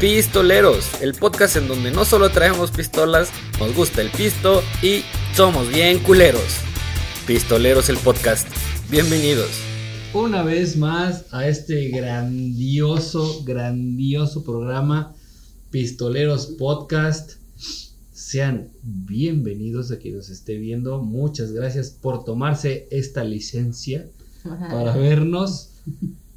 Pistoleros, 0.00 1.02
el 1.02 1.12
podcast 1.12 1.56
en 1.56 1.68
donde 1.68 1.90
no 1.90 2.06
solo 2.06 2.30
traemos 2.30 2.70
pistolas, 2.70 3.28
nos 3.58 3.76
gusta 3.76 4.00
el 4.00 4.08
pisto 4.08 4.62
y 4.82 5.02
somos 5.34 5.68
bien 5.68 5.98
culeros. 5.98 6.56
Pistoleros 7.26 7.90
el 7.90 7.98
podcast. 7.98 8.48
Bienvenidos. 8.90 9.50
Una 10.14 10.42
vez 10.42 10.78
más 10.78 11.26
a 11.32 11.46
este 11.46 11.90
grandioso, 11.90 13.44
grandioso 13.44 14.42
programa 14.42 15.14
Pistoleros 15.70 16.46
Podcast. 16.46 17.32
Sean 18.10 18.68
bienvenidos 18.82 19.92
a 19.92 19.98
quien 19.98 20.16
nos 20.16 20.30
esté 20.30 20.56
viendo. 20.56 21.02
Muchas 21.02 21.52
gracias 21.52 21.90
por 21.90 22.24
tomarse 22.24 22.88
esta 22.90 23.22
licencia 23.22 24.06
para 24.70 24.96
vernos. 24.96 25.72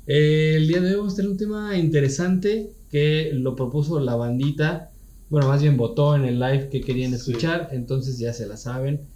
Eh, 0.05 0.55
el 0.57 0.67
día 0.67 0.81
de 0.81 0.89
hoy 0.89 0.95
vamos 0.97 1.13
a 1.13 1.15
tener 1.15 1.31
un 1.31 1.37
tema 1.37 1.77
interesante 1.77 2.73
que 2.93 3.31
lo 3.33 3.55
propuso 3.55 3.99
la 3.99 4.15
bandita. 4.15 4.91
Bueno, 5.31 5.47
más 5.47 5.63
bien 5.63 5.77
votó 5.77 6.15
en 6.15 6.25
el 6.25 6.39
live 6.39 6.69
que 6.69 6.81
querían 6.81 7.11
escuchar, 7.15 7.69
entonces 7.71 8.19
ya 8.19 8.33
se 8.33 8.45
la 8.45 8.55
saben. 8.55 9.07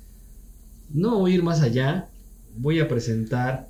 No 0.89 1.19
voy 1.19 1.33
a 1.33 1.35
ir 1.35 1.43
más 1.43 1.61
allá. 1.61 2.09
Voy 2.55 2.79
a 2.79 2.87
presentar 2.87 3.69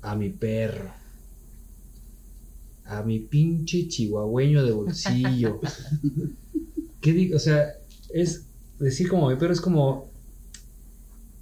a 0.00 0.16
mi 0.16 0.30
perro. 0.30 0.90
A 2.86 3.02
mi 3.02 3.18
pinche 3.18 3.86
chihuahueño 3.86 4.64
de 4.64 4.72
bolsillo. 4.72 5.60
¿Qué 7.02 7.12
digo? 7.12 7.36
O 7.36 7.38
sea, 7.38 7.66
es 8.14 8.46
decir 8.78 9.10
como 9.10 9.28
mi 9.28 9.36
perro 9.36 9.52
es 9.52 9.60
como 9.60 10.10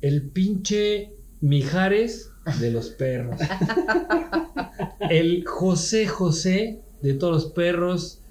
el 0.00 0.28
pinche 0.30 1.12
Mijares 1.40 2.29
de 2.58 2.70
los 2.70 2.88
perros. 2.90 3.40
El 5.10 5.44
José 5.46 6.06
José 6.06 6.80
de 7.02 7.14
todos 7.14 7.44
los 7.44 7.52
perros. 7.52 8.22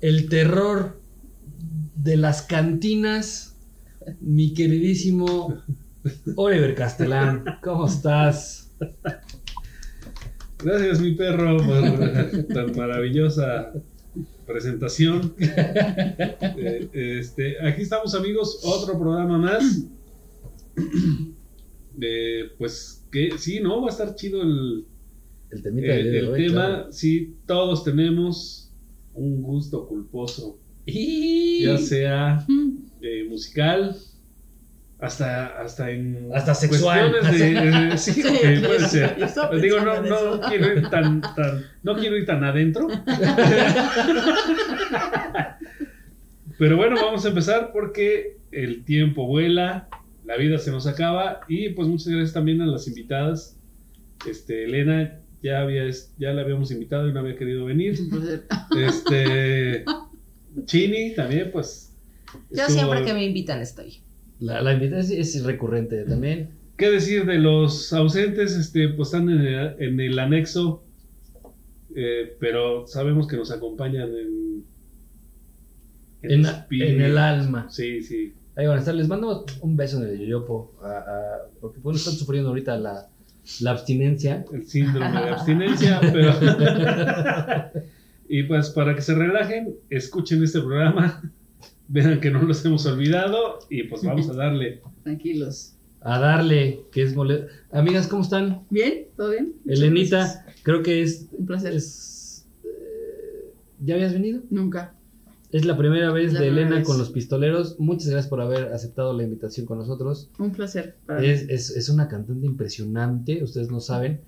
El 0.00 0.28
terror 0.28 1.00
de 1.94 2.16
las 2.16 2.42
cantinas. 2.42 3.56
Mi 4.20 4.52
queridísimo 4.52 5.62
Oliver 6.36 6.74
Castellán. 6.74 7.44
¿Cómo 7.62 7.86
estás? 7.86 8.70
Gracias, 10.62 11.00
mi 11.00 11.14
perro, 11.14 11.56
por 11.58 12.44
tan 12.54 12.76
maravillosa 12.76 13.72
presentación. 14.46 15.34
Eh, 16.54 17.18
este, 17.18 17.56
aquí 17.66 17.82
estamos, 17.82 18.14
amigos, 18.14 18.60
otro 18.64 18.98
programa 18.98 19.38
más. 19.38 19.84
Eh, 22.00 22.50
pues 22.58 23.06
que 23.10 23.36
sí, 23.38 23.60
¿no? 23.60 23.80
Va 23.82 23.88
a 23.88 23.90
estar 23.90 24.14
chido 24.14 24.42
el, 24.42 24.84
El 25.50 25.62
temita 25.62 25.94
el- 25.94 26.04
del 26.04 26.04
día 26.04 26.12
de 26.12 26.18
el 26.18 26.28
hoy, 26.32 26.46
tema. 26.46 26.66
claro. 26.66 26.92
Sí, 26.92 27.34
todos 27.46 27.84
tenemos 27.84 28.70
un 29.14 29.42
gusto 29.42 29.86
culposo, 29.86 30.58
Y- 30.86 31.64
ya 31.64 31.76
sea 31.78 32.46
eh, 33.02 33.26
musical. 33.28 33.94
Hasta, 34.98 35.60
hasta 35.60 35.90
en 35.90 36.28
Hasta 36.32 36.54
sexual. 36.54 37.12
de- 37.12 37.98
sí, 37.98 38.12
Sí, 38.12 38.22
puede 38.64 38.86
ser. 38.88 39.16
Pues 39.50 39.60
digo, 39.60 39.80
no, 39.80 40.00
no 40.00 40.40
quiero 40.42 40.72
ir 40.78 40.88
tan, 40.90 41.20
tan, 41.20 41.66
no 41.82 41.96
quiero 41.96 42.16
ir 42.16 42.24
tan 42.24 42.44
adentro. 42.44 42.86
Pero 46.58 46.76
bueno, 46.76 46.96
vamos 46.96 47.24
a 47.24 47.28
empezar 47.28 47.70
porque 47.72 48.36
el 48.52 48.84
tiempo 48.84 49.26
vuela, 49.26 49.88
la 50.32 50.38
vida 50.38 50.56
se 50.58 50.70
nos 50.70 50.86
acaba 50.86 51.40
y 51.46 51.68
pues 51.70 51.86
muchas 51.88 52.08
gracias 52.08 52.32
también 52.32 52.62
a 52.62 52.66
las 52.66 52.88
invitadas. 52.88 53.58
Este, 54.26 54.64
Elena 54.64 55.20
ya 55.42 55.60
había, 55.60 55.84
ya 56.18 56.32
la 56.32 56.40
habíamos 56.40 56.70
invitado 56.70 57.06
y 57.06 57.12
no 57.12 57.20
había 57.20 57.36
querido 57.36 57.66
venir. 57.66 57.98
Este, 58.78 59.84
Chini 60.64 61.14
también, 61.14 61.50
pues. 61.52 61.94
Yo 62.50 62.62
estuvo- 62.62 62.68
siempre 62.78 63.04
que 63.04 63.12
me 63.12 63.24
invitan 63.26 63.60
estoy. 63.60 63.98
La, 64.40 64.62
la 64.62 64.72
invitación 64.72 65.20
es, 65.20 65.34
es 65.36 65.44
recurrente 65.44 66.04
también. 66.04 66.48
¿Qué 66.78 66.90
decir 66.90 67.26
de 67.26 67.38
los 67.38 67.92
ausentes? 67.92 68.56
Este, 68.56 68.88
pues 68.88 69.08
están 69.08 69.28
en 69.28 69.40
el, 69.42 69.74
en 69.80 70.00
el 70.00 70.18
anexo, 70.18 70.82
eh, 71.94 72.36
pero 72.40 72.86
sabemos 72.86 73.28
que 73.28 73.36
nos 73.36 73.50
acompañan 73.50 74.08
en, 74.16 74.64
en 76.22 77.00
el 77.02 77.18
alma. 77.18 77.68
Sí, 77.68 78.00
sí. 78.02 78.32
Ahí 78.56 78.66
van 78.66 78.76
a 78.76 78.80
estar. 78.80 78.94
Les 78.94 79.08
mando 79.08 79.44
un 79.60 79.76
beso 79.76 80.02
en 80.02 80.10
el 80.10 80.18
yoyopo. 80.18 80.72
A, 80.82 80.88
a- 80.88 81.38
porque 81.60 81.78
bueno, 81.80 81.96
están 81.98 82.14
sufriendo 82.14 82.50
ahorita 82.50 82.76
la, 82.78 83.08
la 83.60 83.70
abstinencia. 83.70 84.44
El 84.52 84.66
síndrome 84.66 85.10
de 85.22 85.28
abstinencia, 85.30 86.00
pero. 86.12 86.32
y 88.28 88.42
pues 88.44 88.70
para 88.70 88.94
que 88.94 89.02
se 89.02 89.14
relajen, 89.14 89.76
escuchen 89.90 90.42
este 90.42 90.60
programa, 90.60 91.22
vean 91.88 92.20
que 92.20 92.30
no 92.30 92.42
los 92.42 92.64
hemos 92.64 92.84
olvidado 92.86 93.58
y 93.70 93.84
pues 93.84 94.02
vamos 94.02 94.28
a 94.28 94.34
darle. 94.34 94.80
Tranquilos. 95.02 95.74
A 96.04 96.18
darle, 96.18 96.80
que 96.90 97.02
es 97.02 97.14
mole... 97.14 97.46
Amigas, 97.70 98.08
¿cómo 98.08 98.22
están? 98.24 98.62
¿Bien? 98.70 99.06
¿Todo 99.16 99.30
bien? 99.30 99.54
Elenita, 99.68 100.44
creo 100.64 100.82
que 100.82 101.00
es. 101.00 101.28
Un 101.30 101.46
placer. 101.46 101.74
es 101.74 102.44
eh, 102.64 103.52
¿Ya 103.84 103.94
habías 103.94 104.12
venido? 104.12 104.40
Nunca. 104.50 104.96
Es 105.52 105.64
la 105.66 105.76
primera 105.76 106.10
vez 106.10 106.32
La 106.32 106.40
de 106.40 106.46
primera 106.46 106.66
Elena 106.66 106.76
vez. 106.80 106.86
con 106.88 106.96
los 106.98 107.10
pistoleros. 107.10 107.78
Muchas 107.78 108.08
gracias 108.08 108.28
por 108.28 108.40
haber 108.40 108.72
aceptado 108.72 109.12
la 109.12 109.22
invitación 109.22 109.66
con 109.66 109.78
nosotros. 109.78 110.30
Un 110.38 110.50
placer. 110.52 110.96
Para. 111.06 111.22
Es, 111.22 111.42
es, 111.48 111.70
es 111.70 111.88
una 111.90 112.08
cantante 112.08 112.46
impresionante, 112.46 113.44
ustedes 113.44 113.70
no 113.70 113.78
saben, 113.80 114.20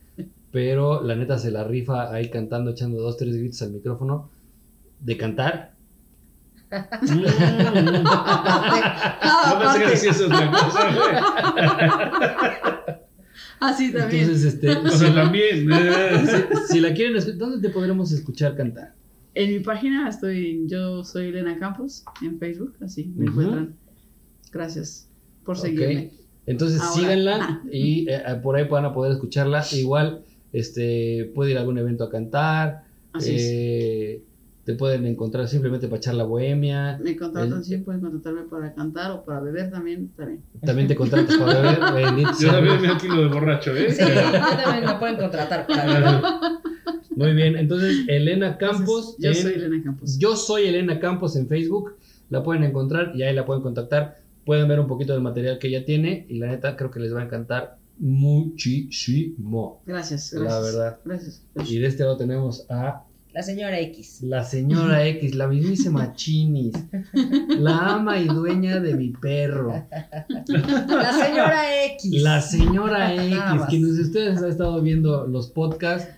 pero 0.52 1.02
la 1.02 1.16
neta 1.16 1.38
se 1.38 1.50
la 1.50 1.64
rifa 1.64 2.12
ahí 2.12 2.28
cantando, 2.30 2.70
echando 2.72 3.00
dos, 3.00 3.16
tres 3.16 3.36
gritos 3.36 3.60
al 3.62 3.72
micrófono 3.72 4.28
de 5.00 5.16
cantar. 5.16 5.72
Ah, 8.06 9.52
No 9.54 9.58
pensé 9.60 9.78
que 9.78 9.84
aparte. 9.84 9.90
decías 9.90 10.20
otra 10.20 10.50
cosa, 10.50 10.94
güey. 10.94 11.16
Ah, 13.60 13.72
sí, 13.72 13.92
también. 13.92 14.22
Entonces, 14.24 14.54
este, 14.54 14.68
O 14.70 14.88
sea, 14.90 15.14
también. 15.14 15.68
si, 16.68 16.72
si 16.74 16.80
la 16.80 16.92
quieren, 16.92 17.38
¿dónde 17.38 17.66
te 17.66 17.72
podremos 17.72 18.12
escuchar 18.12 18.56
cantar? 18.56 18.94
En 19.34 19.50
mi 19.50 19.60
página 19.60 20.08
estoy, 20.08 20.62
yo 20.66 21.02
soy 21.04 21.28
Elena 21.28 21.58
Campos 21.58 22.04
en 22.22 22.38
Facebook, 22.38 22.74
así 22.80 23.12
me 23.16 23.26
encuentran. 23.26 23.74
Gracias 24.52 25.08
por 25.44 25.58
seguirme. 25.58 26.12
Entonces 26.46 26.80
Ahora. 26.80 26.94
síganla 26.94 27.62
y 27.72 28.08
eh, 28.08 28.22
eh, 28.26 28.34
por 28.42 28.54
ahí 28.56 28.68
van 28.68 28.84
a 28.84 28.94
poder 28.94 29.12
escucharla. 29.12 29.64
Igual, 29.72 30.24
este, 30.52 31.32
puede 31.34 31.50
ir 31.52 31.56
a 31.56 31.60
algún 31.60 31.78
evento 31.78 32.04
a 32.04 32.10
cantar. 32.10 32.84
Así 33.12 33.34
es. 33.34 33.42
eh, 33.44 34.22
te 34.64 34.74
pueden 34.74 35.04
encontrar 35.04 35.46
simplemente 35.48 35.88
para 35.88 35.98
echar 35.98 36.14
la 36.14 36.24
bohemia. 36.24 36.98
Me 37.02 37.16
contratan, 37.16 37.58
el- 37.58 37.64
sí, 37.64 37.76
pueden 37.78 38.00
contratarme 38.00 38.42
para 38.48 38.72
cantar 38.72 39.10
o 39.10 39.24
para 39.24 39.40
beber 39.40 39.70
también, 39.70 40.10
también. 40.16 40.42
También 40.64 40.88
te 40.88 40.94
contratas 40.96 41.36
para 41.36 41.60
beber. 41.60 41.78
Yo 42.40 42.50
también 42.52 42.80
me 42.80 42.96
kilo 42.98 43.20
de 43.22 43.28
borracho, 43.28 43.74
¿eh? 43.74 43.90
Sí, 43.90 43.98
también 43.98 44.84
me 44.86 44.94
pueden 44.98 45.16
contratar 45.16 45.66
para 45.66 46.22
Muy 47.16 47.32
bien, 47.34 47.56
entonces 47.56 48.04
Elena 48.08 48.56
Campos. 48.58 49.16
Yo 49.18 49.30
en- 49.30 49.36
soy 49.36 49.52
Elena 49.54 49.82
Campos. 49.84 50.18
Yo 50.18 50.36
soy 50.36 50.66
Elena 50.66 50.98
Campos 51.00 51.36
en 51.36 51.46
Facebook. 51.48 51.96
La 52.30 52.42
pueden 52.42 52.64
encontrar 52.64 53.12
y 53.14 53.22
ahí 53.22 53.34
la 53.34 53.44
pueden 53.44 53.62
contactar. 53.62 54.18
Pueden 54.44 54.68
ver 54.68 54.80
un 54.80 54.86
poquito 54.86 55.12
del 55.12 55.22
material 55.22 55.58
que 55.58 55.68
ella 55.68 55.84
tiene 55.84 56.26
y 56.28 56.38
la 56.38 56.48
neta 56.48 56.76
creo 56.76 56.90
que 56.90 57.00
les 57.00 57.14
va 57.14 57.20
a 57.20 57.24
encantar 57.24 57.78
muchísimo. 57.98 59.82
Gracias, 59.86 60.32
La 60.32 60.40
gracias. 60.40 60.62
verdad. 60.74 60.98
Gracias. 61.04 61.42
Y 61.68 61.78
de 61.78 61.86
este 61.86 62.02
lado 62.02 62.16
tenemos 62.16 62.66
a 62.70 63.04
la 63.32 63.42
señora 63.42 63.80
X. 63.80 64.20
la 64.22 64.44
señora 64.44 65.06
X, 65.08 65.34
la 65.34 65.48
mismísima 65.48 66.14
Chinis, 66.14 66.74
la 67.58 67.94
ama 67.94 68.18
y 68.20 68.26
dueña 68.26 68.78
de 68.80 68.94
mi 68.94 69.10
perro, 69.10 69.72
La 70.48 71.12
señora 71.12 71.84
X. 71.94 72.22
la 72.22 72.40
señora 72.40 73.14
X. 73.14 73.38
Quienes 73.68 73.96
de 73.96 74.02
ustedes 74.02 74.38
han 74.38 74.48
estado 74.50 74.80
viendo 74.82 75.26
los 75.26 75.48
podcasts, 75.50 76.08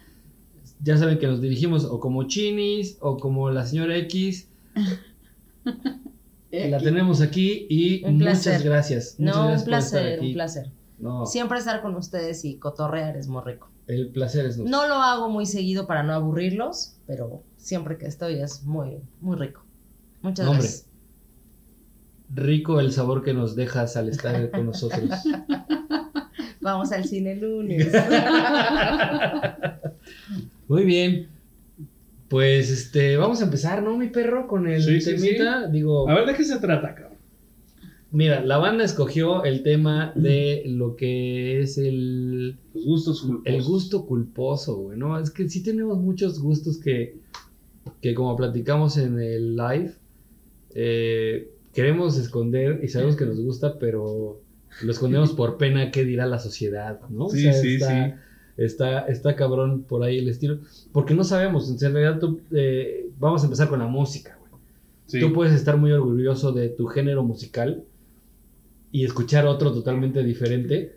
ya 0.86 0.96
saben 0.96 1.18
que 1.18 1.26
nos 1.26 1.40
dirigimos 1.40 1.84
o 1.84 1.98
como 2.00 2.22
Chinis 2.28 2.96
o 3.00 3.16
como 3.18 3.50
la 3.50 3.66
señora 3.66 3.96
X. 3.96 4.48
La 6.52 6.78
tenemos 6.78 7.20
aquí 7.20 7.66
y 7.68 8.04
Un 8.04 8.18
muchas 8.18 8.44
placer. 8.44 8.62
gracias. 8.62 9.16
Muchas 9.18 9.34
No, 9.36 9.42
un 9.42 9.48
gracias 9.48 9.64
placer, 9.64 10.20
un 10.20 10.32
placer. 10.32 10.70
No, 10.98 11.26
Siempre 11.26 11.58
estar 11.58 11.82
con 11.82 11.94
ustedes 11.96 12.44
y 12.46 12.56
cotorrear 12.58 13.16
es 13.16 13.26
muy 13.28 13.42
rico. 13.44 13.68
el 13.88 14.08
placer 14.08 14.46
es 14.46 14.56
nuestro. 14.56 14.78
No 14.80 14.88
lo 14.88 14.94
hago 14.94 15.28
muy 15.28 15.44
seguido 15.44 15.86
para 15.86 16.02
no 16.04 16.14
aburrirlos, 16.14 16.96
pero 17.06 17.42
siempre 17.56 17.98
que 17.98 18.06
estoy 18.06 18.40
es 18.40 18.62
muy, 18.64 19.02
muy 19.20 19.36
rico. 19.36 19.64
Muchas 20.22 20.46
hombre. 20.46 20.62
gracias. 20.62 20.88
Rico 22.32 22.80
el 22.80 22.92
sabor 22.92 23.22
que 23.22 23.34
nos 23.34 23.54
dejas 23.56 23.96
al 23.96 24.08
estar 24.08 24.50
con 24.52 24.66
nosotros. 24.66 25.10
Vamos 26.62 26.90
al 26.92 27.04
cine 27.04 27.36
lunes. 27.36 27.92
Muy 30.68 30.84
bien. 30.84 31.28
Pues 32.28 32.70
este, 32.70 33.16
vamos 33.16 33.40
a 33.40 33.44
empezar, 33.44 33.82
¿no, 33.82 33.96
mi 33.96 34.08
perro? 34.08 34.48
Con 34.48 34.66
el 34.66 34.82
Sí, 34.82 35.00
sí, 35.00 35.14
temita. 35.14 35.68
Digo, 35.68 36.08
A 36.08 36.14
ver, 36.14 36.26
¿de 36.26 36.34
qué 36.34 36.44
se 36.44 36.58
trata, 36.58 36.94
cabrón? 36.94 37.16
mira, 38.12 38.40
la 38.42 38.56
banda 38.56 38.84
escogió 38.84 39.44
el 39.44 39.62
tema 39.62 40.12
de 40.14 40.62
lo 40.66 40.96
que 40.96 41.60
es 41.60 41.76
el, 41.76 42.56
Los 42.72 42.84
gustos 42.84 43.20
culposos. 43.20 43.42
el 43.54 43.62
gusto 43.62 44.06
culposo, 44.06 44.76
güey, 44.76 44.98
¿no? 44.98 45.18
Es 45.18 45.30
que 45.30 45.48
sí 45.48 45.62
tenemos 45.62 45.98
muchos 45.98 46.40
gustos 46.40 46.78
que 46.78 47.16
que 48.00 48.14
como 48.14 48.36
platicamos 48.36 48.96
en 48.98 49.20
el 49.20 49.56
live, 49.56 49.92
eh, 50.74 51.50
queremos 51.72 52.18
esconder 52.18 52.80
y 52.82 52.88
sabemos 52.88 53.16
que 53.16 53.26
nos 53.26 53.40
gusta, 53.40 53.78
pero 53.78 54.40
lo 54.82 54.90
escondemos 54.92 55.32
por 55.32 55.56
pena 55.56 55.90
que 55.90 56.04
dirá 56.04 56.26
la 56.26 56.38
sociedad, 56.38 57.00
¿no? 57.08 57.28
Sí, 57.28 57.52
sí, 57.52 57.74
está, 57.74 58.06
sí. 58.08 58.14
Está, 58.56 59.00
está 59.06 59.36
cabrón 59.36 59.82
por 59.82 60.02
ahí 60.02 60.18
el 60.18 60.28
estilo. 60.28 60.58
Porque 60.92 61.14
no 61.14 61.24
sabemos, 61.24 61.70
en 61.70 61.92
realidad 61.92 62.18
tú, 62.18 62.40
eh, 62.52 63.10
vamos 63.18 63.42
a 63.42 63.44
empezar 63.46 63.68
con 63.68 63.78
la 63.78 63.86
música, 63.86 64.38
güey. 64.40 64.52
Sí. 65.06 65.20
Tú 65.20 65.32
puedes 65.32 65.54
estar 65.54 65.76
muy 65.76 65.92
orgulloso 65.92 66.52
de 66.52 66.68
tu 66.68 66.86
género 66.86 67.22
musical 67.22 67.84
y 68.92 69.04
escuchar 69.04 69.46
otro 69.46 69.72
totalmente 69.72 70.22
diferente. 70.22 70.96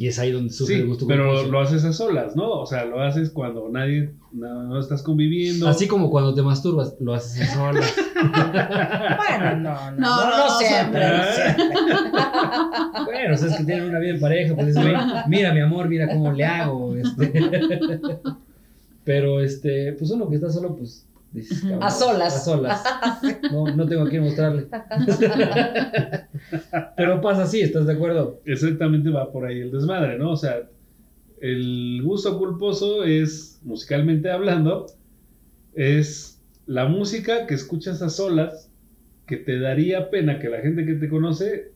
Y 0.00 0.06
es 0.06 0.16
ahí 0.20 0.30
donde 0.30 0.50
surge 0.52 0.74
Sí, 0.74 0.80
el 0.80 0.86
gusto 0.86 1.08
pero 1.08 1.24
culposo. 1.26 1.50
lo 1.50 1.60
haces 1.60 1.84
a 1.84 1.92
solas, 1.92 2.36
¿no? 2.36 2.48
O 2.60 2.66
sea, 2.66 2.84
lo 2.84 3.02
haces 3.02 3.30
cuando 3.30 3.68
nadie, 3.68 4.12
no, 4.30 4.62
no 4.62 4.78
estás 4.78 5.02
conviviendo. 5.02 5.66
Así 5.66 5.88
como 5.88 6.08
cuando 6.08 6.32
te 6.34 6.40
masturbas, 6.42 6.94
lo 7.00 7.14
haces 7.14 7.42
a 7.50 7.54
solas. 7.54 7.94
Bueno, 8.18 9.56
no, 9.56 9.90
no, 9.90 9.90
no, 9.90 9.96
No, 9.98 10.30
no, 10.30 10.38
no, 10.38 10.58
siempre. 10.58 11.00
no. 11.00 11.16
no 11.18 11.22
siempre. 11.24 11.64
bueno, 13.04 13.34
o 13.34 13.36
sea, 13.36 13.48
es 13.48 13.56
que 13.56 13.64
tienen 13.64 13.88
una 13.88 13.98
vida 13.98 14.10
en 14.14 14.20
pareja, 14.20 14.54
pues 14.54 14.66
dices, 14.68 14.82
"Güey, 14.82 14.96
mira 15.28 15.52
mi 15.52 15.60
amor, 15.60 15.88
mira 15.88 16.08
cómo 16.08 16.32
le 16.32 16.44
hago. 16.44 16.94
este. 16.96 17.32
Pero 19.04 19.40
este, 19.40 19.94
pues 19.94 20.10
uno 20.10 20.28
que 20.28 20.36
está 20.36 20.50
solo, 20.50 20.76
pues 20.76 21.06
dices, 21.32 21.60
cabrón, 21.60 21.82
A 21.82 21.90
solas. 21.90 22.36
A 22.36 22.40
solas. 22.40 22.82
No, 23.52 23.64
no 23.74 23.86
tengo 23.86 24.02
a 24.02 24.08
quién 24.08 24.22
mostrarle. 24.22 24.66
Pero 26.96 27.20
pasa 27.20 27.42
así, 27.42 27.60
¿estás 27.60 27.86
de 27.86 27.92
acuerdo? 27.92 28.40
Exactamente 28.44 29.10
va 29.10 29.30
por 29.30 29.46
ahí 29.46 29.60
el 29.60 29.70
desmadre, 29.70 30.18
¿no? 30.18 30.32
O 30.32 30.36
sea, 30.36 30.68
el 31.40 32.00
gusto 32.02 32.38
culposo 32.38 33.04
es, 33.04 33.60
musicalmente 33.62 34.30
hablando, 34.30 34.86
es 35.74 36.40
la 36.66 36.86
música 36.86 37.46
que 37.46 37.54
escuchas 37.54 38.02
a 38.02 38.10
solas, 38.10 38.70
que 39.26 39.36
te 39.36 39.58
daría 39.58 40.10
pena 40.10 40.38
que 40.38 40.48
la 40.48 40.60
gente 40.60 40.84
que 40.84 40.94
te 40.94 41.08
conoce 41.08 41.72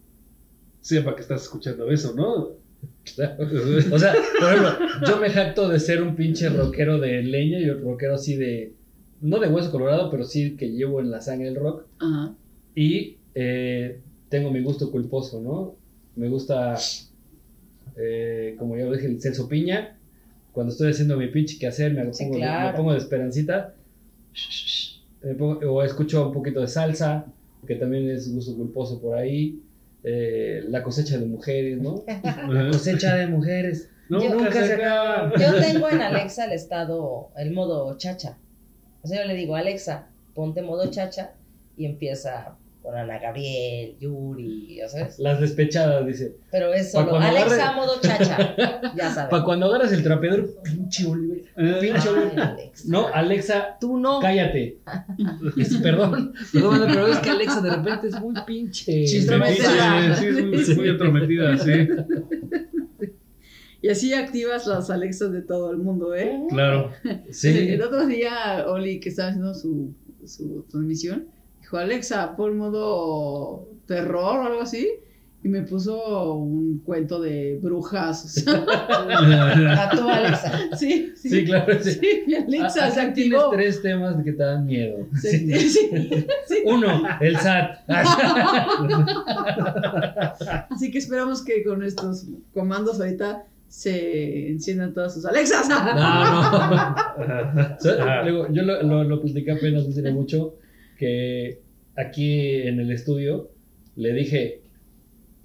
sepa 0.81 1.15
que 1.15 1.23
estás 1.23 1.43
escuchando 1.43 1.91
eso, 1.91 2.15
¿no? 2.15 2.33
O 2.33 2.59
sea, 3.05 3.37
por 3.37 3.47
ejemplo, 3.47 4.79
yo 5.07 5.17
me 5.19 5.31
jacto 5.31 5.69
de 5.69 5.79
ser 5.79 6.03
un 6.03 6.17
pinche 6.17 6.49
rockero 6.49 6.99
de 6.99 7.23
leña 7.23 7.61
y 7.61 7.71
un 7.71 7.83
rockero 7.83 8.15
así 8.15 8.37
de. 8.37 8.75
No 9.23 9.39
de 9.39 9.49
hueso 9.49 9.71
colorado, 9.71 10.11
pero 10.11 10.25
sí 10.25 10.57
que 10.57 10.71
llevo 10.71 11.01
en 11.01 11.11
la 11.11 11.21
sangre 11.21 11.49
el 11.49 11.57
rock. 11.57 11.85
Ajá. 12.01 12.35
Y 12.75 13.17
eh, 13.35 14.01
tengo 14.29 14.51
mi 14.51 14.63
gusto 14.63 14.91
culposo, 14.91 15.41
¿no? 15.41 15.75
Me 16.17 16.29
gusta, 16.29 16.77
eh, 17.97 18.55
como 18.59 18.77
ya 18.77 18.85
lo 18.85 18.93
dije, 18.93 19.07
el 19.07 19.21
Celso 19.21 19.49
Piña. 19.49 19.97
Cuando 20.53 20.73
estoy 20.73 20.91
haciendo 20.91 21.17
mi 21.17 21.29
pinche 21.29 21.59
que 21.59 21.67
hacer, 21.67 21.95
me, 21.95 22.13
Sí, 22.13 22.25
pongo, 22.25 22.37
claro. 22.37 22.71
me 22.73 22.77
pongo 22.77 22.93
de 22.93 22.99
esperancita. 22.99 23.75
Me 25.23 25.35
pongo- 25.35 25.61
o 25.73 25.83
escucho 25.83 26.27
un 26.27 26.33
poquito 26.33 26.61
de 26.61 26.69
salsa, 26.69 27.27
que 27.67 27.77
también 27.77 28.11
es 28.11 28.33
gusto 28.35 28.55
culposo 28.57 29.01
por 29.01 29.17
ahí. 29.17 29.61
Eh, 30.05 30.65
la 30.69 30.83
cosecha 30.83 31.17
de 31.19 31.27
mujeres, 31.27 31.81
¿no? 31.81 32.03
Ajá. 32.25 32.49
Cosecha 32.73 33.17
de 33.17 33.29
mujeres. 33.29 33.89
No, 34.09 34.21
Yo- 34.23 34.35
nunca 34.35 34.53
se 34.53 34.75
acaba. 34.75 35.33
Yo 35.39 35.61
tengo 35.61 35.89
en 35.89 36.03
Alexa 36.03 36.45
el 36.47 36.53
estado, 36.53 37.31
el 37.37 37.53
modo 37.53 37.97
chacha. 37.97 38.37
O 39.03 39.07
sea, 39.09 39.23
yo 39.23 39.29
le 39.29 39.35
digo, 39.35 39.57
Alexa, 39.57 40.07
ponte 40.35 40.63
modo 40.63 40.91
chacha 40.91 41.33
y 41.77 41.87
empieza 41.87 42.57
con 42.83 42.97
Ana 42.97 43.19
Gabriel, 43.21 43.95
Yuri, 44.01 44.77
ya 44.79 44.89
sabes. 44.89 45.17
Las 45.21 45.41
despechadas, 45.41 46.05
dice. 46.05 46.35
Pero 46.51 46.73
es 46.75 46.91
solo 46.91 47.11
cuando 47.11 47.29
Alexa, 47.29 47.55
agarre- 47.71 47.77
modo 47.77 48.01
chacha. 48.01 48.57
Ya 48.97 49.11
sabes. 49.11 49.31
Para 49.31 49.45
cuando 49.45 49.67
agarras 49.67 49.93
el 49.93 50.03
trapeador, 50.03 50.51
pinche 50.65 51.07
Oliver. 51.07 51.43
Eh, 51.57 51.79
Pinche 51.81 52.09
Ay, 52.09 52.15
Oliver. 52.15 52.41
Alexa. 52.41 52.85
No, 52.89 53.07
Alexa, 53.07 53.77
Tú 53.81 53.99
no. 53.99 54.19
cállate. 54.21 54.79
Es- 55.57 55.77
perdón, 55.83 56.33
perdón, 56.53 56.81
pero 56.89 57.07
es 57.07 57.19
que 57.19 57.31
Alexa 57.31 57.61
de 57.61 57.71
repente 57.71 58.09
es 58.09 58.21
muy 58.21 58.35
pinche. 58.47 59.05
Chiste, 59.05 59.37
metiche, 59.37 59.63
Entrometida. 59.69 60.17
sí, 60.17 60.27
es 60.27 60.45
muy, 60.69 60.75
muy 60.77 60.89
entrometida, 60.89 61.59
sí, 61.59 61.71
Y 63.83 63.89
así 63.89 64.15
activas 64.15 64.67
las 64.69 64.89
Alexas 64.91 65.33
de 65.33 65.43
todo 65.43 65.71
el 65.73 65.79
mundo, 65.79 66.15
¿eh? 66.15 66.41
claro. 66.49 66.91
Sí. 67.31 67.49
El 67.69 67.83
otro 67.83 68.07
día, 68.07 68.65
Oli, 68.69 69.01
que 69.01 69.09
estaba 69.09 69.29
haciendo 69.31 69.55
su, 69.55 69.93
su 70.25 70.65
transmisión, 70.71 71.27
dijo, 71.61 71.77
Alexa, 71.77 72.37
pon 72.37 72.57
modo 72.57 73.69
terror 73.87 74.39
o 74.41 74.45
algo 74.47 74.61
así. 74.63 74.89
Y 75.45 75.49
me 75.49 75.63
puso 75.63 76.35
un 76.35 76.79
cuento 76.85 77.21
de 77.21 77.59
brujas. 77.61 78.25
o 78.47 78.51
sea, 78.53 79.83
A 79.83 79.91
tu 79.91 80.09
Alexa. 80.09 80.77
sí, 80.79 81.13
sí, 81.17 81.29
Sí, 81.31 81.45
claro. 81.45 81.83
Sí. 81.83 81.95
sí, 81.95 82.23
mi 82.29 82.35
Alexa 82.37 82.89
se 82.93 83.01
Acá 83.01 83.13
tienes 83.13 83.37
activó. 83.41 83.51
tres 83.51 83.83
temas 83.83 84.23
que 84.23 84.31
te 84.35 84.43
dan 84.45 84.65
miedo. 84.67 85.09
Se- 85.21 85.39
Sí. 85.41 85.53
sí, 85.69 85.91
sí. 86.47 86.57
Uno, 86.67 87.03
el 87.21 87.37
SAT. 87.37 87.79
Así 90.71 90.91
que 90.93 90.99
esperamos 90.99 91.43
que 91.45 91.65
con 91.65 91.83
estos 91.83 92.27
comandos 92.55 93.01
ahorita 93.01 93.45
se 93.73 94.51
enciendan 94.51 94.93
todas 94.93 95.15
sus 95.15 95.25
Alexas. 95.25 95.67
No, 95.67 95.83
no. 95.83 96.95
Yo 98.53 98.63
lo, 98.63 98.83
lo, 98.83 99.05
lo 99.05 99.23
platicé 99.23 99.51
apenas 99.51 99.89
no 99.89 99.95
tiene 99.95 100.11
mucho 100.11 100.57
que 100.99 101.59
aquí 101.97 102.59
en 102.69 102.81
el 102.81 102.93
estudio 102.93 103.51
le 103.97 104.13
dije, 104.13 104.61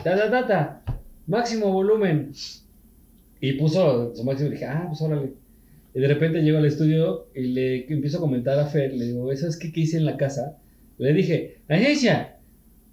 ta, 0.04 0.18
ta, 0.18 0.30
ta, 0.30 0.46
ta, 0.46 0.84
máximo 1.26 1.72
volumen. 1.72 2.34
Y 3.40 3.54
puso 3.54 4.14
su 4.14 4.26
máximo 4.26 4.50
y 4.50 4.52
dije, 4.52 4.66
ah, 4.66 4.88
pues 4.90 5.02
órale. 5.02 5.32
Y 5.96 6.00
de 6.02 6.08
repente 6.10 6.42
llego 6.42 6.58
al 6.58 6.66
estudio 6.66 7.28
y 7.34 7.44
le 7.44 7.86
empiezo 7.88 8.18
a 8.18 8.22
comentar 8.22 8.60
a 8.60 8.66
Fer, 8.66 8.94
le 8.94 9.06
digo, 9.06 9.34
¿sabes 9.38 9.56
qué, 9.56 9.72
qué 9.72 9.80
hice 9.82 9.96
en 9.96 10.06
la 10.06 10.18
casa? 10.18 10.58
Le 10.98 11.14
dije, 11.14 11.60
agencia, 11.70 12.40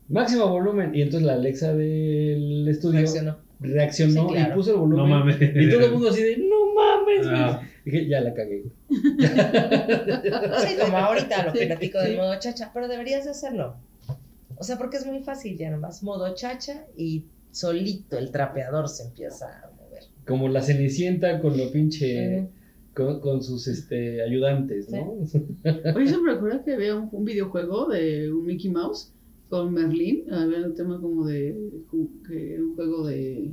máximo 0.08 0.46
volumen. 0.46 0.94
Y 0.94 1.02
entonces 1.02 1.26
la 1.26 1.32
Alexa 1.32 1.75
del 1.75 2.69
estudio 2.69 3.00
Reaccionó. 3.00 3.44
Reaccionó 3.61 4.29
Sí, 4.29 4.35
claro. 4.35 4.53
y 4.53 4.56
puso 4.56 4.71
el 4.73 4.77
volumen. 4.79 5.09
No 5.09 5.19
mames. 5.19 5.37
Y 5.41 5.71
todo 5.71 5.87
el 5.87 5.93
mundo 5.93 6.09
así 6.11 6.23
de, 6.23 6.37
no 6.39 6.75
mames. 6.75 7.27
güey". 7.27 7.41
Ah. 7.41 7.62
Dije, 7.85 8.09
ya 8.09 8.21
la 8.21 8.33
cagué. 8.35 8.65
Sí, 8.89 10.77
como 10.81 10.97
ahorita 10.97 11.45
lo 11.47 11.53
que 11.53 11.59
Sí, 11.61 11.67
platico 11.67 12.01
sí. 12.01 12.06
del 12.09 12.17
modo 12.17 12.39
chacha, 12.39 12.71
pero 12.73 12.89
deberías 12.89 13.25
de 13.25 13.31
hacerlo. 13.31 13.77
O 14.56 14.62
sea, 14.65 14.79
porque 14.79 14.97
es 14.97 15.06
muy 15.06 15.21
fácil, 15.23 15.56
ya 15.59 15.71
nomás 15.71 16.03
modo 16.03 16.35
chacha 16.35 16.85
y 16.97 17.25
solito 17.51 18.17
el 18.19 18.31
trapeador 18.31 18.89
se 18.89 19.05
empieza 19.05 19.46
a 19.46 19.70
mover. 19.73 20.05
Como 20.27 20.49
la 20.49 20.63
cenicienta 20.63 21.41
con 21.41 21.56
lo 21.56 21.70
pinche. 21.70 22.49
Con, 22.94 23.19
con 23.20 23.43
sus 23.43 23.67
este, 23.67 24.23
ayudantes, 24.23 24.89
¿no? 24.89 25.01
Oye, 25.96 26.06
¿se 26.08 26.17
me 26.19 26.32
recuerda 26.32 26.63
que 26.63 26.75
había 26.75 26.94
un, 26.94 27.08
un 27.11 27.25
videojuego 27.25 27.89
de 27.89 28.32
un 28.32 28.46
Mickey 28.46 28.70
Mouse 28.70 29.13
con 29.55 29.73
Merlín? 29.73 30.25
Había 30.32 30.67
un 30.67 30.75
tema 30.75 31.01
como 31.01 31.27
de 31.27 31.56
que 32.27 32.55
era 32.55 32.65
un 32.65 32.75
juego 32.75 33.06
de... 33.06 33.53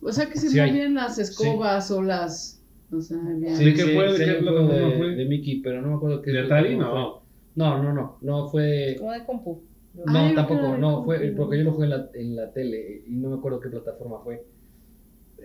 O 0.00 0.10
sea, 0.10 0.30
que 0.30 0.38
se 0.38 0.48
Sí 0.48 0.58
movían 0.58 0.94
las 0.94 1.18
escobas 1.18 1.90
o 1.90 2.00
las... 2.00 2.64
O 2.90 2.98
sea, 2.98 3.18
había... 3.18 3.54
Sí, 3.54 3.74
¿qué 3.74 3.82
fue? 3.82 4.04
¿De 4.10 4.16
sí, 4.16 4.24
qué 4.24 4.30
hay 4.30 4.36
un 4.38 4.44
plataforma 4.44 4.72
juego 4.72 4.88
de, 4.90 4.96
fue? 4.96 5.14
de 5.16 5.24
Mickey, 5.26 5.60
pero 5.60 5.82
no 5.82 5.88
me 5.88 5.94
acuerdo 5.96 6.22
qué 6.22 6.30
¿De 6.32 6.40
Atari? 6.40 6.76
plataforma 6.76 7.02
No. 7.02 7.12
fue. 7.12 7.22
No, 7.56 7.82
no, 7.82 7.92
no. 7.92 8.18
No 8.22 8.48
fue. 8.48 8.96
Como 8.98 9.12
de 9.12 9.24
compu. 9.26 9.62
No, 9.94 10.18
Ay, 10.18 10.34
tampoco. 10.34 10.78
No, 10.78 11.04
fue. 11.04 11.18
Porque 11.36 11.58
yo 11.58 11.64
lo 11.64 11.72
jugué 11.72 11.84
en 11.84 11.90
la, 11.90 12.10
en 12.14 12.36
la 12.36 12.50
tele 12.54 13.04
y 13.06 13.10
no 13.16 13.28
me 13.28 13.36
acuerdo 13.36 13.60
qué 13.60 13.68
plataforma 13.68 14.20
fue. 14.24 14.46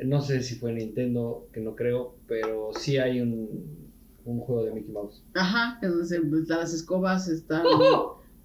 No 0.06 0.22
sé 0.22 0.44
si 0.44 0.56
fue 0.56 0.72
Nintendo, 0.72 1.50
que 1.52 1.60
no 1.60 1.76
creo, 1.76 2.16
pero 2.26 2.70
sí 2.74 2.98
hay 2.98 3.20
un, 3.20 3.66
un 4.24 4.40
juego 4.40 4.64
de 4.64 4.72
Mickey 4.72 4.94
Mouse. 4.94 5.26
Ajá, 5.34 5.78
entonces 5.82 6.22
las 6.48 6.74
escobas 6.74 7.28
están... 7.28 7.66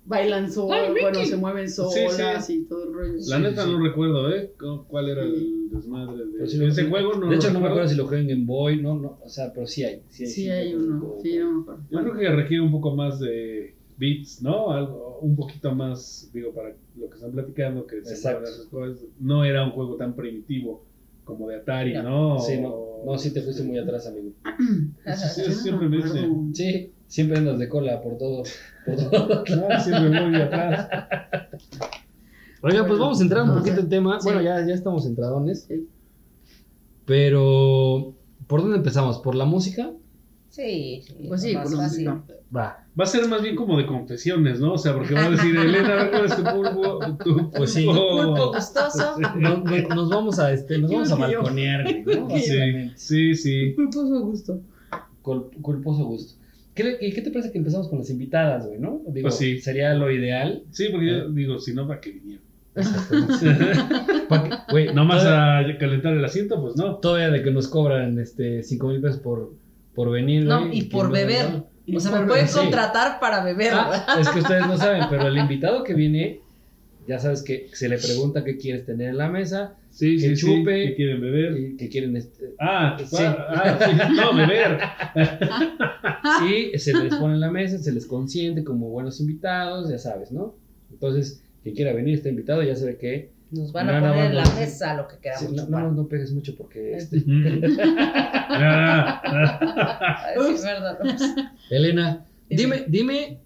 Bailan 0.04 0.50
solas, 0.50 0.90
bueno, 0.90 1.24
se 1.24 1.36
mueven 1.36 1.70
solas 1.70 2.46
sí. 2.46 2.54
y 2.54 2.64
todo 2.64 2.88
el 2.88 2.92
rollo. 2.92 3.12
La 3.14 3.36
Sí, 3.36 3.42
neta 3.42 3.64
sí. 3.64 3.70
no 3.70 3.80
recuerdo, 3.80 4.34
¿eh? 4.34 4.52
¿Cómo- 4.58 4.84
¿Cuál 4.88 5.08
era 5.10 5.22
el 5.22 5.68
desmadre 5.70 6.26
de 6.26 6.46
sí 6.48 6.56
lo- 6.58 6.66
ese 6.66 6.84
juego? 6.86 7.14
No 7.14 7.28
de 7.30 7.36
hecho, 7.36 7.48
no 7.52 7.60
me 7.60 7.68
recuerdo. 7.68 7.68
acuerdo 7.68 7.88
si 7.88 7.96
lo 7.96 8.04
jugué 8.06 8.32
en 8.32 8.44
Boy, 8.46 8.82
no, 8.82 8.98
no, 8.98 9.18
o 9.22 9.28
sea, 9.28 9.52
pero 9.54 9.66
sí 9.66 9.84
hay. 9.84 10.02
Sí 10.08 10.24
hay, 10.24 10.30
Sí, 10.30 10.50
hay 10.50 10.74
uno. 10.74 11.14
Sí, 11.22 11.38
no 11.38 11.52
me 11.52 11.60
acuerdo. 11.62 11.82
Yo 11.90 12.00
creo 12.00 12.14
que 12.16 12.28
requiere 12.36 12.62
un 12.64 12.72
poco 12.72 12.96
más 12.96 13.20
de 13.20 13.74
beats, 13.96 14.42
¿no? 14.42 14.72
Algo, 14.72 15.18
un 15.20 15.36
poquito 15.36 15.72
más, 15.72 16.28
digo, 16.34 16.52
para 16.52 16.74
lo 16.96 17.08
que 17.08 17.14
están 17.14 17.30
platicando, 17.30 17.86
que 17.86 18.02
se 18.04 18.10
Exacto. 18.14 18.40
mueven 18.40 18.54
esas 18.54 18.66
cosas. 18.66 18.98
No 19.20 19.44
era 19.44 19.64
un 19.64 19.70
juego 19.70 19.94
tan 19.94 20.16
primitivo 20.16 20.84
como 21.24 21.48
de 21.48 21.56
Atari, 21.56 21.94
No. 21.94 22.02
¿no? 22.02 22.38
Sí, 22.38 22.60
no, 22.60 22.74
no, 23.04 23.18
sí 23.18 23.32
te 23.32 23.42
fuiste 23.42 23.62
muy 23.62 23.78
atrás, 23.78 24.06
amigo. 24.06 24.30
Sí, 25.34 25.52
siempre 25.52 25.88
me 25.88 25.96
dice. 25.98 26.08
acuerdo. 26.20 26.36
Sí, 26.54 26.92
siempre 27.06 27.38
andas 27.38 27.58
de 27.58 27.68
cola 27.68 28.00
por 28.00 28.18
todo. 28.18 28.42
Por 28.86 28.96
todo. 29.10 29.44
No, 29.56 29.80
siempre 29.80 30.20
muy 30.28 30.40
atrás. 30.40 30.88
Oiga, 32.62 32.86
pues 32.86 32.98
vamos 32.98 33.18
a 33.20 33.22
entrar 33.24 33.42
un 33.42 33.54
poquito 33.58 33.80
en 33.80 33.88
tema. 33.88 34.18
Bueno, 34.22 34.40
ya, 34.40 34.64
ya 34.66 34.74
estamos 34.74 35.04
entradones. 35.06 35.68
Pero, 37.04 38.14
¿por 38.46 38.62
dónde 38.62 38.76
empezamos? 38.76 39.18
¿por 39.18 39.34
la 39.34 39.44
música? 39.44 39.90
Sí, 40.52 41.00
sí, 41.02 41.14
Pues 41.28 41.40
sí, 41.40 41.54
más 41.54 41.70
lo 41.70 41.78
fácil. 41.78 42.08
Va. 42.54 42.84
Va 43.00 43.04
a 43.04 43.06
ser 43.06 43.26
más 43.26 43.40
bien 43.40 43.56
como 43.56 43.78
de 43.78 43.86
confesiones, 43.86 44.60
¿no? 44.60 44.74
O 44.74 44.78
sea, 44.78 44.92
porque 44.92 45.14
va 45.14 45.24
a 45.24 45.30
decir, 45.30 45.56
Elena, 45.56 46.10
cuál 46.10 46.26
es 46.26 46.36
tu 46.36 46.44
pulpo. 46.44 46.98
Tu 47.24 47.50
Pues 47.52 47.72
sí. 47.72 47.86
pulpo". 47.86 48.02
Pulpo 48.26 48.52
gustoso. 48.52 49.18
Nos, 49.38 50.10
vamos 50.10 50.38
a 50.38 50.52
este, 50.52 50.76
nos 50.78 50.90
vamos 50.90 51.10
a 51.10 51.14
balconear, 51.16 51.84
güey, 52.04 52.20
¿no? 52.20 52.28
Sí, 52.38 52.90
sí, 52.96 53.34
sí. 53.34 53.72
Culposo 53.74 54.20
gusto. 54.20 54.60
Cul- 55.22 55.48
culposo 55.62 56.04
gusto. 56.04 56.34
¿Qué, 56.74 56.84
le- 56.84 56.98
¿Y 57.00 57.12
qué 57.12 57.22
te 57.22 57.30
parece 57.30 57.50
que 57.50 57.56
empezamos 57.58 57.88
con 57.88 57.98
las 58.00 58.10
invitadas, 58.10 58.66
güey, 58.66 58.78
no? 58.78 59.00
Digo, 59.08 59.28
Pues 59.28 59.36
sí. 59.38 59.58
sería 59.58 59.94
lo 59.94 60.10
ideal. 60.10 60.64
Sí, 60.70 60.88
porque 60.90 61.06
yo 61.06 61.28
digo, 61.30 61.58
si 61.60 61.72
no, 61.72 61.88
¿para 61.88 62.00
qué 62.00 62.10
vinieron? 62.12 62.44
Güey, 64.70 64.94
Nomás 64.94 65.22
todavía, 65.22 65.74
a 65.74 65.78
calentar 65.78 66.14
el 66.14 66.24
asiento, 66.24 66.60
pues 66.60 66.76
no. 66.76 66.96
todavía 66.96 67.30
de 67.30 67.42
que 67.42 67.50
nos 67.50 67.68
cobran 67.68 68.18
este 68.18 68.62
5 68.62 68.88
mil 68.88 69.00
pesos 69.00 69.20
por, 69.20 69.52
por 69.94 70.10
venir, 70.10 70.44
No, 70.44 70.72
y 70.72 70.82
por 70.84 71.02
que 71.12 71.20
no- 71.20 71.26
beber. 71.26 71.46
O 71.94 72.00
sea, 72.00 72.12
me 72.20 72.26
pueden 72.26 72.48
sí. 72.48 72.56
contratar 72.58 73.18
para 73.20 73.42
beber. 73.44 73.72
Ah, 73.74 74.16
es 74.20 74.28
que 74.28 74.38
ustedes 74.38 74.66
no 74.66 74.76
saben, 74.76 75.04
pero 75.10 75.26
el 75.26 75.36
invitado 75.38 75.82
que 75.84 75.94
viene, 75.94 76.40
ya 77.08 77.18
sabes 77.18 77.42
que 77.42 77.68
se 77.72 77.88
le 77.88 77.98
pregunta 77.98 78.44
qué 78.44 78.56
quieres 78.56 78.86
tener 78.86 79.08
en 79.10 79.18
la 79.18 79.28
mesa 79.28 79.74
Sí, 79.90 80.14
Que 80.16 80.20
sí, 80.20 80.36
sí. 80.36 80.46
chupe. 80.46 80.88
¿Qué 80.88 80.94
quieren 80.94 81.20
beber? 81.20 81.58
y 81.58 81.76
que 81.76 81.88
quieren 81.90 82.16
este, 82.16 82.54
Ah, 82.58 82.96
Sí. 82.98 83.16
ah, 83.20 83.78
sí, 83.84 84.14
no, 84.16 84.34
beber. 84.34 84.78
y 86.74 86.78
se 86.78 86.94
les 86.94 87.14
pone 87.16 87.34
en 87.34 87.40
la 87.40 87.50
mesa, 87.50 87.76
se 87.78 87.92
les 87.92 88.06
consiente 88.06 88.64
como 88.64 88.88
buenos 88.88 89.20
invitados, 89.20 89.90
ya 89.90 89.98
sabes, 89.98 90.32
¿no? 90.32 90.54
Entonces, 90.90 91.42
quien 91.62 91.74
quiera 91.74 91.92
venir 91.92 92.14
está 92.14 92.28
invitado, 92.30 92.62
ya 92.62 92.74
sabe 92.76 92.96
que 92.96 93.30
Nos 93.52 93.70
van 93.72 93.88
a 93.90 94.00
No, 94.00 94.06
no, 94.06 94.12
poner 94.12 94.30
en 94.30 94.36
la 94.36 94.44
no. 94.44 94.54
mesa 94.54 94.94
lo 94.94 95.06
que 95.08 95.18
queramos 95.18 95.50
sí, 95.50 95.56
no, 95.56 95.66
no, 95.66 95.92
no 95.92 96.08
pegues 96.08 96.32
mucho 96.32 96.54
porque 96.56 96.96
este, 96.96 97.20
sí, 97.20 97.26
es 100.54 100.62
verdad. 100.64 100.98
Elena, 101.70 102.26
dime, 102.48 102.84
dime 102.88 103.40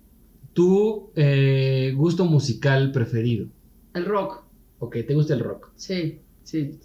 tu 0.52 1.10
eh, 1.16 1.92
gusto 1.96 2.25
musical 2.25 2.92
preferido. 2.92 3.48
El 3.94 4.04
rock. 4.04 4.44
Ok, 4.78 4.96
te 5.06 5.14
gusta 5.14 5.34
el 5.34 5.40
rock. 5.40 5.70
Sí, 5.76 6.20
sí. 6.42 6.78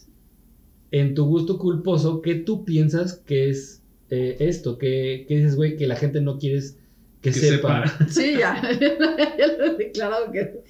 En 0.91 1.13
tu 1.15 1.25
gusto 1.25 1.57
culposo, 1.57 2.21
¿qué 2.21 2.35
tú 2.35 2.65
piensas 2.65 3.13
que 3.15 3.49
es 3.49 3.81
eh, 4.09 4.37
esto? 4.39 4.77
¿Qué, 4.77 5.25
qué 5.27 5.37
dices, 5.37 5.55
güey, 5.55 5.77
que 5.77 5.87
la 5.87 5.95
gente 5.95 6.19
no 6.21 6.37
quieres 6.37 6.77
que, 7.21 7.31
Que 7.31 7.39
sepa? 7.39 7.87
sepa. 7.87 8.07
Sí, 8.09 8.33
ya, 8.37 8.61
ya 9.39 9.47
lo 9.57 9.65
he 9.65 9.77
declarado 9.77 10.31
que 10.31 10.63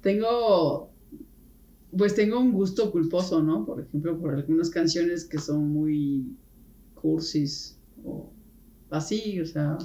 tengo, 0.00 0.90
pues 1.96 2.14
tengo 2.14 2.40
un 2.40 2.52
gusto 2.52 2.90
culposo, 2.90 3.42
¿no? 3.42 3.64
Por 3.64 3.80
ejemplo, 3.80 4.18
por 4.18 4.34
algunas 4.34 4.70
canciones 4.70 5.24
que 5.24 5.38
son 5.38 5.68
muy 5.68 6.36
cursis 6.94 7.78
o 8.04 8.32
así, 8.90 9.40
o 9.40 9.46
sea. 9.46 9.78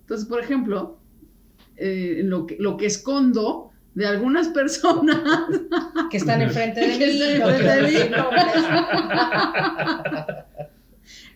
Entonces, 0.00 0.26
por 0.26 0.40
ejemplo, 0.40 0.98
eh, 1.76 2.22
lo, 2.24 2.46
que, 2.46 2.56
lo 2.58 2.76
que 2.76 2.86
escondo 2.86 3.70
de 3.94 4.06
algunas 4.06 4.48
personas 4.48 5.20
Que 6.10 6.16
están 6.16 6.40
enfrente 6.40 6.80
de 6.80 6.86
Que 6.98 7.06
mí. 7.06 7.12
están 7.12 7.40
no, 7.40 7.50
enfrente 7.50 7.82
de 7.82 7.82
mí. 7.82 8.10
no, 8.16 8.30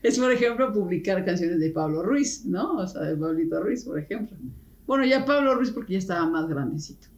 es, 0.02 0.18
por 0.18 0.32
ejemplo, 0.32 0.72
publicar 0.72 1.24
canciones 1.24 1.58
de 1.58 1.70
Pablo 1.70 2.02
Ruiz, 2.02 2.44
¿no? 2.44 2.76
O 2.76 2.86
sea, 2.86 3.02
de 3.02 3.16
Pablito 3.16 3.60
Ruiz, 3.60 3.84
por 3.84 3.98
ejemplo. 3.98 4.36
Bueno, 4.86 5.04
ya 5.04 5.24
Pablo 5.24 5.54
Ruiz 5.54 5.70
porque 5.70 5.94
ya 5.94 5.98
estaba 5.98 6.28
más 6.28 6.46
grandecito. 6.48 7.08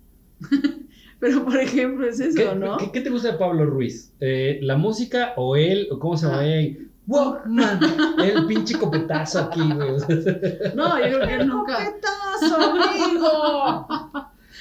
Pero, 1.21 1.45
por 1.45 1.57
ejemplo, 1.57 2.07
es 2.09 2.21
eso, 2.21 2.37
¿Qué, 2.37 2.55
¿no? 2.55 2.77
qué- 2.77 2.93
qué 2.93 3.01
te 3.01 3.11
gusta 3.11 3.33
de 3.33 3.39
Pablo 3.39 3.67
Ruiz? 3.67 4.13
Eh, 4.21 4.59
¿La 4.63 4.77
música 4.77 5.33
o 5.37 5.57
él? 5.57 5.89
¿O 5.91 5.99
cómo 5.99 6.17
se 6.17 6.27
llama? 6.27 6.47
Ey, 6.47 6.87
wow, 7.07 7.39
man, 7.47 7.81
el 8.25 8.47
pinche 8.47 8.79
copetazo 8.79 9.41
aquí, 9.41 9.61
güey. 9.61 9.91
No, 10.77 10.99
yo 10.99 11.05
creo 11.19 11.27
que 11.27 11.35
él 11.35 11.49
nunca. 11.49 11.85
¡Copetazo, 11.85 12.57
amigo! 12.57 13.87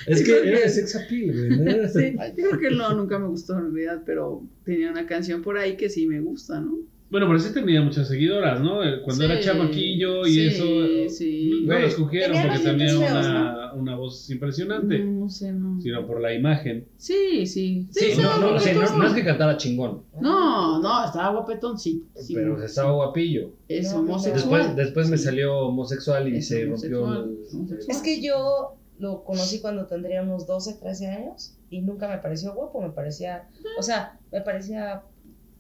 Es 0.07 0.23
que 0.23 0.33
porque- 0.33 0.49
era 0.49 0.59
de 0.61 0.69
sex 0.69 0.95
appeal, 0.95 1.31
güey. 1.35 1.59
¿no? 1.59 1.87
Sí, 1.93 2.15
yo 2.37 2.49
creo 2.49 2.59
que 2.59 2.71
no, 2.71 2.93
nunca 2.95 3.19
me 3.19 3.27
gustó 3.27 3.53
en 3.57 3.73
realidad, 3.73 4.01
pero 4.05 4.43
tenía 4.63 4.89
una 4.91 5.05
canción 5.05 5.41
por 5.43 5.57
ahí 5.57 5.75
que 5.77 5.89
sí 5.89 6.07
me 6.07 6.21
gusta, 6.21 6.59
¿no? 6.61 6.77
Bueno, 7.09 7.27
pero 7.27 7.39
sí 7.39 7.53
tenía 7.53 7.81
muchas 7.81 8.07
seguidoras, 8.09 8.59
¿no? 8.59 8.83
Eh, 8.83 9.01
Cuando 9.03 9.25
Sí, 9.25 9.31
era 9.31 9.39
chamaquillo 9.39 10.25
y 10.27 10.31
sí, 10.33 10.47
eso. 10.47 11.09
sí. 11.09 11.63
No 11.65 11.79
lo 11.79 11.87
escogieron 11.87 12.37
porque 12.41 12.59
tenía 12.59 12.87
feos, 12.89 12.99
una, 13.11 13.73
una 13.73 13.95
voz 13.95 14.29
impresionante, 14.29 14.99
No, 14.99 15.21
no 15.21 15.29
sé, 15.29 15.53
no. 15.53 15.79
sino 15.81 16.05
por 16.05 16.19
la 16.19 16.33
imagen. 16.33 16.85
Sí, 16.97 17.45
sí. 17.45 17.87
Sí, 17.91 18.11
sí, 18.13 18.21
no, 18.21 18.37
no, 18.39 18.51
no, 18.51 18.59
sí, 18.59 18.71
no, 18.73 19.07
es 19.07 19.13
que 19.13 19.23
cantara 19.23 19.55
chingón, 19.55 20.03
no, 20.19 20.81
no, 20.81 21.05
estaba 21.05 21.29
guapetón, 21.31 21.79
sí. 21.79 22.03
sí. 22.15 22.33
pero 22.33 22.61
estaba 22.61 22.91
guapillo. 22.91 23.51
Es 23.69 23.93
homosexual. 23.93 24.33
Después, 24.63 24.75
después 24.75 25.09
me 25.09 25.17
salió 25.17 25.59
homosexual 25.59 26.27
y 26.27 26.37
Es 26.37 26.47
se 26.49 26.65
rompió 26.65 27.03
homosexual, 27.03 27.23
el... 27.29 27.55
homosexual. 27.55 27.95
Es 27.95 28.01
que 28.01 28.21
yo 28.21 28.75
lo 28.99 29.23
conocí 29.23 29.59
cuando 29.61 29.85
tendría 29.85 30.23
unos 30.23 30.45
12, 30.47 30.73
13 30.81 31.07
años 31.07 31.53
y 31.69 31.81
nunca 31.81 32.07
me 32.09 32.17
pareció 32.17 32.53
guapo, 32.53 32.81
me 32.81 32.89
parecía, 32.89 33.47
o 33.77 33.83
sea, 33.83 34.17
me 34.31 34.41
parecía 34.41 35.03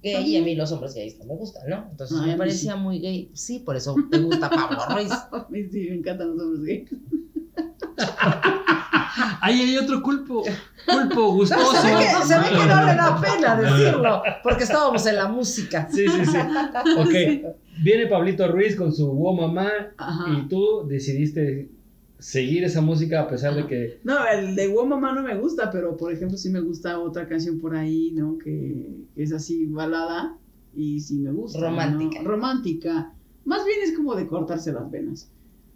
gay 0.01 0.35
y 0.35 0.37
a 0.37 0.41
mí 0.43 0.55
los 0.55 0.71
hombres 0.71 0.93
gays 0.93 1.17
no 1.19 1.25
me 1.25 1.35
gustan, 1.35 1.69
¿no? 1.69 1.87
Entonces 1.91 2.17
Ay, 2.17 2.23
a 2.23 2.25
mí 2.25 2.31
me 2.33 2.37
parecía 2.37 2.75
muy 2.75 2.99
gay. 2.99 3.31
Sí, 3.33 3.59
por 3.59 3.75
eso 3.75 3.95
te 4.09 4.19
gusta 4.19 4.49
Pablo 4.49 4.79
Ruiz. 4.89 5.11
A 5.11 5.47
mí 5.49 5.63
sí, 5.71 5.87
me 5.89 5.95
encantan 5.97 6.29
los 6.29 6.41
hombres 6.41 6.63
gays. 6.63 6.89
¡Ay, 9.41 9.61
hay 9.61 9.77
otro 9.77 10.01
culpo! 10.01 10.43
¡Culpo 10.85 11.31
gustoso! 11.33 11.81
Se 11.81 11.87
ve, 11.87 12.01
que, 12.01 12.25
se 12.25 12.37
ve 12.37 12.45
que 12.49 12.65
no 12.65 12.85
le 12.85 12.95
da 12.95 13.19
pena 13.19 13.55
decirlo, 13.55 14.21
porque 14.43 14.63
estábamos 14.63 15.05
en 15.05 15.15
la 15.15 15.27
música. 15.27 15.87
Sí, 15.91 16.05
sí, 16.07 16.25
sí. 16.25 16.37
Ok, 16.97 17.55
viene 17.83 18.07
Pablito 18.07 18.47
Ruiz 18.47 18.75
con 18.75 18.93
su 18.93 19.11
Wow 19.11 19.35
Mamá 19.35 19.69
Ajá. 19.97 20.25
y 20.37 20.47
tú 20.47 20.85
decidiste 20.87 21.71
seguir 22.19 22.63
esa 22.63 22.81
música 22.81 23.21
a 23.21 23.27
pesar 23.27 23.55
de 23.55 23.67
que... 23.67 23.99
No, 24.03 24.15
el 24.27 24.55
de 24.55 24.67
Wow 24.67 24.87
Mamá 24.87 25.13
no 25.13 25.23
me 25.23 25.37
gusta, 25.37 25.69
pero 25.71 25.95
por 25.97 26.11
ejemplo 26.11 26.37
sí 26.37 26.49
me 26.49 26.61
gusta 26.61 26.99
otra 26.99 27.27
canción 27.27 27.59
por 27.59 27.75
ahí, 27.75 28.11
¿no? 28.13 28.37
Que 28.37 29.03
es 29.15 29.31
así 29.31 29.65
balada 29.67 30.37
y 30.75 30.99
sí 30.99 31.19
me 31.19 31.31
gusta. 31.31 31.59
¿no? 31.59 31.67
Romántica. 31.67 32.21
Romántica. 32.23 33.13
Más 33.45 33.65
bien 33.65 33.79
es 33.83 33.95
como 33.95 34.15
de 34.15 34.27
cortarse 34.27 34.73
las 34.73 34.89
venas. 34.89 35.31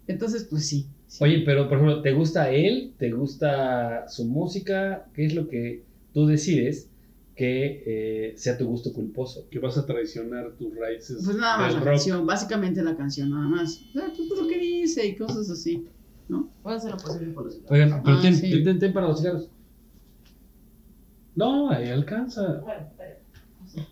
Entonces, 0.06 0.44
pues 0.44 0.66
sí. 0.66 0.86
sí. 1.06 1.22
Oye, 1.24 1.42
pero 1.44 1.68
por 1.68 1.78
ejemplo, 1.78 2.02
¿te 2.02 2.12
gusta 2.12 2.50
él? 2.50 2.92
¿Te 2.98 3.12
gusta 3.12 4.08
su 4.08 4.24
música? 4.26 5.06
¿Qué 5.14 5.26
es 5.26 5.34
lo 5.34 5.48
que 5.48 5.84
tú 6.12 6.26
decides 6.26 6.88
que 7.36 7.82
eh, 7.86 8.32
sea 8.36 8.58
tu 8.58 8.66
gusto 8.66 8.92
culposo? 8.92 9.46
Que 9.48 9.58
vas 9.58 9.78
a 9.78 9.86
traicionar 9.86 10.52
tus 10.58 10.74
raíces 10.76 11.22
Pues 11.24 11.36
nada 11.36 11.56
más 11.56 11.72
la 11.74 11.80
rock. 11.80 11.88
canción, 11.88 12.26
básicamente 12.26 12.82
la 12.82 12.96
canción, 12.96 13.30
nada 13.30 13.48
más. 13.48 13.80
O 13.90 13.92
sea, 13.92 14.12
pues, 14.14 14.28
lo 14.28 14.48
que 14.48 14.58
dice 14.58 15.06
y 15.06 15.16
cosas 15.16 15.48
así. 15.48 15.86
Voy 16.28 16.72
a 16.72 16.76
hacer 16.76 16.90
lo 16.92 16.96
posible 16.96 17.32
por 17.32 17.48
eso. 17.48 17.60
Oigan, 17.68 18.02
pero 18.04 18.16
Ah, 18.18 18.22
ten, 18.22 18.36
sí. 18.36 18.50
ten- 18.50 18.64
ten- 18.64 18.78
ten 18.78 18.92
para 18.92 19.08
los 19.08 19.18
cigarros. 19.20 19.48
No, 21.34 21.70
ahí 21.70 21.88
alcanza. 21.88 22.60
Bueno, 22.60 22.80
espera. 22.88 23.18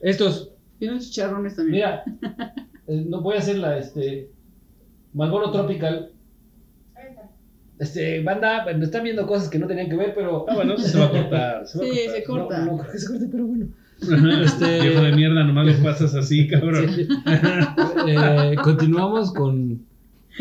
Estos, 0.01 0.51
Tiene 0.79 0.95
unos 0.95 1.07
chicharrones 1.11 1.57
también. 1.57 1.75
mira, 1.77 2.05
eh, 2.87 3.05
no 3.09 3.21
voy 3.23 3.37
a 3.37 3.39
hacer 3.39 3.59
la, 3.59 3.79
este, 3.79 4.31
Malboro 5.13 5.51
Tropical. 5.51 6.13
Este, 7.79 8.23
banda, 8.23 8.65
bueno, 8.65 8.85
están 8.85 9.05
viendo 9.05 9.27
cosas 9.27 9.49
que 9.49 9.59
no 9.59 9.67
tenían 9.67 9.89
que 9.89 9.97
ver, 9.97 10.13
pero... 10.15 10.45
Ah, 10.51 10.55
bueno, 10.55 10.77
se 10.77 10.99
va 10.99 11.07
a 11.07 11.11
cortar. 11.11 11.67
Se 11.67 11.79
va 11.79 11.85
a 11.85 11.89
Sí, 11.89 11.95
cortar. 11.97 12.15
se 12.15 12.25
corta. 12.25 12.59
No, 12.67 12.73
no 12.73 12.79
creo 12.79 12.93
que 12.93 12.99
se 12.99 13.07
corte, 13.09 13.29
pero 13.31 13.47
bueno. 13.47 13.67
Este... 14.45 14.81
Viejo 14.83 15.01
de 15.03 15.13
mierda, 15.17 15.45
nomás 15.45 15.67
lo 15.67 15.83
pasas 15.83 16.15
así, 16.15 16.47
cabrón. 16.47 16.89
Sí. 16.95 17.09
Eh, 18.07 18.57
continuamos 18.63 19.33
con, 19.33 19.85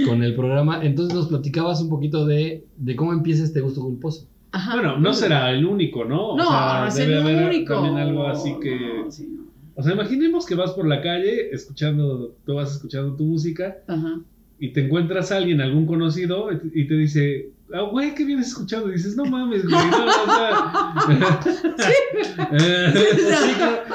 con 0.06 0.24
el 0.24 0.36
programa. 0.36 0.84
Entonces 0.84 1.14
nos 1.16 1.28
platicabas 1.28 1.82
un 1.82 1.90
poquito 1.90 2.26
de, 2.26 2.66
de 2.78 2.96
cómo 2.96 3.14
empieza 3.14 3.44
este 3.44 3.62
gusto 3.62 3.82
culposo. 3.82 4.28
Ajá. 4.52 4.74
Bueno, 4.76 4.98
no 4.98 5.14
será 5.14 5.52
el 5.52 5.66
único, 5.66 6.06
¿no? 6.06 6.30
O 6.32 6.38
No, 6.38 6.46
sea, 6.48 6.80
no 6.82 6.88
es 6.88 6.96
debe 6.96 7.14
el 7.16 7.22
haber 7.22 7.48
único. 7.50 7.74
también 7.76 7.98
algo 7.98 8.28
así 8.28 8.56
que. 8.62 8.80
No, 9.06 9.12
sí, 9.12 9.28
no. 9.32 9.44
O 9.76 9.84
sea, 9.84 9.94
imaginemos 9.94 10.46
que 10.46 10.56
vas 10.56 10.72
por 10.72 10.88
la 10.88 11.02
calle 11.02 11.52
escuchando, 11.52 12.36
tú 12.46 12.56
vas 12.56 12.72
escuchando 12.74 13.16
tu 13.16 13.24
música 13.24 13.78
Ajá. 13.88 14.20
Y 14.60 14.74
te 14.74 14.86
encuentras 14.86 15.32
a 15.32 15.38
alguien, 15.38 15.62
algún 15.62 15.86
conocido, 15.86 16.50
y 16.74 16.88
te 16.88 16.94
dice, 16.96 17.50
ah, 17.74 17.82
güey, 17.92 18.14
¿qué 18.16 18.26
vienes 18.26 18.48
escuchando? 18.50 18.90
Y 18.90 18.94
dices, 18.94 19.16
no 19.16 19.26
mames, 19.26 19.64
güey, 19.64 19.86
no, 19.90 20.06
o 20.06 20.36
sea. 20.36 20.94
Eh, 22.52 22.94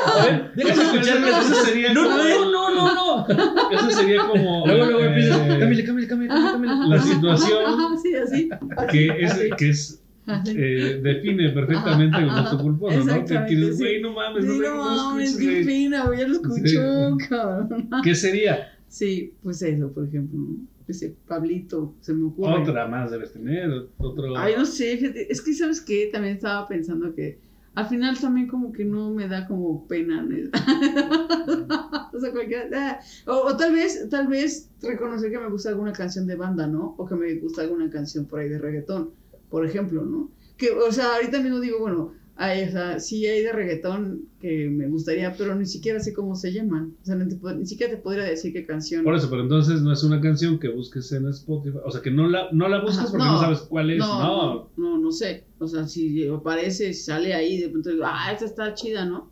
A 0.07 0.25
ver, 0.25 0.51
déjame 0.55 0.73
Eso- 0.83 0.83
escucharme. 0.95 1.29
eso- 1.29 1.41
eso 1.41 1.55
sería 1.65 1.93
no, 1.93 2.03
como- 2.05 2.17
no, 2.17 2.51
no, 2.51 2.71
no, 2.95 3.27
no. 3.27 3.27
Eso 3.71 3.91
sería 3.91 4.27
como. 4.27 4.67
Luego, 4.67 4.85
luego 4.87 5.01
eh, 5.01 5.07
empiezas. 5.09 5.39
Cámbiale, 5.39 5.85
cámbiale, 5.85 6.09
cámbiale, 6.09 6.35
cámbiale. 6.53 6.89
La 6.89 7.03
situación 7.03 7.65
Ajá, 7.67 7.89
sí, 8.03 8.15
así. 8.15 8.49
que 8.91 9.07
es, 9.25 9.35
que 9.57 9.69
es 9.71 10.01
eh, 10.47 11.01
define 11.03 11.51
perfectamente 11.51 12.17
el 12.19 12.31
Ajá, 12.31 12.41
gusto 12.43 12.59
culposo, 12.63 12.99
¿no? 13.05 13.25
Que 13.27 13.45
quieres, 13.47 13.77
sí. 13.77 13.83
güey, 13.83 14.01
no 14.03 14.13
mames, 14.13 14.45
Sí, 14.45 14.59
no, 14.59 14.75
no 14.75 14.75
no 14.97 15.11
mames, 15.11 15.37
qué 15.37 15.45
güey". 15.45 15.65
fina, 15.65 16.05
güey, 16.07 16.19
ya 16.21 16.29
lo 16.29 16.33
escuchó, 16.35 17.17
cabrón. 17.29 17.91
¿Qué 18.03 18.15
sería? 18.15 18.71
Sí, 18.95 19.35
pues 19.43 19.61
eso, 19.61 19.93
por 19.93 20.07
ejemplo, 20.07 20.39
¿no? 20.39 20.69
Ese 20.87 21.17
Pablito, 21.27 21.97
se 22.01 22.15
me 22.15 22.27
ocurre. 22.27 22.63
Otra 22.63 22.87
más 22.87 23.11
debes 23.11 23.33
tener, 23.33 23.89
otro. 23.99 24.39
Ay, 24.39 24.55
no 24.57 24.65
sé, 24.65 24.97
fíjate, 24.97 25.33
es 25.33 25.43
que, 25.43 25.53
¿sabes 25.53 25.81
qué? 25.81 26.11
También 26.13 26.37
estaba 26.37 26.69
pensando 26.69 27.13
que 27.13 27.41
al 27.75 27.87
final 27.87 28.17
también 28.17 28.47
como 28.47 28.71
que 28.73 28.85
no 28.85 29.11
me 29.11 29.27
da 29.27 29.49
como 29.49 29.89
pena. 29.89 30.23
¿no? 30.23 30.49
o 32.13 32.21
sea, 32.21 32.31
cualquiera, 32.31 32.71
ah, 32.73 33.01
o, 33.27 33.49
o 33.49 33.57
tal 33.57 33.73
vez, 33.73 34.09
tal 34.09 34.29
vez 34.29 34.71
reconocer 34.81 35.33
que 35.33 35.41
me 35.41 35.51
gusta 35.51 35.71
alguna 35.71 35.93
canción 35.93 36.29
de 36.29 36.37
banda, 36.37 36.69
¿no? 36.69 36.95
O 36.97 37.05
que 37.05 37.17
me 37.17 37.35
gusta 37.41 37.63
alguna 37.63 37.91
canción 37.91 38.27
por 38.27 38.39
ahí 38.39 38.49
de 38.49 38.59
reggaetón, 38.59 39.11
por 39.51 39.67
ejemplo, 39.67 40.05
¿no? 40.05 40.31
Que, 40.57 40.71
o 40.71 40.93
sea, 40.93 41.17
ahorita 41.17 41.41
mismo 41.41 41.59
digo, 41.59 41.81
bueno, 41.81 42.13
Hay, 42.37 42.65
o 42.65 42.71
sea, 42.73 42.99
sí 42.99 43.25
hay 43.27 43.43
de 43.43 43.53
reggaetón 43.53 44.29
que 44.41 44.69
me 44.69 44.89
gustaría, 44.89 45.37
pero 45.37 45.55
ni 45.55 45.67
siquiera 45.67 46.01
sé 46.01 46.13
cómo 46.13 46.35
se 46.35 46.53
llaman. 46.53 46.97
O 47.01 47.05
sea, 47.05 47.15
no 47.15 47.29
te 47.29 47.37
ni 47.55 47.65
siquiera 47.65 47.95
te 47.95 48.03
podría 48.03 48.25
decir 48.25 48.53
qué 48.53 48.67
canción. 48.67 49.05
Por 49.05 49.15
eso, 49.15 49.31
pero 49.31 49.43
entonces 49.43 49.83
no 49.83 49.93
es 49.93 50.03
una 50.03 50.21
canción 50.21 50.59
que 50.59 50.69
busques 50.69 51.13
en 51.13 51.29
Spotify. 51.29 51.79
O 51.85 51.93
sea, 51.93 52.03
que 52.03 52.11
no 52.11 52.29
la, 52.29 52.49
no 52.51 52.69
la 52.69 52.81
buscas 52.81 52.99
Ajá, 52.99 53.11
porque 53.11 53.25
no, 53.25 53.39
sabes 53.39 53.61
cuál 53.61 53.91
es. 53.91 53.99
No, 53.99 54.69
No. 54.77 54.99
no, 54.99 55.13
sé. 55.13 55.45
O 55.61 55.69
sea, 55.69 55.87
si 55.87 56.27
aparece, 56.27 56.93
sale 56.93 57.35
ahí, 57.35 57.61
de 57.61 57.69
pronto 57.69 57.91
digo, 57.91 58.05
ah, 58.05 58.33
esta 58.33 58.47
está 58.47 58.75
chida, 58.75 59.05
¿no? 59.05 59.31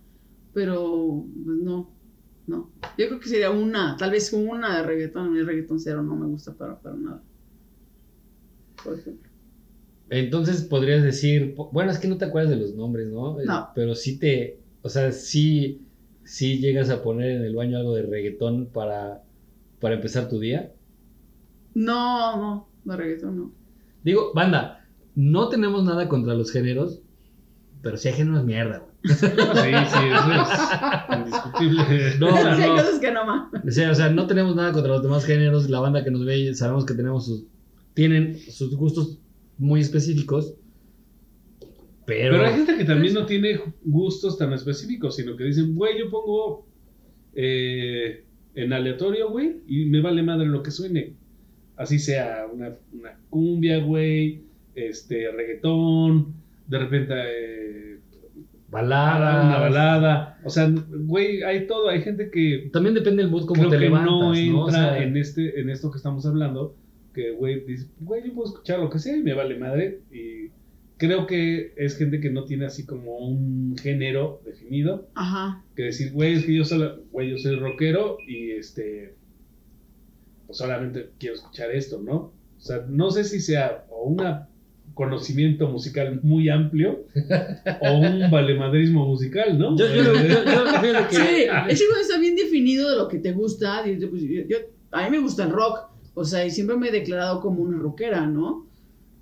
Pero, 0.55 1.25
pues 1.45 1.59
no, 1.59 1.91
no. 2.47 2.71
Yo 2.97 3.09
creo 3.09 3.19
que 3.19 3.29
sería 3.29 3.51
una, 3.51 3.97
tal 3.97 4.13
vez 4.13 4.33
una 4.33 4.77
de 4.77 4.83
reggaetón. 4.85 5.37
El 5.37 5.47
reggaetón 5.47 5.81
cero 5.81 6.05
no 6.05 6.15
me 6.15 6.27
gusta 6.27 6.55
para, 6.55 6.79
para 6.79 6.95
nada. 6.95 7.23
Por 8.85 8.97
ejemplo. 8.97 9.32
Entonces 10.13 10.63
podrías 10.63 11.03
decir, 11.03 11.55
bueno, 11.73 11.91
es 11.91 11.99
que 11.99 12.07
no 12.09 12.19
te 12.19 12.27
acuerdas 12.27 12.51
de 12.51 12.57
los 12.59 12.75
nombres, 12.75 13.09
¿no? 13.09 13.41
Eh, 13.41 13.45
No. 13.47 13.69
Pero 13.75 13.95
sí 13.95 14.19
te, 14.19 14.59
o 14.83 14.89
sea, 14.89 15.11
sí, 15.13 15.81
sí 16.25 16.59
llegas 16.59 16.91
a 16.91 17.03
poner 17.03 17.31
en 17.33 17.45
el 17.45 17.55
baño 17.57 17.79
algo 17.79 17.95
de 17.95 18.03
reggaetón 18.03 18.67
para, 18.67 19.23
para 19.81 19.95
empezar 19.95 20.29
tu 20.29 20.39
día. 20.39 20.73
No, 21.75 22.37
no, 22.37 22.69
de 22.85 22.97
reggaetón 22.97 23.37
no. 23.37 23.53
Digo, 24.05 24.33
banda, 24.35 24.85
no 25.15 25.49
tenemos 25.49 25.85
nada 25.85 26.09
contra 26.09 26.35
los 26.35 26.51
géneros, 26.51 27.01
pero 27.81 27.97
sí 27.97 28.09
hay 28.09 28.15
géneros 28.15 28.45
mierda, 28.45 28.79
güey. 28.81 28.93
Sí, 29.05 29.17
sí, 29.17 29.99
eso 30.13 30.33
es 31.11 31.19
indiscutible. 31.19 31.83
No, 32.21 32.37
Sí, 32.37 32.63
hay 32.63 32.69
no. 32.71 32.77
cosas 32.77 32.99
que 33.01 33.11
no 33.13 33.25
más. 33.27 33.49
O 33.67 33.71
sea, 33.71 33.91
o 33.91 33.95
sea, 33.95 34.11
no 34.11 34.27
tenemos 34.27 34.55
nada 34.55 34.73
contra 34.73 34.93
los 34.93 35.03
demás 35.03 35.25
géneros. 35.25 35.69
La 35.71 35.81
banda 35.81 36.05
que 36.05 36.11
nos 36.13 36.25
ve, 36.25 36.55
sabemos 36.55 36.85
que 36.85 36.95
tenemos 36.95 37.27
sus, 37.27 37.45
tienen 37.95 38.39
sus 38.39 38.77
gustos 38.77 39.19
muy 39.63 39.81
específicos. 39.81 40.55
Pero, 42.05 42.33
Pero 42.33 42.47
hay 42.47 42.55
gente 42.55 42.77
que 42.77 42.85
también 42.85 43.15
no 43.15 43.27
tiene 43.27 43.61
gustos 43.85 44.37
tan 44.37 44.53
específicos, 44.53 45.15
sino 45.17 45.37
que 45.37 45.45
dicen, 45.45 45.75
güey, 45.77 45.99
yo 45.99 46.11
pongo 46.11 46.67
eh, 47.35 48.25
en 48.57 48.73
aleatorio, 48.73 49.31
güey, 49.31 49.61
y 49.69 49.87
me 49.87 50.01
vale 50.01 50.23
madre 50.23 50.47
lo 50.47 50.65
que 50.65 50.73
suene. 50.73 51.15
Así 51.77 52.01
sea 52.01 52.47
una, 52.53 52.73
una 52.93 53.17
cumbia, 53.31 53.79
güey, 53.79 54.43
este, 54.75 55.31
reggaetón, 55.31 56.35
de 56.67 56.79
repente 56.79 57.15
eh, 57.17 57.99
baladas. 58.69 59.45
una 59.47 59.59
balada. 59.59 60.41
O 60.45 60.51
sea, 60.51 60.73
güey, 60.91 61.45
hay 61.45 61.69
todo. 61.69 61.89
Hay 61.89 62.03
gente 62.03 62.31
que 62.31 62.69
También 62.73 62.97
depende 62.97 63.23
del 63.23 63.31
mood 63.31 63.47
como 63.47 63.69
te 63.69 63.77
que 63.77 63.85
levantas, 63.85 64.11
no 64.11 64.33
¿no? 64.33 64.35
entra 64.35 64.65
O 64.65 64.71
sea, 64.71 65.03
en, 65.03 65.17
este, 65.17 65.61
en 65.61 65.71
esto 65.71 65.93
que 65.93 65.99
estamos 65.99 66.27
hablando, 66.27 66.75
que, 67.13 67.33
güey, 67.33 67.65
dice, 67.65 67.87
güey, 68.01 68.27
yo 68.27 68.35
puedo 68.35 68.49
escuchar 68.53 68.79
lo 68.81 68.91
que 68.91 68.99
sea 68.99 69.17
y 69.17 69.23
me 69.23 69.35
vale 69.35 69.57
madre. 69.59 70.01
Y 70.11 70.51
creo 70.97 71.27
que 71.27 71.73
es 71.77 71.97
gente 71.97 72.21
que 72.21 72.31
no 72.31 72.45
tiene 72.45 72.67
así 72.67 72.87
como 72.87 73.19
un 73.19 73.77
género 73.77 74.41
definido, 74.45 75.09
Ajá. 75.15 75.63
que 75.77 75.85
decir, 75.85 76.13
güey, 76.13 76.35
es 76.35 76.45
que 76.47 76.55
yo, 76.55 76.65
solo, 76.65 77.03
güey, 77.11 77.31
yo 77.31 77.39
soy 77.39 77.57
rockero 77.57 78.19
y 78.27 78.53
este, 78.53 79.15
pues 80.47 80.59
solamente 80.59 81.11
quiero 81.19 81.35
escuchar 81.37 81.71
esto, 81.71 82.01
¿no? 82.03 82.15
O 82.59 82.61
sea, 82.61 82.85
no 82.89 83.11
sé 83.11 83.25
si 83.25 83.41
sea 83.41 83.85
o 83.91 84.05
un 84.05 84.23
conocimiento 84.95 85.69
musical 85.69 86.21
muy 86.23 86.49
amplio 86.51 87.05
o 87.81 87.93
un 87.99 88.31
valemadrismo 88.31 89.07
musical, 89.07 89.59
¿no? 89.59 89.77
Yo, 89.77 89.87
yo, 89.87 90.03
yo, 90.05 90.13
yo- 90.13 91.09
que- 91.09 91.77
Sí, 91.77 91.85
está 92.01 92.19
bien 92.21 92.37
definido 92.37 92.91
de 92.91 92.97
lo 92.97 93.09
que 93.09 93.19
te 93.19 93.33
gusta. 93.33 93.83
pues, 93.85 94.23
yo- 94.23 94.43
yo- 94.49 94.59
a 94.93 95.05
mí 95.05 95.11
me 95.17 95.23
gusta 95.23 95.45
el 95.45 95.51
rock, 95.51 95.91
o 96.15 96.25
sea, 96.25 96.45
y 96.47 96.51
siempre 96.51 96.77
me 96.77 96.89
he 96.89 96.93
declarado 96.93 97.41
como 97.41 97.63
una 97.63 97.79
rockera, 97.79 98.27
¿no? 98.27 98.67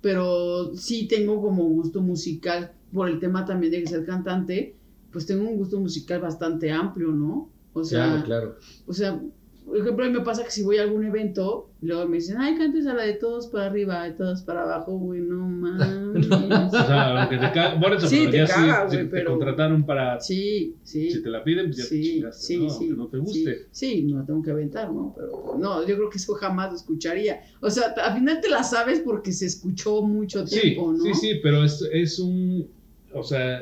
Pero 0.01 0.75
sí 0.75 1.07
tengo 1.07 1.41
como 1.41 1.63
gusto 1.65 2.01
musical, 2.01 2.73
por 2.91 3.07
el 3.09 3.19
tema 3.19 3.45
también 3.45 3.71
de 3.71 3.87
ser 3.87 4.05
cantante, 4.05 4.75
pues 5.11 5.25
tengo 5.25 5.47
un 5.49 5.57
gusto 5.57 5.79
musical 5.79 6.21
bastante 6.21 6.71
amplio, 6.71 7.09
¿no? 7.11 7.49
O 7.73 7.83
sea, 7.83 8.23
Claro, 8.23 8.25
claro. 8.25 8.55
o 8.87 8.93
sea, 8.93 9.21
por 9.65 9.77
ejemplo, 9.77 10.03
a 10.05 10.09
mí 10.09 10.13
me 10.17 10.21
pasa 10.25 10.43
que 10.43 10.51
si 10.51 10.63
voy 10.63 10.77
a 10.77 10.81
algún 10.81 11.05
evento, 11.05 11.69
luego 11.81 12.07
me 12.07 12.17
dicen, 12.17 12.37
ay, 12.39 12.57
cantes 12.57 12.85
a 12.87 12.93
la 12.93 13.03
de 13.03 13.13
todos 13.13 13.47
para 13.47 13.67
arriba 13.67 14.05
y 14.07 14.13
todos 14.15 14.41
para 14.41 14.63
abajo, 14.63 14.97
güey, 14.97 15.21
no 15.21 15.37
mames. 15.47 16.27
O 16.27 16.69
sea, 16.71 17.21
aunque 17.21 17.37
te 17.37 17.51
caga, 17.53 17.79
por 17.79 17.93
eso, 17.93 18.07
Sí, 18.07 18.19
pero 18.21 18.31
te 18.31 18.37
ya 18.37 18.47
caga, 18.47 18.85
si, 18.85 18.91
si 18.91 18.95
güey, 18.97 19.09
te 19.09 19.11
pero- 19.17 19.31
contrataron 19.37 19.85
para, 19.85 20.19
Sí, 20.19 20.75
sí. 20.83 21.11
si 21.11 21.21
te 21.23 21.29
la 21.29 21.43
piden, 21.43 21.67
pues 21.67 21.77
ya 21.77 21.83
te 21.83 21.89
Sí, 21.89 22.03
chingaste, 22.03 22.43
sí, 22.45 22.57
¿no? 22.57 22.69
sí. 22.69 22.75
Aunque 22.89 22.95
no 22.97 23.07
te 23.07 23.17
guste. 23.19 23.67
Sí, 23.71 24.03
no 24.03 24.17
la 24.19 24.25
tengo 24.25 24.41
que 24.41 24.51
aventar, 24.51 24.91
¿no? 24.91 25.13
Pero 25.15 25.55
no, 25.57 25.87
yo 25.87 25.95
creo 25.95 26.09
que 26.09 26.17
eso 26.17 26.33
jamás 26.33 26.71
lo 26.71 26.75
escucharía. 26.77 27.41
O 27.61 27.69
sea, 27.69 27.93
al 28.03 28.15
final 28.17 28.41
te 28.41 28.49
la 28.49 28.63
sabes 28.63 28.99
porque 28.99 29.31
se 29.31 29.45
escuchó 29.45 30.01
mucho 30.01 30.43
tiempo, 30.43 30.91
¿no? 30.91 31.03
sí, 31.03 31.13
sí, 31.13 31.39
pero 31.41 31.63
es, 31.63 31.87
es 31.93 32.19
un, 32.19 32.67
o 33.13 33.23
sea, 33.23 33.61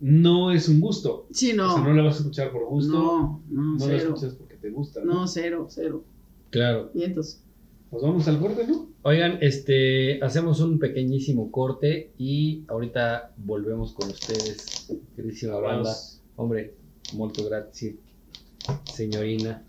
no 0.00 0.52
es 0.52 0.68
un 0.68 0.80
gusto. 0.80 1.26
Sí, 1.32 1.52
O 1.52 1.56
no. 1.56 1.74
sea, 1.74 1.82
no 1.84 1.92
la 1.92 2.02
vas 2.02 2.16
a 2.16 2.18
escuchar 2.18 2.52
por 2.52 2.66
gusto, 2.66 2.92
no, 2.92 3.42
no, 3.50 3.76
no, 3.76 3.86
la 3.86 3.96
escuchas 3.96 4.34
porque 4.34 4.47
te 4.60 4.70
gusta. 4.70 5.02
¿no? 5.04 5.14
No, 5.14 5.26
cero, 5.26 5.66
cero. 5.70 6.04
Claro. 6.50 6.90
Y 6.94 7.04
entonces, 7.04 7.42
Pues 7.90 8.02
vamos 8.02 8.26
al 8.28 8.38
corte, 8.40 8.66
¿no? 8.66 8.88
Oigan, 9.02 9.38
este, 9.40 10.22
hacemos 10.22 10.60
un 10.60 10.78
pequeñísimo 10.78 11.50
corte 11.50 12.12
y 12.18 12.64
ahorita 12.68 13.32
volvemos 13.36 13.92
con 13.92 14.10
ustedes, 14.10 14.92
queridísima 15.16 15.58
banda. 15.58 15.94
Hombre, 16.36 16.74
molto 17.14 17.44
grazie, 17.44 17.96
signorina. 18.92 19.64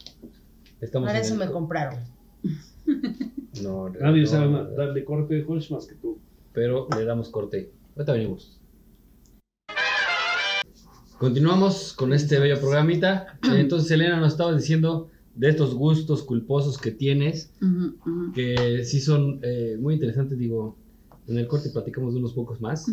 Estamos 0.82 1.08
Para 1.08 1.20
eso 1.20 1.34
el 1.34 1.40
me 1.40 1.48
co- 1.48 1.54
compraron. 1.54 2.00
No, 3.64 3.90
Nadie 3.90 4.22
no, 4.22 4.28
sabe 4.28 4.50
no, 4.50 4.64
darle 4.72 5.04
corte 5.04 5.36
de 5.36 5.44
más 5.44 5.86
que 5.88 5.96
tú. 5.96 6.18
pero 6.54 6.88
le 6.96 7.04
damos 7.04 7.30
corte. 7.30 7.72
Ahorita 7.96 8.14
venimos. 8.14 8.59
Continuamos 11.20 11.94
con 11.94 12.14
este 12.14 12.40
bello 12.40 12.60
programita. 12.60 13.38
Entonces, 13.54 13.92
Elena 13.92 14.20
nos 14.20 14.32
estaba 14.34 14.56
diciendo 14.56 15.10
de 15.36 15.50
estos 15.50 15.76
gustos 15.76 16.24
culposos 16.24 16.78
que 16.78 16.92
tienes, 16.92 17.52
que 18.34 18.84
sí 18.86 19.00
son 19.02 19.40
eh, 19.44 19.78
muy 19.80 19.96
interesantes. 19.96 20.38
Digo, 20.38 20.78
en 21.28 21.38
el 21.38 21.48
corte 21.48 21.70
platicamos 21.72 22.14
de 22.14 22.20
unos 22.20 22.34
pocos 22.34 22.62
más. 22.62 22.86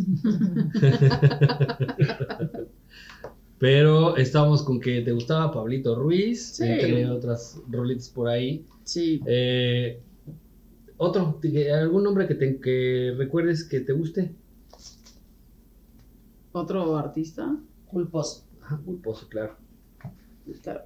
Pero 3.58 4.16
estábamos 4.16 4.62
con 4.62 4.80
que 4.80 5.00
te 5.00 5.12
gustaba 5.12 5.50
Pablito 5.52 5.94
Ruiz, 5.94 6.56
Sí. 6.56 6.64
entre 6.64 7.08
otras 7.08 7.58
rolitas 7.70 8.08
por 8.10 8.28
ahí. 8.28 8.64
sí. 8.84 9.20
Eh, 9.26 10.00
otro, 10.98 11.38
algún 11.78 12.04
nombre 12.04 12.26
que, 12.26 12.34
te, 12.34 12.58
que 12.58 13.14
recuerdes 13.18 13.64
que 13.64 13.80
te 13.80 13.92
guste. 13.92 14.32
Otro 16.52 16.96
artista. 16.96 17.54
Culposo. 18.00 18.44
Ah, 18.62 18.78
culposo, 18.84 19.26
claro. 19.26 19.56
Está- 20.50 20.84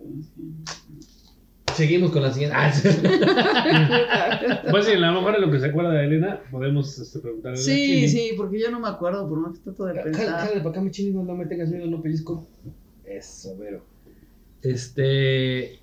Seguimos 1.75 2.12
con 2.12 2.23
la 2.23 2.33
siguiente. 2.33 2.57
Ah, 2.57 2.73
sí. 2.73 2.88
Pues 4.70 4.87
sí, 4.87 4.92
a 4.92 4.96
lo 4.99 5.12
mejor 5.14 5.35
en 5.35 5.40
lo 5.40 5.51
que 5.51 5.59
se 5.59 5.66
acuerda 5.66 5.90
de 5.90 6.05
Elena, 6.05 6.40
podemos 6.53 6.96
este, 7.01 7.18
preguntarle. 7.18 7.59
a 7.59 7.61
Sí, 7.61 7.75
Chini. 7.75 8.09
sí, 8.09 8.31
porque 8.37 8.61
yo 8.61 8.70
no 8.70 8.79
me 8.79 8.87
acuerdo, 8.87 9.29
por 9.29 9.38
más 9.40 9.59
que 9.59 9.64
trato 9.64 9.87
de 9.87 9.94
pensar. 10.01 10.27
jálale 10.38 10.59
para 10.59 10.70
acá, 10.70 10.81
mi 10.83 10.92
chino, 10.92 11.25
no 11.25 11.35
me 11.35 11.46
tengas 11.46 11.68
miedo, 11.70 11.85
no 11.88 12.01
pellizco. 12.01 12.46
Eso, 13.05 13.57
pero. 13.59 13.85
Este. 14.62 15.81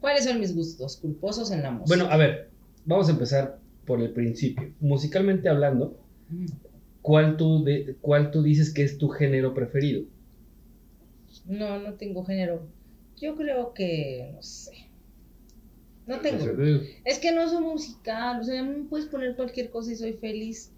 ¿Cuáles 0.00 0.24
son 0.24 0.40
mis 0.40 0.56
gustos 0.56 0.96
culposos 0.96 1.52
en 1.52 1.62
la 1.62 1.70
música? 1.70 1.86
Bueno, 1.96 2.12
a 2.12 2.16
ver, 2.16 2.50
vamos 2.84 3.06
a 3.08 3.12
empezar 3.12 3.60
por 3.86 4.00
el 4.00 4.10
principio. 4.10 4.72
Musicalmente 4.80 5.48
hablando, 5.48 5.96
¿cuál 7.00 7.36
tú, 7.36 7.62
de, 7.62 7.96
¿cuál 8.00 8.32
tú 8.32 8.42
dices 8.42 8.74
que 8.74 8.82
es 8.82 8.98
tu 8.98 9.08
género 9.08 9.54
preferido? 9.54 10.02
No, 11.48 11.78
no 11.80 11.94
tengo 11.94 12.24
género. 12.24 12.66
Yo 13.20 13.34
creo 13.34 13.72
que, 13.74 14.30
no 14.34 14.42
sé. 14.42 14.72
No 16.06 16.20
tengo. 16.20 16.44
Es 17.04 17.18
que 17.18 17.32
no 17.32 17.48
soy 17.48 17.62
musical, 17.62 18.40
o 18.40 18.44
sea, 18.44 18.62
me 18.62 18.84
puedes 18.84 19.06
poner 19.06 19.34
cualquier 19.36 19.70
cosa 19.70 19.92
y 19.92 19.96
soy 19.96 20.12
feliz. 20.14 20.70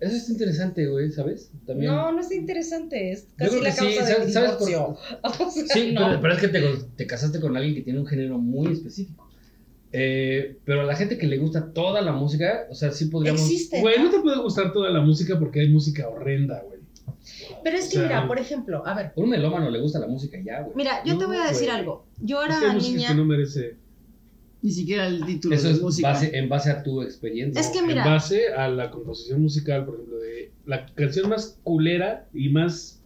Eso 0.00 0.16
es 0.16 0.30
interesante, 0.30 0.86
güey, 0.86 1.10
¿sabes? 1.12 1.50
También. 1.66 1.92
No, 1.92 2.10
no 2.10 2.20
es 2.20 2.32
interesante, 2.32 3.12
es 3.12 3.28
casi 3.36 3.50
creo 3.50 3.62
la 3.62 3.68
que 3.68 3.76
sí, 3.76 3.96
causa 3.98 4.06
¿sabes- 4.32 4.52
por- 4.52 4.66
divorcio. 4.68 4.96
O 5.22 5.50
sea, 5.50 5.66
Sí, 5.66 5.92
no. 5.92 6.06
pero, 6.08 6.20
pero 6.22 6.34
es 6.34 6.40
que 6.40 6.48
te, 6.48 6.62
te 6.96 7.06
casaste 7.06 7.38
con 7.38 7.54
alguien 7.56 7.74
que 7.74 7.82
tiene 7.82 8.00
un 8.00 8.06
género 8.06 8.38
muy 8.38 8.72
específico. 8.72 9.28
Eh, 9.92 10.56
pero 10.64 10.82
a 10.82 10.84
la 10.84 10.96
gente 10.96 11.18
que 11.18 11.26
le 11.26 11.36
gusta 11.36 11.72
toda 11.72 12.00
la 12.00 12.12
música, 12.12 12.66
o 12.70 12.74
sea, 12.74 12.92
sí 12.92 13.06
podríamos. 13.06 13.42
Existe. 13.42 13.80
Güey, 13.80 13.98
¿no? 13.98 14.04
no 14.04 14.10
te 14.10 14.20
puede 14.20 14.40
gustar 14.40 14.72
toda 14.72 14.88
la 14.90 15.00
música 15.02 15.38
porque 15.38 15.60
hay 15.60 15.68
música 15.68 16.08
horrenda, 16.08 16.62
güey. 16.62 16.79
Pero 17.64 17.76
es 17.76 17.88
que 17.88 17.98
o 17.98 18.00
sea, 18.00 18.02
mira, 18.08 18.26
por 18.28 18.38
ejemplo, 18.38 18.86
a 18.86 18.94
ver, 18.94 19.06
A 19.06 19.12
un 19.16 19.28
melómano 19.30 19.70
le 19.70 19.80
gusta 19.80 19.98
la 19.98 20.06
música 20.06 20.38
y 20.38 20.44
ya, 20.44 20.60
güey. 20.62 20.76
mira, 20.76 21.02
yo 21.04 21.18
te 21.18 21.26
voy 21.26 21.36
a 21.36 21.46
decir 21.48 21.68
güey. 21.68 21.78
algo. 21.80 22.06
Yo 22.20 22.42
Es 22.42 22.48
era 22.50 22.60
que 22.60 22.66
hay 22.66 22.72
música 22.74 22.96
niña. 22.96 23.08
que 23.08 23.14
no 23.14 23.24
merece. 23.24 23.76
Ni 24.62 24.70
siquiera 24.72 25.06
el 25.06 25.24
título 25.24 25.54
Eso 25.54 25.68
de 25.68 25.72
es 25.74 25.80
música. 25.82 26.08
base, 26.10 26.36
en 26.36 26.48
base 26.50 26.70
a 26.70 26.82
tu 26.82 27.00
experiencia. 27.02 27.58
Es 27.60 27.68
que 27.68 27.78
En 27.78 27.86
mira, 27.86 28.04
base 28.04 28.52
a 28.52 28.68
la 28.68 28.90
composición 28.90 29.40
musical, 29.40 29.86
por 29.86 29.94
ejemplo, 29.94 30.18
de 30.18 30.50
la 30.66 30.84
canción 30.86 31.30
más 31.30 31.58
culera 31.62 32.28
y 32.34 32.50
más 32.50 33.02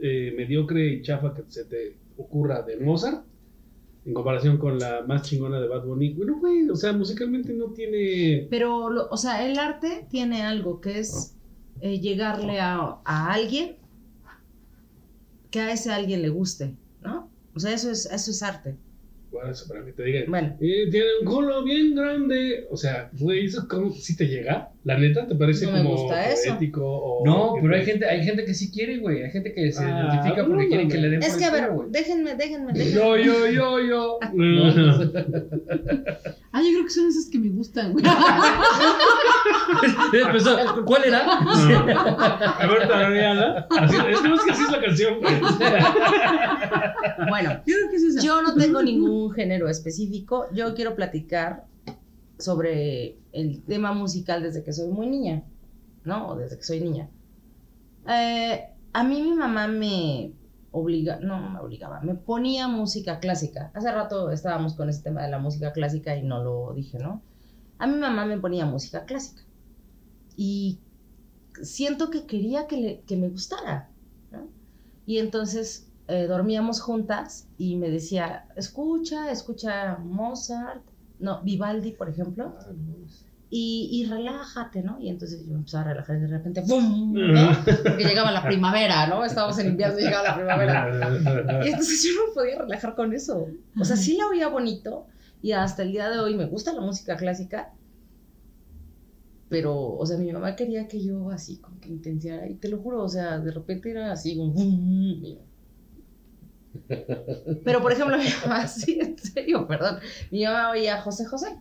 eh, 0.00 0.32
mediocre 0.36 0.86
y 0.86 1.02
chafa 1.02 1.34
que 1.34 1.42
se 1.48 1.64
te 1.64 1.96
ocurra 2.18 2.62
de 2.62 2.76
Mozart, 2.76 3.24
en 4.04 4.14
comparación 4.14 4.58
con 4.58 4.78
la 4.78 5.02
más 5.08 5.22
chingona 5.22 5.58
de 5.60 5.66
Bad 5.66 5.84
Bunny. 5.84 6.10
Bueno, 6.10 6.38
güey, 6.38 6.68
o 6.70 6.76
sea, 6.76 6.92
musicalmente 6.92 7.52
no 7.52 7.66
tiene. 7.72 8.46
pero, 8.50 8.88
lo- 8.90 9.08
o 9.10 9.16
sea, 9.16 9.44
el 9.44 9.58
arte 9.58 10.06
tiene 10.08 10.42
algo 10.42 10.80
que 10.80 11.00
es 11.00 11.34
eh, 11.80 12.00
llegarle 12.00 12.60
a, 12.60 12.96
a 13.04 13.32
alguien 13.32 13.76
que 15.50 15.60
a 15.60 15.72
ese 15.72 15.92
alguien 15.92 16.22
le 16.22 16.28
guste, 16.28 16.74
¿no? 17.02 17.30
O 17.54 17.60
sea, 17.60 17.72
eso 17.72 17.90
es, 17.90 18.06
eso 18.06 18.30
es 18.30 18.42
arte. 18.42 18.76
Bueno, 19.32 19.50
eso 19.50 19.66
para 19.68 19.84
que 19.84 19.92
te 19.92 20.02
digan. 20.04 20.24
Bueno, 20.28 20.56
Eh, 20.60 20.88
tiene 20.90 21.06
un 21.20 21.26
culo 21.26 21.62
bien 21.64 21.94
grande. 21.94 22.66
O 22.70 22.76
sea, 22.76 23.10
güey, 23.18 23.46
¿eso 23.46 23.66
cómo 23.68 23.92
si 23.92 24.16
te 24.16 24.26
llega? 24.26 24.70
¿La 24.84 24.98
neta 24.98 25.26
te 25.26 25.34
parece 25.34 25.66
No 25.66 25.72
me 25.72 25.78
como 25.82 25.96
gusta 25.96 26.30
eso. 26.30 26.50
poético? 26.50 26.82
O 26.86 27.26
No, 27.26 27.54
pero 27.60 27.74
hay 27.74 27.84
gente, 27.84 28.06
hay 28.06 28.24
gente 28.24 28.44
que 28.44 28.54
sí 28.54 28.70
quiere, 28.70 28.98
güey. 28.98 29.22
Hay 29.24 29.30
gente 29.30 29.52
que 29.52 29.70
se 29.72 29.84
Ah, 29.84 30.08
identifica 30.08 30.46
porque 30.46 30.62
no, 30.64 30.68
quieren 30.68 30.88
no, 30.88 30.94
que 30.94 31.00
le 31.00 31.08
den 31.10 31.22
es 31.22 31.36
que 31.36 31.44
a 31.44 31.50
ver, 31.50 31.70
déjenme, 31.90 32.34
déjenme, 32.34 32.72
déjenme. 32.72 32.92
Yo, 32.94 33.16
yo, 33.18 33.50
yo, 33.50 33.80
yo. 33.80 34.18
Ah, 36.56 36.62
yo 36.62 36.70
creo 36.70 36.84
que 36.84 36.90
son 36.90 37.06
esas 37.06 37.26
que 37.26 37.38
me 37.38 37.50
gustan, 37.50 37.92
güey. 37.92 38.02
Empezó, 40.14 40.56
¿Cuál 40.86 41.04
era? 41.04 41.38
A 41.38 42.66
ver, 42.66 42.88
tarareala. 42.88 43.68
Es 43.82 44.20
que 44.22 44.28
no 44.28 44.36
es 44.36 44.42
que 44.42 44.52
así 44.52 44.62
es 44.62 44.72
la 44.72 44.80
canción, 44.80 45.20
güey. 45.20 45.34
Bueno, 47.28 47.60
Yo 47.66 47.74
creo 47.76 47.90
que 47.90 47.96
es 47.96 48.04
esa. 48.04 48.22
Yo 48.22 48.40
no 48.40 48.54
tengo 48.54 48.82
ningún 48.82 49.32
género 49.32 49.68
específico. 49.68 50.46
Yo 50.54 50.74
quiero 50.74 50.96
platicar 50.96 51.66
sobre 52.38 53.18
el 53.32 53.62
tema 53.64 53.92
musical 53.92 54.42
desde 54.42 54.64
que 54.64 54.72
soy 54.72 54.88
muy 54.88 55.08
niña, 55.08 55.42
¿no? 56.04 56.28
O 56.28 56.36
desde 56.36 56.56
que 56.56 56.64
soy 56.64 56.80
niña. 56.80 57.10
Eh, 58.08 58.64
a 58.94 59.04
mí 59.04 59.20
mi 59.20 59.34
mamá 59.34 59.68
me 59.68 60.32
obliga, 60.76 61.18
no 61.20 61.50
me 61.50 61.60
obligaba, 61.60 62.00
me 62.02 62.14
ponía 62.14 62.68
música 62.68 63.20
clásica. 63.20 63.70
Hace 63.74 63.92
rato 63.92 64.30
estábamos 64.30 64.76
con 64.76 64.88
ese 64.90 65.02
tema 65.02 65.22
de 65.24 65.30
la 65.30 65.38
música 65.38 65.72
clásica 65.72 66.16
y 66.16 66.22
no 66.24 66.42
lo 66.44 66.74
dije, 66.74 66.98
¿no? 66.98 67.24
A 67.78 67.86
mi 67.86 67.96
mamá 67.98 68.26
me 68.26 68.38
ponía 68.40 68.66
música 68.66 69.04
clásica. 69.06 69.42
Y 70.36 70.82
siento 71.62 72.10
que 72.10 72.26
quería 72.26 72.66
que, 72.68 72.76
le- 72.78 73.04
que 73.04 73.16
me 73.16 73.28
gustara. 73.30 73.94
Y 75.06 75.18
entonces 75.18 75.90
eh, 76.06 76.26
dormíamos 76.26 76.80
juntas 76.82 77.48
y 77.56 77.76
me 77.76 77.88
decía, 77.90 78.46
escucha, 78.56 79.30
escucha 79.30 79.96
Mozart, 79.98 80.84
no, 81.18 81.42
Vivaldi, 81.42 81.92
por 81.92 82.08
ejemplo, 82.10 82.58
y, 83.48 83.88
y 83.92 84.06
relájate, 84.06 84.82
¿no? 84.82 84.98
Y 85.00 85.08
entonces 85.08 85.46
yo 85.46 85.54
empezaba 85.54 85.84
a 85.84 85.88
relajar 85.88 86.16
y 86.16 86.20
de 86.20 86.26
repente, 86.26 86.62
¡bum! 86.62 87.12
¿no? 87.14 87.50
Porque 87.64 88.04
llegaba 88.04 88.32
la 88.32 88.42
primavera, 88.42 89.06
¿no? 89.06 89.24
Estábamos 89.24 89.58
en 89.58 89.68
invierno 89.68 89.98
y 89.98 90.02
llegaba 90.02 90.24
la 90.24 90.34
primavera. 90.34 91.62
Y 91.64 91.68
entonces 91.68 92.02
yo 92.02 92.20
no 92.20 92.28
me 92.28 92.34
podía 92.34 92.58
relajar 92.58 92.94
con 92.96 93.12
eso. 93.12 93.48
O 93.78 93.84
sea, 93.84 93.96
sí 93.96 94.16
la 94.16 94.26
oía 94.26 94.48
bonito 94.48 95.06
y 95.42 95.52
hasta 95.52 95.82
el 95.82 95.92
día 95.92 96.10
de 96.10 96.18
hoy 96.18 96.34
me 96.34 96.46
gusta 96.46 96.72
la 96.72 96.80
música 96.80 97.16
clásica. 97.16 97.72
Pero, 99.48 99.94
o 99.94 100.04
sea, 100.04 100.18
mi 100.18 100.32
mamá 100.32 100.56
quería 100.56 100.88
que 100.88 101.00
yo 101.00 101.30
así 101.30 101.58
como 101.58 101.78
que 101.78 101.88
intensiara. 101.88 102.48
Y 102.48 102.54
te 102.54 102.68
lo 102.68 102.78
juro, 102.78 103.04
o 103.04 103.08
sea, 103.08 103.38
de 103.38 103.52
repente 103.52 103.92
era 103.92 104.10
así 104.10 104.36
como... 104.36 104.54
Pero, 107.64 107.80
por 107.80 107.92
ejemplo, 107.92 108.18
mi 108.18 108.24
mamá, 108.42 108.66
sí, 108.66 108.98
en 109.00 109.16
serio, 109.16 109.68
perdón. 109.68 110.00
Mi 110.32 110.44
mamá 110.44 110.70
oía 110.70 111.00
José 111.00 111.26
José. 111.26 111.56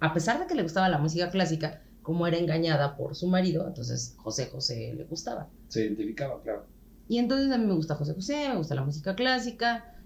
A 0.00 0.14
pesar 0.14 0.40
de 0.40 0.46
que 0.46 0.54
le 0.54 0.62
gustaba 0.62 0.88
la 0.88 0.98
música 0.98 1.30
clásica, 1.30 1.82
como 2.02 2.26
era 2.26 2.38
engañada 2.38 2.96
por 2.96 3.14
su 3.14 3.28
marido, 3.28 3.66
entonces 3.66 4.14
José 4.16 4.46
José 4.46 4.94
le 4.96 5.04
gustaba. 5.04 5.48
Se 5.68 5.84
identificaba, 5.84 6.42
claro. 6.42 6.66
Y 7.08 7.18
entonces 7.18 7.52
a 7.52 7.58
mí 7.58 7.66
me 7.66 7.74
gusta 7.74 7.94
José 7.94 8.14
José, 8.14 8.48
me 8.48 8.56
gusta 8.56 8.74
la 8.74 8.84
música 8.84 9.14
clásica, 9.14 10.00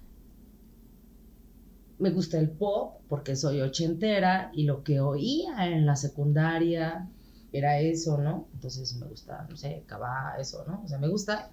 me 1.98 2.10
gusta 2.10 2.38
el 2.38 2.50
pop 2.50 3.00
porque 3.08 3.36
soy 3.36 3.60
ochentera 3.60 4.50
y 4.52 4.64
lo 4.64 4.82
que 4.82 5.00
oía 5.00 5.68
en 5.68 5.86
la 5.86 5.96
secundaria 5.96 7.08
era 7.52 7.78
eso, 7.78 8.18
¿no? 8.18 8.48
Entonces 8.54 8.96
me 8.96 9.06
gusta, 9.06 9.46
no 9.48 9.56
sé, 9.56 9.84
Cabá, 9.86 10.34
eso, 10.40 10.64
¿no? 10.66 10.82
O 10.84 10.88
sea, 10.88 10.98
me 10.98 11.08
gusta. 11.08 11.50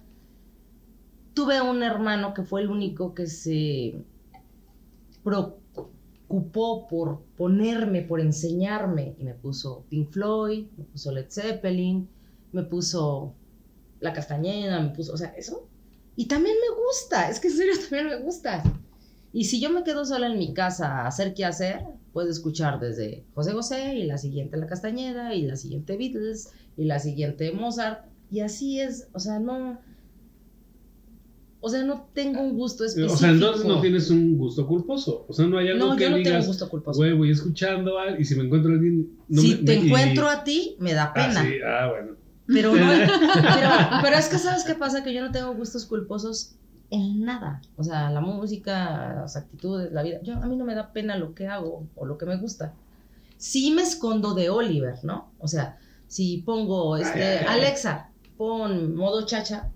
Tuve 1.34 1.62
un 1.62 1.82
hermano 1.82 2.34
que 2.34 2.42
fue 2.42 2.62
el 2.62 2.70
único 2.70 3.14
que 3.14 3.26
se 3.26 4.04
preocupó 6.32 6.88
por 6.88 7.20
ponerme, 7.36 8.00
por 8.00 8.18
enseñarme 8.20 9.14
y 9.18 9.24
me 9.24 9.34
puso 9.34 9.84
Pink 9.90 10.10
Floyd, 10.10 10.66
me 10.78 10.84
puso 10.84 11.12
Led 11.12 11.26
Zeppelin, 11.28 12.08
me 12.52 12.62
puso 12.62 13.34
la 14.00 14.14
castañeda, 14.14 14.80
me 14.80 14.90
puso, 14.90 15.12
o 15.12 15.16
sea, 15.18 15.28
eso. 15.36 15.68
Y 16.16 16.26
también 16.26 16.56
me 16.56 16.74
gusta, 16.74 17.28
es 17.28 17.38
que 17.38 17.48
en 17.48 17.56
serio 17.56 17.74
también 17.80 18.06
me 18.06 18.24
gusta. 18.24 18.62
Y 19.34 19.44
si 19.44 19.60
yo 19.60 19.70
me 19.70 19.84
quedo 19.84 20.06
sola 20.06 20.26
en 20.26 20.38
mi 20.38 20.54
casa 20.54 21.02
a 21.02 21.06
hacer 21.06 21.34
qué 21.34 21.44
hacer, 21.44 21.84
puedo 22.14 22.30
escuchar 22.30 22.80
desde 22.80 23.24
José 23.34 23.52
José 23.52 23.94
y 23.96 24.04
la 24.04 24.16
siguiente 24.16 24.56
La 24.56 24.66
Castañeda 24.66 25.34
y 25.34 25.42
la 25.42 25.56
siguiente 25.56 25.98
Beatles 25.98 26.50
y 26.78 26.84
la 26.84 26.98
siguiente 26.98 27.52
Mozart. 27.52 28.06
Y 28.30 28.40
así 28.40 28.80
es, 28.80 29.08
o 29.12 29.18
sea, 29.18 29.38
no... 29.38 29.78
O 31.64 31.68
sea, 31.68 31.84
no 31.84 32.08
tengo 32.12 32.40
un 32.40 32.56
gusto 32.56 32.84
específico. 32.84 33.14
O 33.14 33.16
sea, 33.16 33.30
entonces 33.30 33.64
no 33.64 33.80
tienes 33.80 34.10
un 34.10 34.36
gusto 34.36 34.66
culposo. 34.66 35.24
O 35.28 35.32
sea, 35.32 35.46
no 35.46 35.58
hay 35.58 35.68
algo 35.68 35.86
No, 35.86 35.96
que 35.96 36.02
yo 36.04 36.10
no 36.10 36.16
tengo 36.16 36.28
digas, 36.28 36.42
un 36.44 36.48
gusto 36.48 36.68
culposo. 36.68 36.98
güey, 36.98 37.12
voy 37.12 37.30
escuchando 37.30 37.98
a- 38.00 38.18
y 38.18 38.24
si 38.24 38.34
me 38.34 38.44
encuentro 38.44 38.72
a 38.72 38.74
alguien. 38.74 39.10
No 39.28 39.40
si 39.40 39.48
me- 39.50 39.54
te 39.62 39.76
me- 39.78 39.84
y- 39.84 39.86
encuentro 39.86 40.28
a 40.28 40.42
ti, 40.44 40.74
me 40.80 40.92
da 40.92 41.04
Ah, 41.04 41.12
pena. 41.14 41.42
sí, 41.44 41.52
ah, 41.64 41.88
bueno. 41.90 42.12
Pero 42.48 42.74
no, 42.74 42.76
pero, 43.56 43.68
pero 44.02 44.16
es 44.16 44.28
que 44.28 44.38
sabes 44.38 44.64
qué 44.64 44.74
pasa, 44.74 45.04
que 45.04 45.14
yo 45.14 45.22
no 45.24 45.30
tengo 45.30 45.54
gustos 45.54 45.86
culposos 45.86 46.56
en 46.90 47.22
nada. 47.24 47.62
O 47.76 47.84
sea, 47.84 48.10
la 48.10 48.20
música, 48.20 49.14
las 49.20 49.36
actitudes, 49.36 49.92
la 49.92 50.02
vida. 50.02 50.18
Yo, 50.24 50.34
a 50.34 50.46
mí 50.46 50.56
no 50.56 50.64
me 50.64 50.74
da 50.74 50.92
pena 50.92 51.16
lo 51.16 51.32
que 51.34 51.46
hago 51.46 51.86
o 51.94 52.04
lo 52.06 52.18
que 52.18 52.26
me 52.26 52.36
gusta. 52.36 52.74
Sí 53.38 53.70
me 53.70 53.82
escondo 53.82 54.34
de 54.34 54.50
Oliver, 54.50 54.96
¿no? 55.04 55.30
O 55.38 55.46
sea, 55.48 55.78
si 56.08 56.38
pongo 56.38 56.96
este, 56.96 57.38
Alexa, 57.38 58.10
pon 58.36 58.94
modo 58.96 59.24
chacha 59.24 59.70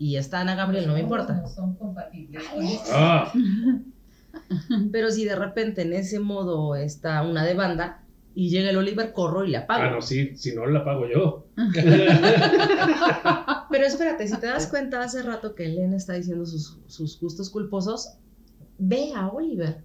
y 0.00 0.16
está 0.16 0.40
Ana 0.40 0.54
Gabriel, 0.54 0.86
no 0.86 0.94
me 0.94 1.00
importa. 1.00 1.34
No 1.34 1.46
son 1.46 1.74
compatibles. 1.74 2.42
Ah, 2.90 3.30
Pero 4.92 5.10
si 5.10 5.26
de 5.26 5.36
repente 5.36 5.82
en 5.82 5.92
ese 5.92 6.18
modo 6.20 6.74
está 6.74 7.20
una 7.20 7.44
de 7.44 7.52
banda 7.52 8.02
y 8.34 8.48
llega 8.48 8.70
el 8.70 8.78
Oliver, 8.78 9.12
corro 9.12 9.44
y 9.44 9.50
le 9.50 9.58
apago. 9.58 9.82
ah, 9.82 9.90
no, 9.90 10.00
sí, 10.00 10.34
si 10.36 10.54
no 10.54 10.64
la 10.64 10.86
pago 10.86 11.06
yo. 11.06 11.48
Pero 13.70 13.86
espérate, 13.86 14.26
si 14.26 14.38
te 14.38 14.46
das 14.46 14.68
cuenta 14.68 15.02
hace 15.02 15.22
rato 15.22 15.54
que 15.54 15.66
Elena 15.66 15.98
está 15.98 16.14
diciendo 16.14 16.46
sus, 16.46 16.78
sus 16.86 17.20
gustos 17.20 17.50
culposos, 17.50 18.14
ve 18.78 19.12
a 19.14 19.28
Oliver. 19.28 19.82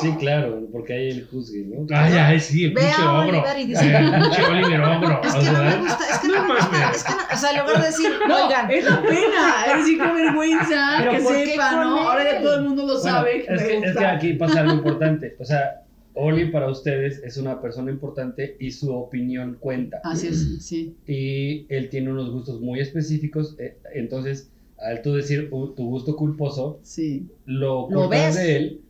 Sí, 0.00 0.10
claro, 0.18 0.66
porque 0.72 0.92
ahí 0.92 1.08
el 1.10 1.26
juzgue, 1.28 1.64
¿no? 1.64 1.86
Ay, 1.96 2.12
ay, 2.14 2.40
sí, 2.40 2.64
el 2.64 2.72
pinche 2.74 2.90
a 3.00 3.12
ogro. 3.20 3.38
Oliver 3.38 3.58
y 3.60 3.66
dice- 3.66 3.96
Ay, 3.96 4.04
el 4.14 4.20
pinche 4.22 4.44
Oliver 4.44 4.80
ogro. 4.80 5.20
Es 5.22 5.34
o 5.34 5.38
que 5.38 5.44
no 5.46 5.52
sea, 5.52 5.62
me 5.62 5.76
gusta, 5.78 6.04
es 6.10 6.18
que 6.18 6.28
no, 6.28 6.34
No 6.34 6.42
me 6.48 6.54
gusta, 6.54 6.70
mames. 6.80 6.96
es 6.96 7.04
que 7.04 7.12
no, 7.12 7.18
o 7.32 7.36
sea, 7.38 7.50
en 7.52 7.60
lugar 7.60 7.80
de 7.80 7.86
decir, 7.86 8.10
No, 8.28 8.46
oigan, 8.46 8.70
es 8.72 8.84
la 8.84 9.02
pena. 9.02 9.64
Es 9.68 9.76
decir, 9.78 9.98
qué 9.98 10.12
vergüenza 10.24 10.96
Pero 10.98 11.10
que 11.12 11.18
¿por 11.20 11.32
qué 11.36 11.46
sepa, 11.46 11.72
¿no? 11.72 11.82
él? 11.82 12.06
Ahora 12.08 12.24
ya 12.32 12.42
todo 12.42 12.56
el 12.56 12.64
mundo 12.64 12.82
lo 12.82 12.88
Bueno, 12.94 13.00
sabe. 13.02 13.36
es, 13.40 13.62
que, 13.62 13.74
es 13.76 13.80
gusta. 13.84 13.98
que 14.00 14.06
aquí 14.06 14.32
pasa 14.34 14.60
algo 14.60 14.74
importante. 14.74 15.36
O 15.38 15.44
sea, 15.44 15.82
Oli 16.14 16.46
para 16.50 16.68
ustedes 16.68 17.22
es 17.22 17.36
una 17.36 17.60
persona 17.62 17.92
importante 17.92 18.56
y 18.58 18.72
su 18.72 18.92
opinión 18.92 19.58
cuenta. 19.60 20.00
Así 20.02 20.26
es, 20.26 20.56
sí. 20.66 20.96
Y 21.06 21.66
él 21.72 21.88
tiene 21.88 22.10
unos 22.10 22.32
gustos 22.32 22.60
muy 22.60 22.80
específicos. 22.80 23.54
eh, 23.60 23.76
entonces, 23.94 24.50
al 24.76 25.02
tú 25.02 25.14
decir 25.14 25.46
uh, 25.52 25.68
tu 25.74 25.84
gusto 25.88 26.16
culposo, 26.16 26.80
Sí, 26.82 27.28
lo 27.46 27.88
Lo 27.90 28.08
ves. 28.08 28.34
de 28.34 28.56
él. 28.56 28.80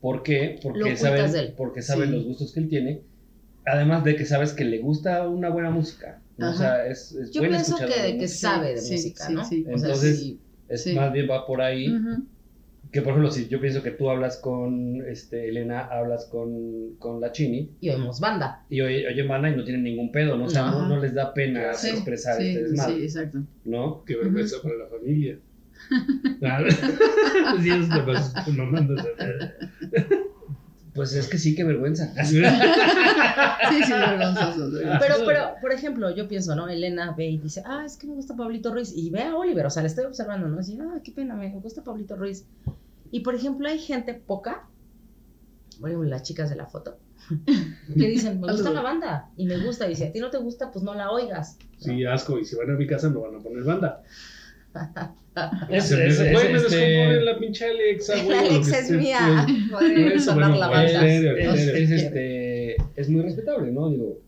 ¿Por 0.00 0.22
qué? 0.22 0.58
Porque 0.62 0.80
él. 0.90 1.54
porque 1.56 1.82
sabes 1.82 2.06
Sí. 2.08 2.12
los 2.14 2.24
gustos 2.24 2.52
que 2.52 2.60
él 2.60 2.68
tiene. 2.68 3.02
Además 3.66 4.04
de 4.04 4.16
que 4.16 4.24
sabes 4.24 4.52
que 4.52 4.64
le 4.64 4.78
gusta 4.78 5.28
una 5.28 5.50
buena 5.50 5.70
música. 5.70 6.22
¿no? 6.38 6.50
O 6.50 6.54
sea, 6.54 6.86
es, 6.86 7.12
es 7.12 7.32
yo 7.32 7.40
buen 7.40 7.50
pienso 7.50 7.76
que, 7.76 8.02
de 8.12 8.16
que 8.18 8.28
sabe 8.28 8.70
de 8.74 8.78
Sí, 8.80 8.92
música, 8.94 9.26
sí, 9.26 9.34
¿no? 9.34 9.44
sí. 9.44 9.62
O 9.62 9.76
sea, 9.78 9.88
Entonces- 9.88 10.20
sí. 10.20 10.40
Es 10.68 10.82
Sí. 10.84 10.94
más 10.94 11.12
bien 11.12 11.26
va 11.30 11.46
por 11.46 11.60
ahí. 11.62 11.88
Ujú. 11.90 12.24
Que 12.92 13.02
por 13.02 13.10
ejemplo, 13.10 13.30
si 13.30 13.48
yo 13.48 13.60
pienso 13.60 13.82
que 13.82 13.90
tú 13.90 14.08
hablas 14.08 14.36
con 14.38 15.02
este, 15.06 15.48
Elena, 15.48 15.80
hablas 15.86 16.24
con, 16.26 16.94
con 16.98 17.20
la 17.20 17.32
Chini, 17.32 17.70
y 17.80 17.90
oímos 17.90 18.18
banda. 18.20 18.64
y 18.70 18.80
oye, 18.80 19.06
oye 19.08 19.24
mana 19.24 19.50
y 19.50 19.56
no 19.56 19.64
tienen 19.64 19.82
ningún 19.82 20.10
pedo, 20.12 20.38
¿no? 20.38 20.44
O 20.44 20.48
sea, 20.48 20.70
no, 20.70 20.86
no 20.88 20.98
les 21.00 21.12
da 21.12 21.34
pena 21.34 21.74
Sí, 21.74 21.88
expresar 21.90 22.36
sí, 22.40 22.48
este 22.48 22.64
sí, 22.64 22.70
desmadre, 22.70 23.02
exacto. 23.04 23.38
¿no? 23.64 24.04
Qué 24.06 24.16
vergüenza 24.16 24.56
para 24.62 24.76
la 24.76 24.86
familia. 24.86 25.38
Sí, 27.62 27.70
Pues 30.94 31.12
es 31.14 31.28
que 31.28 31.38
sí, 31.38 31.54
qué 31.54 31.62
vergüenza. 31.62 32.12
Sí, 32.24 32.42
sí, 33.84 33.92
vergonzoso. 33.92 34.70
Pero, 34.98 35.14
pero, 35.24 35.54
por 35.60 35.72
ejemplo, 35.72 36.12
yo 36.14 36.26
pienso, 36.26 36.56
¿no? 36.56 36.68
Elena 36.68 37.14
ve 37.16 37.28
y 37.28 37.38
dice, 37.38 37.62
ah, 37.64 37.84
es 37.86 37.96
que 37.96 38.08
me 38.08 38.14
gusta 38.14 38.34
Pablito 38.34 38.72
Ruiz. 38.72 38.92
Y 38.96 39.10
ve 39.10 39.22
a 39.22 39.36
Oliver, 39.36 39.66
o 39.66 39.70
sea, 39.70 39.82
le 39.82 39.88
estoy 39.88 40.06
observando, 40.06 40.48
¿no? 40.48 40.58
Dice, 40.58 40.76
ah, 40.80 40.98
qué 41.04 41.12
pena, 41.12 41.36
me 41.36 41.50
gusta 41.50 41.84
Pablito 41.84 42.16
Ruiz. 42.16 42.46
Y, 43.12 43.20
por 43.20 43.36
ejemplo, 43.36 43.68
hay 43.68 43.78
gente 43.78 44.14
poca, 44.14 44.66
por 45.78 45.88
ejemplo, 45.88 46.08
las 46.08 46.24
chicas 46.24 46.50
de 46.50 46.56
la 46.56 46.66
foto, 46.66 46.98
que 47.94 48.08
dicen, 48.08 48.40
me 48.40 48.50
gusta 48.50 48.70
la 48.70 48.80
banda 48.80 49.30
y 49.36 49.46
me 49.46 49.58
gusta. 49.58 49.88
Y 49.88 49.94
si 49.94 50.02
a 50.04 50.10
ti 50.10 50.18
no 50.18 50.30
te 50.30 50.38
gusta, 50.38 50.72
pues 50.72 50.84
no 50.84 50.94
la 50.94 51.12
oigas. 51.12 51.58
Sí, 51.78 52.04
asco. 52.06 52.38
Y 52.38 52.44
si 52.44 52.56
van 52.56 52.70
a 52.70 52.74
mi 52.74 52.86
casa, 52.86 53.08
no 53.08 53.20
van 53.20 53.36
a 53.36 53.38
poner 53.38 53.62
banda. 53.62 54.02
Es, 55.70 55.92
es- 55.92 56.18
es- 56.18 56.32
Güey, 56.32 56.52
me 56.52 56.58
este, 56.58 57.20
la 57.20 57.38
pinche 57.38 57.64
Alexa, 57.66 58.14
güey. 58.24 58.26
que 58.26 58.34
Alexa 58.48 58.78
es 58.80 58.90
mía. 58.90 59.46
Eso, 60.14 60.32
sonar 60.32 60.56
la 60.56 60.66
banda. 60.68 61.06
es- 61.06 61.90
este, 61.90 62.76
es 62.96 63.08
muy 63.08 63.22
respetable, 63.22 63.70
¿no? 63.70 63.88
Digo, 63.88 64.18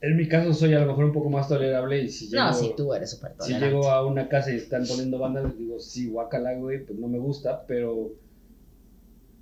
En 0.00 0.16
mi 0.16 0.28
caso 0.28 0.52
soy 0.54 0.74
a 0.74 0.80
lo 0.80 0.86
mejor 0.86 1.06
un 1.06 1.12
poco 1.12 1.28
más 1.30 1.48
tolerable 1.48 2.00
y 2.02 2.08
si 2.08 2.28
llego, 2.28 2.44
No, 2.44 2.52
sí, 2.54 2.72
tú 2.76 2.94
eres 2.94 3.10
súper 3.10 3.32
si 3.32 3.38
tolerante. 3.38 3.66
llego 3.66 3.90
a 3.90 4.06
una 4.06 4.28
casa 4.28 4.52
y 4.52 4.56
están 4.58 4.86
poniendo 4.86 5.18
bandas, 5.18 5.44
les 5.44 5.58
digo, 5.58 5.80
sí, 5.80 6.06
guacala, 6.06 6.54
güey, 6.54 6.84
pues 6.84 6.96
no 6.98 7.08
me 7.08 7.18
gusta, 7.18 7.64
pero 7.66 8.12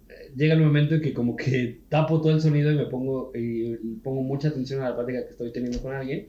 eh, 0.09 0.33
llega 0.35 0.55
el 0.55 0.61
momento 0.63 0.95
en 0.95 1.03
que 1.03 1.13
como 1.13 1.37
que 1.37 1.81
tapo 1.91 2.23
todo 2.23 2.33
el 2.33 2.41
sonido 2.41 2.73
y 2.73 2.77
me 2.77 2.87
pongo, 2.87 3.33
y 3.35 3.75
pongo 4.03 4.23
mucha 4.23 4.49
atención 4.49 4.81
a 4.83 4.89
la 4.91 4.97
plática 4.97 5.25
que 5.27 5.33
estoy 5.33 5.53
teniendo 5.53 5.83
con 5.83 5.93
alguien 5.93 6.29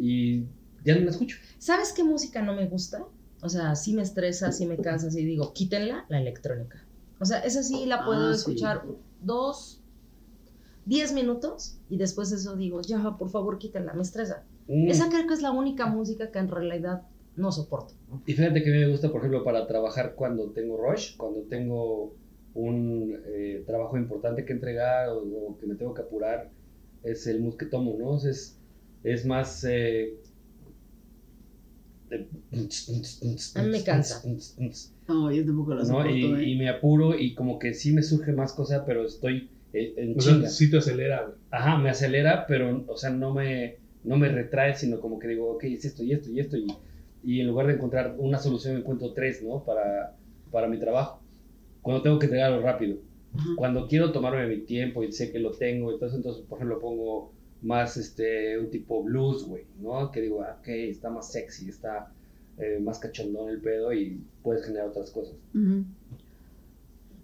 y 0.00 0.44
ya 0.84 0.94
no 0.96 1.02
la 1.04 1.10
escucho. 1.10 1.36
¿Sabes 1.58 1.92
qué 1.92 2.04
música 2.04 2.42
no 2.42 2.54
me 2.54 2.66
gusta? 2.66 3.04
O 3.42 3.48
sea, 3.48 3.74
sí 3.74 3.92
me 3.94 4.02
estresa, 4.02 4.52
sí 4.52 4.66
me 4.66 4.76
cansa, 4.78 5.10
sí 5.10 5.24
digo, 5.24 5.52
quítenla, 5.52 6.06
la 6.08 6.20
electrónica. 6.20 6.84
O 7.20 7.24
sea, 7.24 7.38
esa 7.40 7.62
sí 7.62 7.86
la 7.86 8.04
puedo 8.04 8.28
Ah, 8.30 8.34
sí. 8.34 8.38
escuchar 8.38 8.82
dos, 9.22 9.80
diez 10.86 11.12
minutos 11.12 11.78
y 11.88 11.96
después 11.96 12.32
eso 12.32 12.56
digo, 12.56 12.80
ya, 12.82 13.16
por 13.18 13.28
favor, 13.30 13.58
quítenla, 13.58 13.92
me 13.94 14.02
estresa. 14.02 14.44
Mm. 14.68 14.88
Esa 14.88 15.08
creo 15.08 15.26
que 15.26 15.34
es 15.34 15.42
la 15.42 15.50
única 15.50 15.86
música 15.86 16.30
que 16.30 16.38
en 16.38 16.48
realidad 16.48 17.02
no 17.36 17.50
soporto. 17.52 17.94
Y 18.26 18.32
fíjate 18.34 18.62
que 18.62 18.70
a 18.70 18.72
mí 18.74 18.80
me 18.80 18.90
gusta, 18.90 19.10
por 19.10 19.18
ejemplo, 19.20 19.44
para 19.44 19.66
trabajar 19.66 20.14
cuando 20.14 20.50
tengo 20.52 20.76
rush, 20.78 21.16
cuando 21.16 21.40
tengo 21.42 22.14
un 22.54 23.14
eh, 23.26 23.64
trabajo 23.66 23.96
importante 23.98 24.44
que 24.44 24.52
entregar 24.52 25.08
o, 25.08 25.18
o 25.18 25.58
que 25.58 25.66
me 25.66 25.74
tengo 25.74 25.92
que 25.94 26.02
apurar, 26.02 26.50
es 27.02 27.26
el 27.26 27.40
mood 27.40 27.56
que 27.56 27.66
tomo, 27.66 27.96
¿no? 27.98 28.16
Es, 28.16 28.58
es 29.02 29.26
más... 29.26 29.64
eh, 29.64 30.14
de- 32.08 32.28
A 33.54 33.62
mí 33.62 33.70
me 33.70 33.82
cansa. 33.82 34.22
No, 35.08 35.30
yo 35.30 35.44
tampoco 35.44 35.74
la 35.74 35.84
¿no? 35.84 36.08
Y, 36.10 36.22
¿eh? 36.24 36.48
y 36.50 36.56
me 36.56 36.68
apuro 36.68 37.18
y 37.18 37.34
como 37.34 37.58
que 37.58 37.74
sí 37.74 37.92
me 37.92 38.02
surge 38.02 38.32
más 38.32 38.52
cosas, 38.52 38.82
pero 38.86 39.04
estoy 39.04 39.50
eh, 39.72 39.94
en 39.96 40.18
O 40.18 40.20
sea, 40.20 40.34
chinga. 40.34 40.48
sí 40.48 40.70
te 40.70 40.78
acelera. 40.78 41.34
Ajá, 41.50 41.78
me 41.78 41.90
acelera, 41.90 42.46
pero, 42.46 42.84
o 42.88 42.96
sea, 42.96 43.10
no 43.10 43.34
me, 43.34 43.76
no 44.02 44.16
me 44.16 44.28
retrae, 44.28 44.74
sino 44.74 45.00
como 45.00 45.18
que 45.18 45.28
digo, 45.28 45.52
ok, 45.52 45.64
es 45.64 45.84
esto 45.84 46.02
y 46.02 46.12
esto 46.12 46.30
y 46.30 46.40
esto, 46.40 46.56
y, 46.56 46.66
y 47.22 47.40
en 47.40 47.46
lugar 47.48 47.66
de 47.66 47.74
encontrar 47.74 48.14
una 48.18 48.38
solución, 48.38 48.76
encuentro 48.76 49.12
tres, 49.12 49.42
¿no? 49.42 49.64
Para, 49.64 50.16
para 50.50 50.68
mi 50.68 50.78
trabajo. 50.78 51.22
Cuando 51.82 52.02
tengo 52.02 52.18
que 52.18 52.26
entregarlo 52.26 52.62
rápido. 52.62 52.98
Ajá. 53.34 53.48
Cuando 53.56 53.88
quiero 53.88 54.12
tomarme 54.12 54.46
mi 54.46 54.64
tiempo 54.64 55.02
y 55.02 55.12
sé 55.12 55.32
que 55.32 55.38
lo 55.38 55.50
tengo, 55.52 55.92
entonces, 55.92 56.16
entonces 56.16 56.44
por 56.46 56.58
ejemplo, 56.58 56.80
pongo 56.80 57.34
más, 57.64 57.96
este, 57.96 58.58
un 58.58 58.70
tipo 58.70 59.02
blues, 59.02 59.44
güey, 59.44 59.64
¿no? 59.80 60.10
Que 60.12 60.20
digo, 60.20 60.42
ah, 60.42 60.56
ok, 60.60 60.68
está 60.68 61.10
más 61.10 61.32
sexy, 61.32 61.68
está 61.70 62.12
eh, 62.58 62.78
más 62.80 62.98
cachondón 63.00 63.48
el 63.50 63.60
pedo 63.60 63.92
y 63.92 64.20
puedes 64.42 64.64
generar 64.64 64.88
otras 64.88 65.10
cosas. 65.10 65.34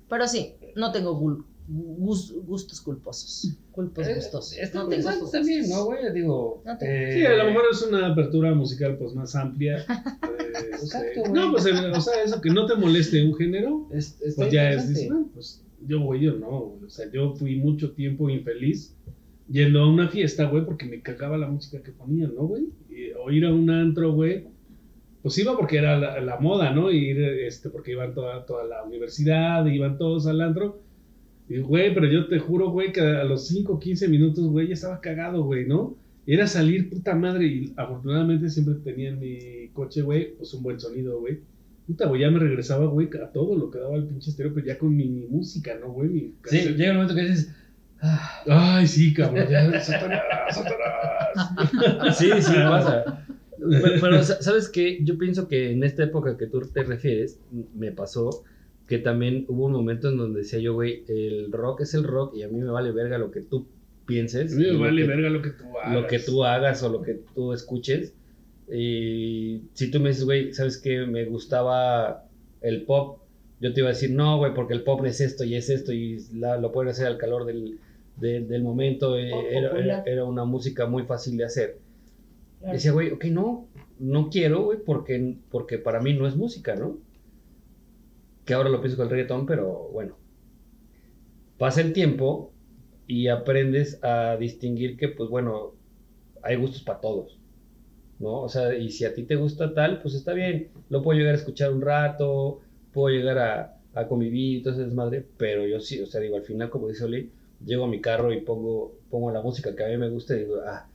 Pero 0.08 0.26
sí, 0.26 0.54
no 0.74 0.90
tengo 0.92 1.20
gul- 1.20 1.44
gustos 1.68 2.80
culposos. 2.80 3.56
Culpos 3.70 4.08
Eh, 4.08 4.14
gustosos. 4.16 4.56
No 4.74 4.88
tengo 4.88 5.08
gustos. 5.08 5.30
también, 5.30 5.68
¿no, 5.68 5.84
güey? 5.84 6.12
Digo, 6.12 6.62
No 6.64 6.76
tengo- 6.76 6.92
eh, 6.92 7.12
Sí, 7.14 7.24
a 7.26 7.36
lo 7.36 7.44
mejor 7.44 7.62
es 7.70 7.82
una 7.82 8.08
apertura 8.08 8.52
musical 8.54 8.96
pues 8.98 9.14
más 9.14 9.36
amplia. 9.36 9.76
eh, 9.86 10.70
Exacto, 10.72 11.06
este, 11.06 11.20
güey. 11.20 11.32
no, 11.32 11.52
pues 11.52 11.66
el- 11.66 11.92
o 11.92 12.00
sea, 12.00 12.22
eso 12.24 12.40
que 12.40 12.50
no 12.50 12.66
te 12.66 12.74
moleste 12.74 13.22
un 13.24 13.34
género, 13.36 13.86
es, 13.92 14.16
pues 14.34 14.50
ya 14.50 14.72
es, 14.72 14.88
dices, 14.88 15.10
"Ah, 15.12 15.22
pues 15.32 15.62
yo 15.86 16.00
güey, 16.02 16.20
yo 16.22 16.32
no, 16.32 16.60
güey. 16.60 16.84
o 16.86 16.90
sea, 16.90 17.08
yo 17.12 17.34
fui 17.36 17.56
mucho 17.56 17.92
tiempo 17.92 18.28
infeliz 18.28 18.96
yendo 19.50 19.80
a 19.82 19.90
una 19.90 20.08
fiesta, 20.08 20.44
güey, 20.44 20.64
porque 20.64 20.86
me 20.86 21.00
cagaba 21.00 21.36
la 21.36 21.48
música 21.48 21.82
que 21.82 21.92
ponían, 21.92 22.34
¿no, 22.34 22.42
güey? 22.42 22.68
O 23.22 23.30
ir 23.30 23.44
a 23.44 23.52
un 23.52 23.70
antro, 23.70 24.12
güey, 24.12 24.44
pues 25.22 25.36
iba 25.38 25.56
porque 25.56 25.78
era 25.78 25.98
la, 25.98 26.20
la 26.20 26.38
moda, 26.38 26.72
¿no? 26.72 26.90
Ir, 26.90 27.20
este, 27.20 27.68
porque 27.68 27.92
iban 27.92 28.14
toda, 28.14 28.46
toda 28.46 28.64
la 28.64 28.82
universidad, 28.84 29.66
iban 29.66 29.98
todos 29.98 30.26
al 30.26 30.40
antro. 30.40 30.80
Y, 31.48 31.58
güey, 31.58 31.92
pero 31.92 32.06
yo 32.06 32.28
te 32.28 32.38
juro, 32.38 32.70
güey, 32.70 32.92
que 32.92 33.00
a 33.00 33.24
los 33.24 33.48
5, 33.48 33.78
15 33.78 34.08
minutos, 34.08 34.46
güey, 34.46 34.68
ya 34.68 34.74
estaba 34.74 35.00
cagado, 35.00 35.42
güey, 35.42 35.66
¿no? 35.66 35.96
Era 36.26 36.46
salir 36.46 36.88
puta 36.88 37.14
madre 37.14 37.46
y 37.46 37.72
afortunadamente 37.76 38.48
siempre 38.48 38.74
tenía 38.84 39.08
en 39.08 39.18
mi 39.18 39.68
coche, 39.72 40.02
güey, 40.02 40.34
pues 40.36 40.54
un 40.54 40.62
buen 40.62 40.78
sonido, 40.78 41.18
güey. 41.18 41.40
Puta, 41.86 42.06
güey, 42.06 42.20
ya 42.20 42.30
me 42.30 42.38
regresaba, 42.38 42.86
güey, 42.86 43.08
a 43.20 43.32
todo 43.32 43.56
lo 43.56 43.70
que 43.70 43.80
daba 43.80 43.96
el 43.96 44.04
pinche 44.04 44.30
estéreo, 44.30 44.54
pero 44.54 44.64
ya 44.64 44.78
con 44.78 44.94
mi, 44.94 45.26
música, 45.28 45.76
¿no, 45.80 45.92
güey? 45.92 46.08
Mi 46.08 46.34
Sí, 46.44 46.60
llega 46.76 46.92
un 46.92 46.98
momento 46.98 47.16
que 47.16 47.22
dices, 47.22 47.52
Ay, 48.48 48.86
sí, 48.86 49.12
cabrón, 49.12 49.46
ya, 49.50 49.80
Satanás, 49.80 50.22
Satanás. 50.50 52.18
sí, 52.18 52.30
sí 52.40 52.52
pasa. 52.54 53.24
Pero, 53.58 54.00
pero, 54.00 54.22
sa- 54.22 54.40
¿sabes 54.42 54.68
qué? 54.70 54.98
Yo 55.04 55.18
pienso 55.18 55.46
que 55.48 55.70
en 55.72 55.84
esta 55.84 56.04
época 56.04 56.36
que 56.38 56.46
tú 56.46 56.60
te 56.62 56.82
refieres, 56.82 57.38
me 57.74 57.92
pasó 57.92 58.44
que 58.86 58.98
también 58.98 59.44
hubo 59.48 59.66
un 59.66 59.72
momento 59.72 60.08
en 60.08 60.16
donde 60.16 60.40
decía 60.40 60.58
yo, 60.58 60.74
güey, 60.74 61.04
el 61.08 61.52
rock 61.52 61.82
es 61.82 61.94
el 61.94 62.04
rock 62.04 62.34
y 62.36 62.42
a 62.42 62.48
mí 62.48 62.58
me 62.58 62.70
vale 62.70 62.90
verga 62.90 63.18
lo 63.18 63.30
que 63.30 63.40
tú 63.42 63.66
pienses. 64.06 64.52
A 64.54 64.56
mí 64.56 64.62
me 64.64 64.72
lo 64.72 64.80
vale 64.80 65.02
que- 65.02 65.08
verga 65.08 65.28
lo 65.30 65.42
que 65.42 65.50
tú 65.50 65.78
hagas. 65.78 65.94
lo 65.94 66.06
que 66.06 66.18
tú 66.18 66.44
hagas 66.44 66.82
o 66.82 66.88
lo 66.88 67.02
que 67.02 67.20
tú 67.34 67.52
escuches. 67.52 68.14
Y 68.72 69.62
si 69.74 69.90
tú 69.90 70.00
me 70.00 70.08
dices, 70.10 70.24
güey, 70.24 70.52
¿sabes 70.54 70.78
qué? 70.78 71.00
Me 71.06 71.24
gustaba 71.26 72.24
el 72.62 72.82
pop. 72.82 73.18
Yo 73.60 73.72
te 73.74 73.80
iba 73.80 73.90
a 73.90 73.92
decir, 73.92 74.10
no, 74.12 74.38
güey, 74.38 74.54
porque 74.54 74.72
el 74.74 74.82
pop 74.82 75.04
es 75.04 75.20
esto 75.20 75.44
y 75.44 75.54
es 75.54 75.68
esto 75.70 75.92
y 75.92 76.18
la- 76.34 76.56
lo 76.56 76.72
pueden 76.72 76.90
hacer 76.90 77.06
al 77.06 77.18
calor 77.18 77.44
del, 77.44 77.78
de- 78.20 78.40
del 78.42 78.62
momento. 78.62 79.16
eh, 79.18 79.30
era, 79.50 79.78
era- 79.78 80.02
era 80.06 80.24
una 80.24 80.44
música 80.44 80.86
muy 80.86 81.04
fácil 81.04 81.36
de 81.36 81.44
hacer. 81.44 81.78
Claro. 82.60 82.74
Decía, 82.74 82.92
güey, 82.92 83.10
ok, 83.10 83.24
no, 83.26 83.66
no 83.98 84.28
quiero, 84.30 84.62
güey, 84.64 84.78
porque, 84.84 85.36
porque 85.50 85.78
para 85.78 86.00
mí 86.00 86.14
no 86.14 86.26
es 86.26 86.36
música, 86.36 86.74
¿no? 86.76 86.98
Que 88.44 88.54
ahora 88.54 88.68
lo 88.70 88.80
pienso 88.80 88.96
con 88.96 89.06
el 89.06 89.10
reggaetón, 89.10 89.46
pero 89.46 89.88
bueno. 89.92 90.16
Pasa 91.58 91.80
el 91.82 91.92
tiempo 91.92 92.52
y 93.06 93.28
aprendes 93.28 93.98
a 94.02 94.36
distinguir 94.38 94.96
que, 94.96 95.08
pues 95.08 95.28
bueno, 95.28 95.72
hay 96.42 96.56
gustos 96.56 96.82
para 96.82 97.00
todos, 97.00 97.38
¿no? 98.18 98.40
O 98.42 98.48
sea, 98.48 98.74
y 98.74 98.90
si 98.90 99.04
a 99.04 99.14
ti 99.14 99.24
te 99.24 99.36
gusta 99.36 99.74
tal, 99.74 100.00
pues 100.00 100.14
está 100.14 100.32
bien, 100.32 100.68
lo 100.88 101.02
puedo 101.02 101.18
llegar 101.18 101.34
a 101.34 101.38
escuchar 101.38 101.72
un 101.72 101.82
rato, 101.82 102.60
puedo 102.92 103.14
llegar 103.14 103.38
a, 103.38 103.76
a 103.94 104.06
convivir 104.06 104.66
ese 104.66 104.84
desmadre, 104.84 105.26
pero 105.36 105.66
yo 105.66 105.80
sí, 105.80 106.00
o 106.00 106.06
sea, 106.06 106.20
digo, 106.20 106.36
al 106.36 106.44
final, 106.44 106.70
como 106.70 106.88
dice 106.88 107.04
Oli, 107.04 107.30
llego 107.64 107.84
a 107.84 107.88
mi 107.88 108.00
carro 108.00 108.32
y 108.32 108.40
pongo, 108.42 108.92
pongo 109.10 109.30
la 109.30 109.42
música 109.42 109.74
que 109.74 109.84
a 109.84 109.88
mí 109.88 109.96
me 109.96 110.08
gusta 110.10 110.34
y 110.34 110.40
digo, 110.40 110.60
ah, 110.66 110.86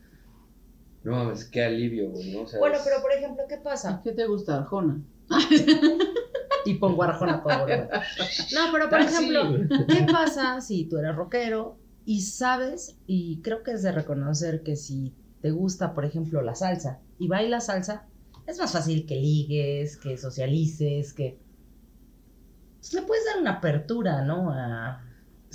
no 1.03 1.11
mames, 1.11 1.45
qué 1.45 1.63
alivio, 1.63 2.09
güey, 2.09 2.31
¿no? 2.33 2.41
O 2.41 2.47
sea, 2.47 2.59
Bueno, 2.59 2.77
es- 2.77 2.81
pero 2.83 3.01
por 3.01 3.11
ejemplo, 3.11 3.43
¿qué 3.47 3.57
pasa? 3.57 4.01
¿Qué 4.03 4.11
te 4.13 4.25
gusta, 4.25 4.57
Arjona? 4.57 5.01
Y 6.67 6.75
pongo 6.75 7.03
Arjona 7.03 7.43
todo. 7.43 7.67
No, 7.67 8.71
pero 8.71 8.89
por 8.89 8.99
Ah, 8.99 9.03
ejemplo, 9.03 9.41
¿qué 9.87 10.07
pasa 10.11 10.61
si 10.61 10.89
tú 10.89 10.97
eres 10.97 11.15
rockero 11.15 11.77
y 12.05 12.21
sabes, 12.21 12.99
y 13.05 13.41
creo 13.43 13.61
que 13.61 13.71
es 13.73 13.83
de 13.83 13.91
reconocer 13.91 14.63
que 14.63 14.75
si 14.75 15.15
te 15.41 15.51
gusta, 15.51 15.93
por 15.93 16.05
ejemplo, 16.05 16.41
la 16.41 16.55
salsa 16.55 17.03
y 17.19 17.27
bailas 17.27 17.67
salsa, 17.67 18.09
es 18.47 18.57
más 18.57 18.71
fácil 18.71 19.05
que 19.05 19.15
ligues, 19.15 19.97
que 19.97 20.17
socialices, 20.17 21.13
que... 21.13 21.39
Pues 22.79 22.93
le 22.93 23.01
puedes 23.03 23.25
dar 23.25 23.41
una 23.41 23.51
apertura, 23.57 24.23
¿no? 24.23 24.51
A... 24.51 25.04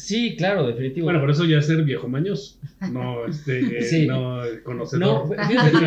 Sí, 0.01 0.37
claro, 0.37 0.67
definitivo. 0.67 1.05
Bueno, 1.05 1.21
por 1.21 1.31
eso 1.31 1.45
ya 1.45 1.61
ser 1.63 1.85
viejo 1.85 2.09
mañoso. 2.09 2.59
No, 2.91 3.27
este, 3.27 3.83
Sí. 3.91 4.07
no 4.07 4.45
No, 4.45 4.63
conocedor. 4.65 5.29
fíjate 5.29 5.87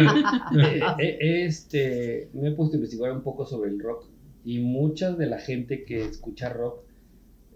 eh, 0.59 0.81
eh, 0.99 1.45
este, 1.45 2.29
me 2.33 2.49
he 2.49 2.51
puesto 2.51 2.75
a 2.75 2.77
investigar 2.77 3.11
un 3.11 3.23
poco 3.23 3.45
sobre 3.45 3.71
el 3.71 3.79
rock 3.79 4.05
y 4.45 4.59
mucha 4.59 5.13
de 5.13 5.25
la 5.25 5.39
gente 5.39 5.83
que 5.83 6.05
escucha 6.05 6.49
rock 6.49 6.83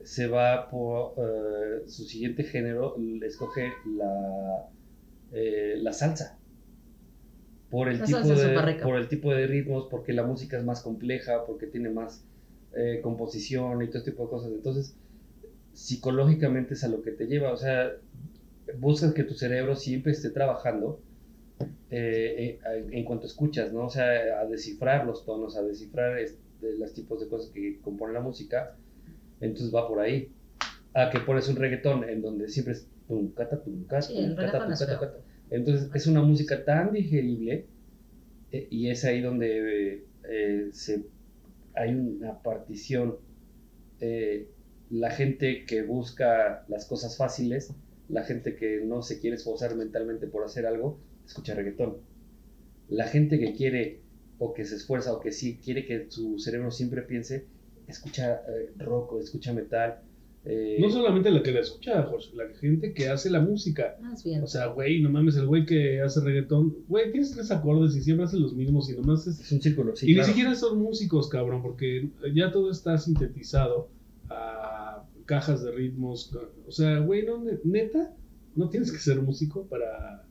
se 0.03 0.27
va 0.27 0.69
por 0.69 1.13
eh, 1.17 1.83
su 1.87 2.05
siguiente 2.05 2.43
género, 2.43 2.95
escoge 3.21 3.73
la, 3.97 4.69
eh, 5.33 5.75
la 5.77 5.91
salsa. 5.93 6.39
Por 7.69 7.89
el, 7.89 7.99
La 7.99 8.05
tipo 8.05 8.19
salsa 8.19 8.47
de, 8.47 8.75
por 8.75 8.95
el 8.95 9.09
tipo 9.09 9.33
de 9.33 9.45
ritmos, 9.45 9.87
porque 9.91 10.13
la 10.13 10.23
música 10.23 10.57
es 10.57 10.63
más 10.63 10.81
compleja, 10.81 11.45
porque 11.45 11.67
tiene 11.67 11.89
más 11.89 12.23
eh, 12.73 13.01
composición 13.03 13.83
y 13.83 13.87
todo 13.87 13.97
este 13.97 14.11
tipo 14.11 14.23
de 14.23 14.29
cosas. 14.29 14.51
Entonces, 14.53 14.95
psicológicamente 15.77 16.73
es 16.73 16.83
a 16.83 16.87
lo 16.87 17.03
que 17.03 17.11
te 17.11 17.27
lleva. 17.27 17.51
O 17.51 17.57
sea, 17.57 17.91
buscas 18.79 19.13
que 19.13 19.23
tu 19.23 19.35
cerebro 19.35 19.75
siempre 19.75 20.11
esté 20.11 20.31
trabajando 20.31 20.99
eh, 21.91 22.59
eh, 22.65 22.87
en 22.91 23.05
cuanto 23.05 23.27
escuchas, 23.27 23.71
¿no? 23.71 23.85
O 23.85 23.89
sea, 23.89 24.39
a 24.41 24.45
descifrar 24.47 25.05
los 25.05 25.23
tonos, 25.23 25.55
a 25.55 25.61
descifrar 25.61 26.17
este, 26.17 26.39
los 26.79 26.93
tipos 26.93 27.19
de 27.19 27.27
cosas 27.27 27.51
que 27.51 27.79
componen 27.81 28.15
la 28.15 28.21
música. 28.21 28.75
Entonces 29.39 29.73
va 29.73 29.87
por 29.87 29.99
ahí. 29.99 30.31
A 30.95 31.11
que 31.11 31.19
pones 31.19 31.47
un 31.47 31.57
reggaetón 31.57 32.09
en 32.09 32.23
donde 32.23 32.49
siempre 32.49 32.73
es 32.73 32.87
tum, 33.07 33.31
cata, 33.33 33.61
tum, 33.61 33.83
cata, 33.85 34.01
Sí, 34.01 34.35
tum. 34.35 35.09
Entonces 35.51 35.91
es 35.93 36.07
una 36.07 36.23
música 36.23 36.65
tan 36.65 36.91
digerible 36.91 37.67
eh, 38.51 38.67
y 38.71 38.89
es 38.89 39.05
ahí 39.05 39.21
donde 39.21 40.05
eh, 40.27 40.69
se, 40.71 41.05
hay 41.75 41.93
una 41.93 42.41
partición. 42.41 43.17
Eh, 43.99 44.49
la 44.89 45.11
gente 45.11 45.65
que 45.65 45.83
busca 45.83 46.65
las 46.67 46.85
cosas 46.85 47.17
fáciles, 47.17 47.73
la 48.09 48.23
gente 48.23 48.55
que 48.55 48.81
no 48.85 49.01
se 49.01 49.19
quiere 49.19 49.35
esforzar 49.35 49.75
mentalmente 49.75 50.27
por 50.27 50.43
hacer 50.45 50.65
algo, 50.65 50.99
escucha 51.25 51.53
reggaetón. 51.55 51.97
La 52.89 53.07
gente 53.07 53.37
que 53.39 53.53
quiere 53.53 53.99
o 54.39 54.53
que 54.53 54.65
se 54.65 54.75
esfuerza 54.75 55.13
o 55.13 55.19
que 55.19 55.31
sí 55.31 55.59
quiere 55.63 55.85
que 55.85 56.05
su 56.09 56.39
cerebro 56.39 56.71
siempre 56.71 57.01
piense, 57.01 57.45
escucha 57.87 58.41
eh, 58.47 58.71
rock 58.77 59.13
o 59.13 59.19
escucha 59.19 59.53
metal, 59.53 59.99
Eh, 60.49 60.77
No 60.79 60.89
solamente 60.89 61.29
la 61.29 61.43
que 61.43 61.51
la 61.51 61.59
escucha, 61.59 62.03
Jorge, 62.03 62.29
la 62.33 62.47
gente 62.57 62.93
que 62.93 63.09
hace 63.09 63.29
la 63.29 63.41
música. 63.41 63.97
Más 63.99 64.23
bien. 64.23 64.41
O 64.43 64.47
sea, 64.47 64.67
güey, 64.67 65.01
no 65.01 65.09
mames, 65.09 65.35
el 65.35 65.45
güey 65.45 65.65
que 65.65 65.99
hace 66.01 66.21
reggaetón, 66.21 66.73
güey, 66.87 67.11
tienes 67.11 67.31
tres 67.33 67.51
acordes 67.51 67.93
y 67.97 68.01
siempre 68.01 68.23
hace 68.25 68.37
los 68.37 68.53
mismos 68.55 68.89
y 68.89 68.93
nomás 68.95 69.27
es... 69.27 69.41
es 69.41 69.51
un 69.51 69.61
círculo, 69.61 69.93
sí. 69.97 70.09
y 70.09 70.13
claro. 70.13 70.27
ni 70.27 70.33
siquiera 70.33 70.55
son 70.55 70.79
músicos, 70.79 71.27
cabrón, 71.27 71.61
porque 71.61 72.09
ya 72.33 72.49
todo 72.51 72.71
está 72.71 72.97
sintetizado 72.97 73.89
a 74.29 74.66
cajas 75.27 75.63
de 75.63 75.71
ritmos. 75.71 76.35
O 76.67 76.71
sea, 76.71 76.97
güey, 76.99 77.23
no, 77.23 77.43
ne- 77.43 77.59
neta, 77.63 78.15
no 78.55 78.69
tienes 78.69 78.91
que 78.91 78.97
ser 78.97 79.21
músico 79.21 79.67
para, 79.67 80.23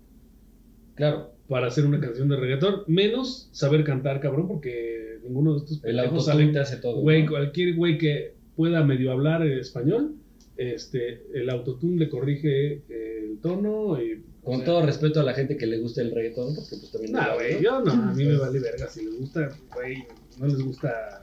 Claro, 0.97 1.35
para 1.47 1.67
hacer 1.69 1.85
una 1.85 2.01
canción 2.01 2.29
de 2.29 2.37
reggaetón, 2.37 2.83
menos 2.89 3.49
saber 3.53 3.85
cantar, 3.85 4.19
cabrón, 4.19 4.49
porque 4.49 5.21
ninguno 5.23 5.53
de 5.53 5.59
estos 5.59 5.85
el 5.85 5.99
autotune 6.01 6.53
te 6.53 6.59
hace 6.59 6.79
todo. 6.79 7.01
Güey, 7.03 7.25
¿no? 7.25 7.31
cualquier 7.31 7.77
güey 7.77 7.99
que 7.99 8.35
pueda 8.57 8.83
medio 8.83 9.13
hablar 9.13 9.47
en 9.47 9.59
español, 9.59 10.17
este, 10.57 11.23
el 11.35 11.51
autotune 11.51 11.99
le 11.99 12.09
corrige 12.09 12.83
eh, 12.89 13.21
el 13.31 13.39
tono 13.41 14.03
y... 14.03 14.23
Con 14.43 14.57
sea, 14.59 14.65
todo 14.65 14.87
respeto 14.87 15.21
a 15.21 15.25
la 15.25 15.35
gente 15.35 15.57
que 15.57 15.67
le 15.67 15.79
gusta 15.79 16.01
el 16.01 16.13
reggaetón, 16.13 16.55
porque 16.55 16.77
pues 16.77 16.91
también... 16.91 17.13
No, 17.13 17.35
güey, 17.35 17.63
yo 17.63 17.81
no, 17.85 17.93
a 17.93 18.15
mí 18.15 18.25
me 18.25 18.39
vale 18.39 18.59
verga. 18.61 18.89
Si 18.89 19.05
les 19.05 19.19
gusta, 19.19 19.51
güey, 19.75 20.05
no 20.39 20.47
les 20.47 20.63
gusta... 20.63 21.23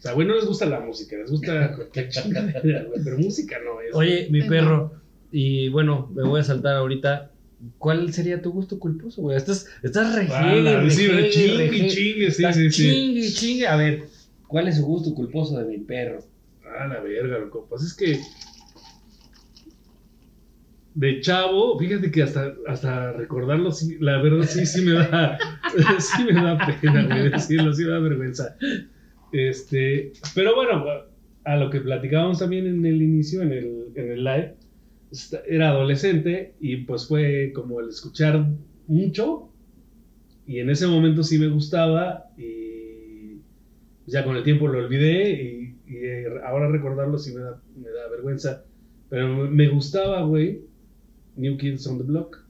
O 0.00 0.02
sea, 0.02 0.12
güey, 0.14 0.26
no 0.26 0.34
les 0.34 0.46
gusta 0.46 0.64
la 0.64 0.80
música, 0.80 1.14
les 1.14 1.30
gusta 1.30 1.72
cualquier 1.76 2.08
chingadera, 2.08 2.84
güey, 2.84 3.04
pero 3.04 3.18
música 3.18 3.58
no 3.62 3.82
es. 3.82 3.94
Oye, 3.94 4.28
mi 4.30 4.40
perro, 4.40 4.92
y 5.30 5.68
bueno, 5.68 6.10
me 6.14 6.22
voy 6.22 6.40
a 6.40 6.44
saltar 6.44 6.76
ahorita. 6.76 7.32
¿Cuál 7.76 8.10
sería 8.14 8.40
tu 8.40 8.50
gusto 8.50 8.78
culposo, 8.78 9.20
güey? 9.20 9.36
Estás, 9.36 9.66
estás 9.82 10.16
Ah, 10.30 10.50
jegue, 10.50 10.76
re 10.78 10.90
sí, 10.90 11.06
chingue, 11.30 11.88
chingue, 11.88 12.30
sí, 12.30 12.44
sí, 12.50 12.70
sí. 12.70 12.82
chingue, 12.82 13.28
chingue. 13.28 13.66
A 13.66 13.76
ver, 13.76 14.04
¿cuál 14.46 14.68
es 14.68 14.78
su 14.78 14.86
gusto 14.86 15.14
culposo 15.14 15.58
de 15.58 15.66
mi 15.66 15.76
perro? 15.76 16.24
Ah, 16.64 16.86
la 16.86 17.00
verga, 17.00 17.38
loco. 17.38 17.66
Pues 17.68 17.82
es 17.82 17.92
que. 17.92 18.18
De 20.94 21.20
chavo, 21.20 21.78
fíjate 21.78 22.10
que 22.10 22.22
hasta, 22.22 22.54
hasta 22.66 23.12
recordarlo, 23.12 23.70
sí, 23.70 23.98
la 24.00 24.22
verdad 24.22 24.46
sí, 24.48 24.64
sí 24.64 24.80
me 24.80 24.92
da, 24.92 25.38
sí 25.98 26.24
me 26.24 26.32
da 26.32 26.58
pena, 26.80 27.04
güey, 27.06 27.30
decirlo, 27.30 27.74
sí 27.74 27.84
me 27.84 27.90
da 27.90 27.98
vergüenza. 27.98 28.56
Este, 29.32 30.12
pero 30.34 30.54
bueno, 30.54 30.84
a 31.44 31.56
lo 31.56 31.70
que 31.70 31.80
platicábamos 31.80 32.38
también 32.38 32.66
en 32.66 32.84
el 32.84 33.00
inicio, 33.00 33.42
en 33.42 33.52
el, 33.52 33.86
en 33.94 34.12
el 34.12 34.24
live, 34.24 34.54
era 35.48 35.70
adolescente 35.70 36.54
y 36.60 36.78
pues 36.78 37.08
fue 37.08 37.52
como 37.54 37.80
el 37.80 37.88
escuchar 37.88 38.46
mucho 38.86 39.50
y 40.46 40.58
en 40.58 40.70
ese 40.70 40.86
momento 40.86 41.22
sí 41.22 41.38
me 41.38 41.48
gustaba 41.48 42.26
y 42.36 43.40
ya 44.06 44.24
con 44.24 44.36
el 44.36 44.42
tiempo 44.42 44.68
lo 44.68 44.78
olvidé 44.78 45.30
y, 45.30 45.76
eh, 45.92 46.26
ahora 46.44 46.68
recordarlo 46.68 47.18
sí 47.18 47.34
me 47.34 47.40
da, 47.40 47.60
me 47.76 47.88
da 47.88 48.08
vergüenza. 48.10 48.64
Pero 49.08 49.28
me 49.50 49.68
gustaba, 49.68 50.22
güey, 50.22 50.62
New 51.36 51.56
Kids 51.56 51.86
on 51.86 51.98
the 51.98 52.04
Block. 52.04 52.44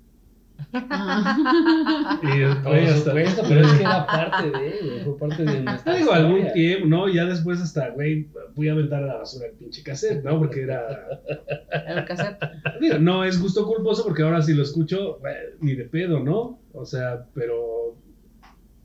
Ah. 0.73 2.21
Y 2.23 2.39
después 2.39 2.91
hasta... 2.91 3.11
supuesto, 3.11 3.43
pero 3.49 3.61
es 3.61 3.73
que 3.73 3.83
era 3.83 4.07
parte 4.07 4.51
de, 4.51 4.51
güey, 4.53 5.05
fue 5.05 5.19
parte 5.19 5.45
de 5.45 5.61
nuestra 5.61 5.95
Digo, 5.95 6.13
algún 6.13 6.53
tiempo, 6.53 6.87
¿no? 6.87 7.09
Ya 7.09 7.25
después 7.25 7.61
hasta, 7.61 7.91
güey, 7.91 8.29
fui 8.55 8.69
a 8.69 8.73
aventar 8.73 9.03
a 9.03 9.07
la 9.07 9.17
basura 9.17 9.47
el 9.47 9.53
pinche 9.53 9.83
cassette, 9.83 10.25
¿no? 10.25 10.39
Porque 10.39 10.63
era... 10.63 11.21
El 11.87 12.05
cassette. 12.05 12.39
Digo, 12.81 12.99
no 12.99 13.25
es 13.25 13.41
gusto 13.41 13.67
culposo 13.67 14.05
porque 14.05 14.23
ahora 14.23 14.43
si 14.43 14.55
lo 14.55 14.63
escucho, 14.63 15.19
güey, 15.21 15.35
ni 15.61 15.75
de 15.75 15.85
pedo, 15.85 16.21
¿no? 16.21 16.61
O 16.73 16.85
sea, 16.85 17.27
pero... 17.35 17.97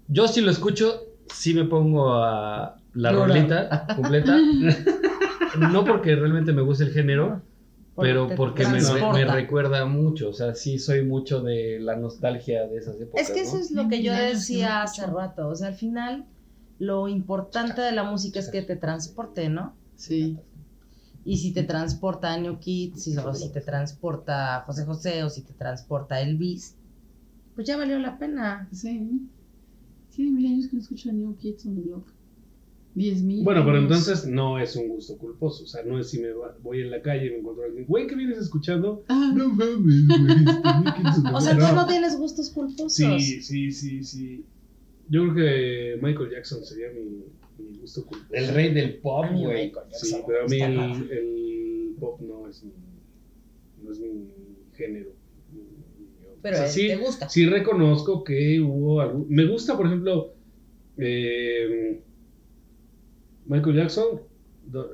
Yo 0.07 0.27
si 0.27 0.41
lo 0.41 0.51
escucho, 0.51 1.03
sí 1.27 1.53
me 1.53 1.65
pongo 1.65 2.13
a 2.13 2.77
la 2.93 3.11
rolita 3.11 3.87
completa. 3.95 4.37
no 5.59 5.85
porque 5.85 6.15
realmente 6.15 6.53
me 6.53 6.61
guste 6.61 6.85
el 6.85 6.91
género, 6.91 7.41
pero 7.95 8.35
porque 8.35 8.65
me, 8.67 9.25
recuerda 9.25 9.85
mucho. 9.85 10.29
O 10.29 10.33
sea, 10.33 10.53
sí 10.53 10.79
soy 10.79 11.05
mucho 11.05 11.41
de 11.41 11.79
la 11.79 11.95
nostalgia 11.95 12.67
de 12.67 12.77
esas 12.77 12.99
épocas. 12.99 13.29
Es 13.29 13.33
que 13.33 13.41
eso 13.41 13.55
¿no? 13.55 13.61
es 13.61 13.71
lo 13.71 13.87
que 13.87 14.03
yo 14.03 14.13
decía 14.13 14.81
hace 14.81 15.05
rato. 15.05 15.47
O 15.47 15.55
sea, 15.55 15.69
al 15.69 15.75
final, 15.75 16.25
lo 16.77 17.07
importante 17.07 17.81
de 17.81 17.93
la 17.93 18.03
música 18.03 18.39
es 18.39 18.49
que 18.49 18.61
te 18.61 18.75
transporte, 18.75 19.47
¿no? 19.49 19.73
Sí. 19.95 20.37
Y 21.23 21.37
si 21.37 21.53
te 21.53 21.63
transporta 21.63 22.33
a 22.33 22.37
New 22.37 22.59
Kids, 22.59 23.03
si- 23.03 23.17
o 23.17 23.33
si 23.33 23.49
te 23.49 23.61
transporta 23.61 24.57
a 24.57 24.61
José 24.61 24.85
José, 24.85 25.23
o 25.23 25.29
si 25.29 25.41
te 25.41 25.53
transporta 25.53 26.15
a 26.15 26.21
Elvis, 26.21 26.75
pues 27.55 27.65
ya 27.65 27.77
valió 27.77 27.97
la 27.99 28.19
pena. 28.19 28.67
Sí. 28.71 29.21
Tiene 30.13 30.31
mil 30.31 30.47
años 30.47 30.67
que 30.67 30.75
no 30.75 30.81
escucho 30.81 31.09
a 31.09 31.13
New 31.13 31.35
Kids 31.37 31.65
on 31.65 31.75
the 31.75 31.81
Block. 31.81 32.14
Diez 32.95 33.21
mil. 33.21 33.43
Bueno, 33.43 33.65
pero 33.65 33.77
entonces 33.77 34.25
no 34.25 34.57
es 34.57 34.75
un 34.77 34.87
gusto 34.87 35.17
culposo. 35.17 35.65
O 35.65 35.67
sea, 35.67 35.83
no 35.83 35.99
es 35.99 36.09
si 36.09 36.19
me 36.19 36.31
va- 36.31 36.57
voy 36.63 36.79
en 36.81 36.89
la 36.91 37.01
calle 37.01 37.27
y 37.27 37.29
me 37.31 37.37
encuentro 37.39 37.63
a 37.65 37.67
alguien, 37.67 37.85
güey, 37.85 38.07
¿qué 38.07 38.15
vienes 38.15 38.37
escuchando? 38.37 39.03
Ah, 39.09 39.33
No 39.35 39.49
mames, 39.49 40.07
güey. 40.07 40.45
este, 41.05 41.29
O 41.33 41.41
sea, 41.41 41.53
Block". 41.55 41.69
tú 41.69 41.75
no 41.75 41.87
tienes 41.87 42.17
gustos 42.17 42.49
culposos. 42.51 42.93
Sí, 42.93 43.41
sí, 43.41 43.71
sí, 43.73 44.01
sí. 44.03 44.45
Yo 45.09 45.23
creo 45.23 45.35
que 45.35 45.99
Michael 46.01 46.31
Jackson 46.31 46.63
sería 46.63 46.87
mi, 46.89 47.25
mi 47.63 47.77
gusto 47.79 48.05
culposo. 48.05 48.33
El 48.33 48.47
rey 48.53 48.73
del 48.73 48.95
pop, 48.95 49.25
güey. 49.33 49.73
Sí, 49.91 50.15
pero 50.25 50.45
a 50.45 50.47
mí 50.47 50.61
el, 50.61 51.95
pop 51.99 52.19
no 52.21 52.47
es 52.49 52.63
mi, 52.63 52.71
no 53.83 53.91
es 53.91 53.99
mi 53.99 54.27
género. 54.73 55.09
Pero 56.41 56.55
O 56.55 56.57
sea, 56.59 56.65
él 56.67 56.71
sí, 56.71 56.87
te 56.87 56.95
gusta. 56.97 57.27
sí 57.29 57.45
reconozco 57.45 58.23
que 58.23 58.59
hubo 58.61 59.01
algún... 59.01 59.25
Me 59.29 59.45
gusta, 59.45 59.75
por 59.75 59.87
ejemplo, 59.87 60.33
eh, 60.97 62.01
Michael 63.45 63.75
Jackson, 63.75 64.21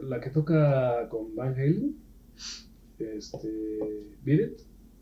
la 0.04 0.20
que 0.20 0.30
toca 0.30 1.08
con 1.10 1.36
Van 1.36 1.54
Halen. 1.54 1.96
Este, 3.00 3.50
Beat 4.24 4.42
It. 4.52 4.60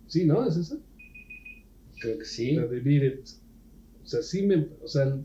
Sí, 0.07 0.25
¿no? 0.25 0.47
¿Es 0.47 0.55
esa? 0.57 0.77
Creo 2.01 2.17
que 2.17 2.25
sí. 2.25 2.53
La 2.53 2.65
de 2.67 2.79
Beat 2.79 3.03
It. 3.13 3.27
O 4.03 4.07
sea, 4.07 4.21
sí 4.21 4.43
me... 4.45 4.67
O 4.83 4.87
sea, 4.87 5.17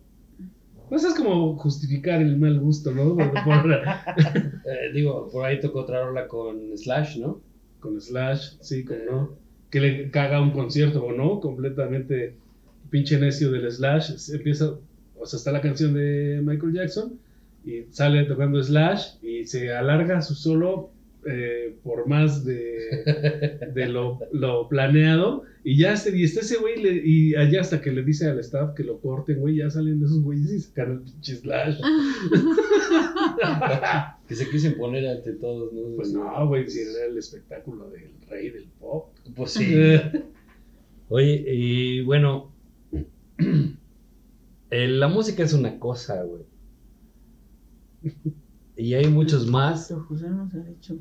pues 0.89 1.05
es 1.05 1.15
como 1.15 1.57
justificar 1.57 2.21
el 2.21 2.37
mal 2.37 2.59
gusto, 2.61 2.91
¿no? 2.93 3.17
Por- 3.17 3.33
por- 3.45 3.83
Eh, 4.67 4.93
digo, 4.95 5.29
por 5.31 5.45
ahí 5.45 5.61
tocó 5.61 5.81
otra 5.81 6.05
rola 6.05 6.27
con 6.27 6.77
Slash, 6.77 7.19
¿no? 7.19 7.41
con 7.81 8.01
Slash, 8.01 8.57
sí, 8.63 8.83
como 8.85 9.01
no. 9.05 9.37
Que 9.71 9.79
le 9.81 10.11
caga 10.11 10.41
un 10.41 10.53
concierto, 10.53 11.05
o 11.05 11.13
no, 11.13 11.39
completamente 11.41 12.35
pinche 12.89 13.19
necio 13.19 13.51
del 13.51 13.71
Slash. 13.71 14.13
Empieza, 14.33 14.79
o 15.19 15.27
sea, 15.27 15.37
está 15.37 15.53
la 15.53 15.61
canción 15.61 15.93
de 15.93 16.41
Michael 16.43 16.73
Jackson 16.73 17.19
y 17.65 17.85
sale 17.91 18.25
tocando 18.25 18.63
Slash 18.63 19.17
y 19.23 19.47
se 19.47 19.73
alarga 19.73 20.21
su 20.23 20.35
solo 20.35 20.91
eh, 21.27 21.75
por 21.83 22.07
más 22.07 22.45
de, 22.45 23.59
de 23.75 23.89
lo, 23.89 24.19
lo 24.33 24.69
planeado. 24.69 25.45
Y 25.67 25.79
ya 25.79 25.95
este, 25.95 26.15
y 26.15 26.25
está 26.25 26.41
ese 26.41 26.59
güey, 26.59 26.83
le- 26.83 27.01
y 27.03 27.35
allá 27.35 27.63
hasta 27.63 27.81
que 27.81 27.91
le 27.91 28.03
dice 28.03 28.29
al 28.29 28.39
staff 28.41 28.75
que 28.75 28.85
lo 28.85 28.99
corten, 29.01 29.39
güey, 29.41 29.57
ya 29.57 29.71
salen 29.71 29.99
de 30.01 30.05
esos 30.07 30.23
güeyes 30.23 30.53
y 30.53 30.61
sacan 30.61 30.93
el 30.93 30.99
pinche 31.01 31.37
Slash. 31.37 31.79
Que 34.29 34.35
se 34.35 34.49
quiso 34.51 34.69
imponer 34.69 35.07
ante 35.07 35.33
todos, 35.35 35.73
¿no? 35.73 35.97
Pues 35.97 36.13
no, 36.13 36.47
güey, 36.49 36.69
si 36.69 36.81
era 36.81 37.07
el 37.11 37.19
espectáculo 37.19 37.91
del 37.91 38.11
rey 38.29 38.51
del 38.51 38.65
pop. 38.81 39.09
Pues 39.37 39.53
sí. 39.53 39.75
Oye, 41.11 41.45
y 41.47 42.01
bueno, 42.03 42.51
eh, 44.71 44.89
la 44.89 45.09
música 45.09 45.43
es 45.43 45.53
una 45.53 45.79
cosa, 45.79 46.23
güey. 46.23 46.43
Y 48.77 48.95
hay 48.95 49.07
muchos 49.07 49.47
más. 49.47 49.87
Pero 49.89 50.05
José 50.05 50.29
no 50.31 50.49
se 50.51 50.59
ha 50.59 50.63
dicho. 50.63 50.97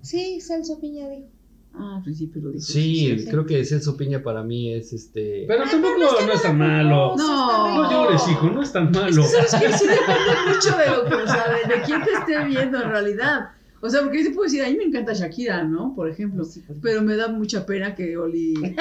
Sí, 0.00 0.40
Celso 0.40 0.80
Piña 0.80 1.08
dijo. 1.08 1.28
Ah, 1.74 1.96
al 1.96 2.02
principio 2.02 2.42
lo 2.42 2.50
dijo. 2.50 2.64
Sí, 2.64 3.18
sí. 3.18 3.26
creo 3.26 3.46
que 3.46 3.64
Celso 3.64 3.96
Piña 3.96 4.22
para 4.22 4.42
mí 4.42 4.72
es 4.72 4.92
este. 4.92 5.44
Pero 5.46 5.64
tampoco 5.64 5.98
no, 5.98 6.32
es 6.32 6.42
tan 6.42 6.58
malo. 6.58 7.14
No. 7.16 7.82
No 7.82 7.90
llores, 7.90 8.22
hijo, 8.28 8.50
no 8.50 8.62
es 8.62 8.72
tan 8.72 8.90
malo. 8.90 9.22
¿Sabes 9.22 9.54
qué? 9.58 9.72
Sí 9.72 9.86
depende 9.86 10.54
mucho 10.54 10.76
de 10.76 10.90
lo 10.90 11.04
que, 11.04 11.14
o 11.14 11.26
sea, 11.26 11.44
de, 11.50 11.74
de 11.74 11.82
quién 11.82 12.02
te 12.02 12.12
esté 12.12 12.44
viendo 12.44 12.82
en 12.82 12.90
realidad. 12.90 13.50
O 13.84 13.90
sea, 13.90 14.02
porque 14.02 14.18
yo 14.22 14.28
te 14.28 14.30
puedo 14.30 14.44
decir, 14.44 14.62
a 14.62 14.68
mí 14.70 14.76
me 14.76 14.84
encanta 14.84 15.12
Shakira, 15.12 15.64
¿no? 15.64 15.92
Por 15.96 16.08
ejemplo. 16.08 16.44
Pero 16.80 17.02
me 17.02 17.16
da 17.16 17.26
mucha 17.26 17.66
pena 17.66 17.96
que 17.96 18.16
Oli. 18.16 18.54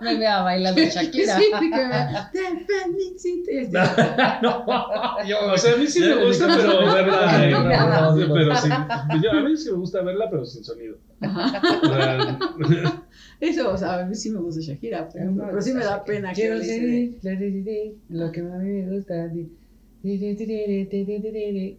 Me 0.00 0.16
vea 0.18 0.42
bailando 0.42 0.80
Shakira. 0.80 1.36
Sí, 1.36 1.50
que 1.58 1.68
me- 1.68 2.08
Te 2.32 2.64
felicito. 2.64 3.50
No, 4.42 4.64
yo, 5.26 5.36
O 5.52 5.58
sea, 5.58 5.74
a 5.74 5.78
mí 5.78 5.86
sí 5.88 5.98
me 6.00 6.24
gusta, 6.26 6.46
pero 6.56 6.78
verla. 6.92 7.44
eh, 7.48 7.52
pero 8.16 8.48
ya. 8.52 8.56
sí, 8.56 8.68
yo- 9.22 9.30
a 9.32 9.40
mí 9.42 9.56
sí 9.56 9.70
me 9.70 9.76
gusta 9.78 10.02
verla, 10.02 10.28
pero 10.30 10.44
sin 10.44 10.62
sonido. 10.64 10.96
Eso, 13.40 13.72
o 13.72 13.76
sea, 13.76 13.98
a 14.00 14.04
mí 14.04 14.14
sí 14.14 14.30
me 14.30 14.38
gusta 14.38 14.60
Shakira, 14.60 15.08
pero 15.12 15.60
sí 15.60 15.72
me 15.72 15.82
da 15.84 16.04
pena 16.04 16.28
que 16.32 16.42
Quiero 16.42 16.58
ser 16.60 17.10
lo 18.10 18.30
que 18.30 18.40
a 18.40 18.44
mí 18.44 18.68
me 18.82 18.96
gusta. 18.96 19.28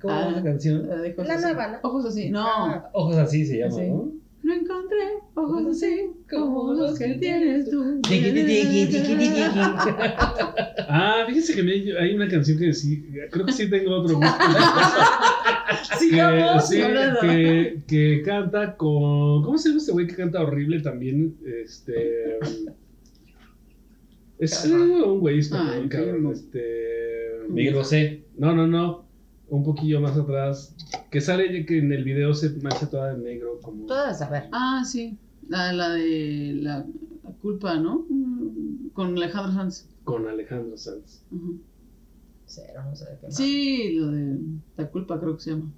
¿Cómo 0.02 0.14
Ah. 0.14 0.28
es 0.30 0.36
la 0.38 0.44
canción? 0.44 0.88
la 0.88 1.02
de 1.02 1.12
ojos 1.14 1.28
La 1.28 1.34
así. 1.36 1.44
nueva, 1.44 1.68
¿no? 1.68 1.78
Ojos 1.84 2.06
así, 2.06 2.30
no. 2.32 2.42
Ah. 2.48 2.90
Ojos 2.94 3.16
así 3.18 3.46
se 3.46 3.60
llama, 3.60 3.76
Sí. 3.76 3.82
¿no? 3.88 4.12
No 4.44 4.54
encontré 4.54 4.98
ojos 5.34 5.66
así 5.72 6.12
como 6.30 6.74
los 6.74 7.00
que 7.00 7.16
tienes 7.16 7.68
tú. 7.70 8.00
Ah, 10.88 11.24
fíjense 11.28 11.56
que 11.56 11.64
me- 11.64 11.98
hay 12.00 12.14
una 12.16 12.28
canción 12.28 12.58
que 12.60 12.72
sí, 12.74 13.04
creo 13.32 13.46
que 13.46 13.52
sí 13.52 13.70
tengo 13.70 13.92
otro 14.02 14.18
gusto. 14.18 14.34
Que, 16.00 16.62
sí, 16.68 16.82
hablando. 16.82 17.20
que, 17.22 17.82
que 17.88 18.22
canta 18.24 18.76
con. 18.78 19.44
¿Cómo 19.44 19.58
se 19.58 19.70
llama 19.70 19.80
este 19.80 19.92
güey 19.94 20.06
que 20.08 20.16
canta 20.16 20.42
horrible 20.44 20.80
también? 20.82 21.36
Este. 21.64 22.38
Es 24.38 24.66
eh, 24.66 24.74
un 24.74 25.20
güey 25.22 25.40
español, 25.40 25.88
cabrón. 25.90 26.32
Este. 26.34 27.05
Miguel 27.50 27.76
Bosé. 27.76 28.26
No, 28.38 28.56
no, 28.56 28.68
no. 28.68 29.06
Un 29.48 29.64
poquillo 29.64 30.02
más 30.02 30.18
atrás. 30.18 30.76
Que 31.12 31.22
sale 31.22 31.66
que 31.66 31.78
en 31.78 31.92
el 31.92 32.04
video 32.04 32.34
se 32.34 32.56
hace 32.66 32.88
toda 32.88 33.14
de 33.14 33.24
negro. 33.24 33.60
Como... 33.62 33.86
Tú 33.86 33.94
debes 33.94 34.18
saber. 34.18 34.50
Ah, 34.52 34.84
sí. 34.86 35.18
La, 35.48 35.72
la 35.72 35.90
de 35.90 36.54
la, 36.62 36.86
la 37.24 37.32
culpa, 37.42 37.76
¿no? 37.78 38.06
Con 38.94 39.16
Alejandro 39.18 39.54
Sanz. 39.54 39.88
Con 40.04 40.28
Alejandro 40.28 40.78
Sanz. 40.78 41.24
Cero, 42.48 42.82
no 42.86 42.96
sé 42.96 43.06
de 43.06 43.18
qué. 43.20 43.32
Sí, 43.32 43.94
lo 43.94 44.08
de 44.12 44.38
la 44.78 44.88
culpa 44.90 45.20
creo 45.20 45.36
que 45.36 45.44
se 45.44 45.52
llama. 45.52 45.72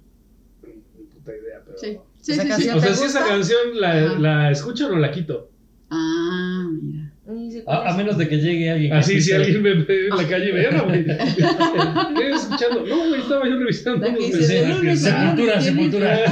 Ni 0.62 1.04
puta 1.04 1.32
idea, 1.32 1.62
pero. 1.64 1.78
Sí, 1.78 1.98
sí, 2.20 2.32
¿Esa 2.32 2.56
sí? 2.56 2.68
O 2.68 2.80
sea, 2.80 2.90
¿Te 2.90 2.94
si 2.94 3.04
esa 3.04 3.26
canción 3.26 3.80
la, 3.80 4.18
la 4.18 4.50
escucho 4.50 4.86
o 4.86 4.90
no 4.90 4.98
la 4.98 5.10
quito. 5.10 5.50
Ah, 5.90 6.68
mira. 6.82 7.07
Ni 7.28 7.62
A, 7.66 7.94
menos 7.94 8.16
de 8.16 8.26
que 8.26 8.38
llegue 8.38 8.70
alguien. 8.70 8.92
Así, 8.94 9.20
si 9.20 9.32
alguien 9.32 9.60
me 9.62 9.74
ve 9.74 10.08
en 10.08 10.16
la 10.16 10.26
calle, 10.26 10.50
vean, 10.50 10.82
güey. 10.86 11.04
¿Qué 11.04 12.30
escuchando? 12.30 12.86
No, 12.86 13.08
güey, 13.08 13.20
estaba 13.20 13.46
yo 13.46 13.58
revisando 13.58 14.06
Sepultura, 14.06 15.60
sepultura. 15.60 16.24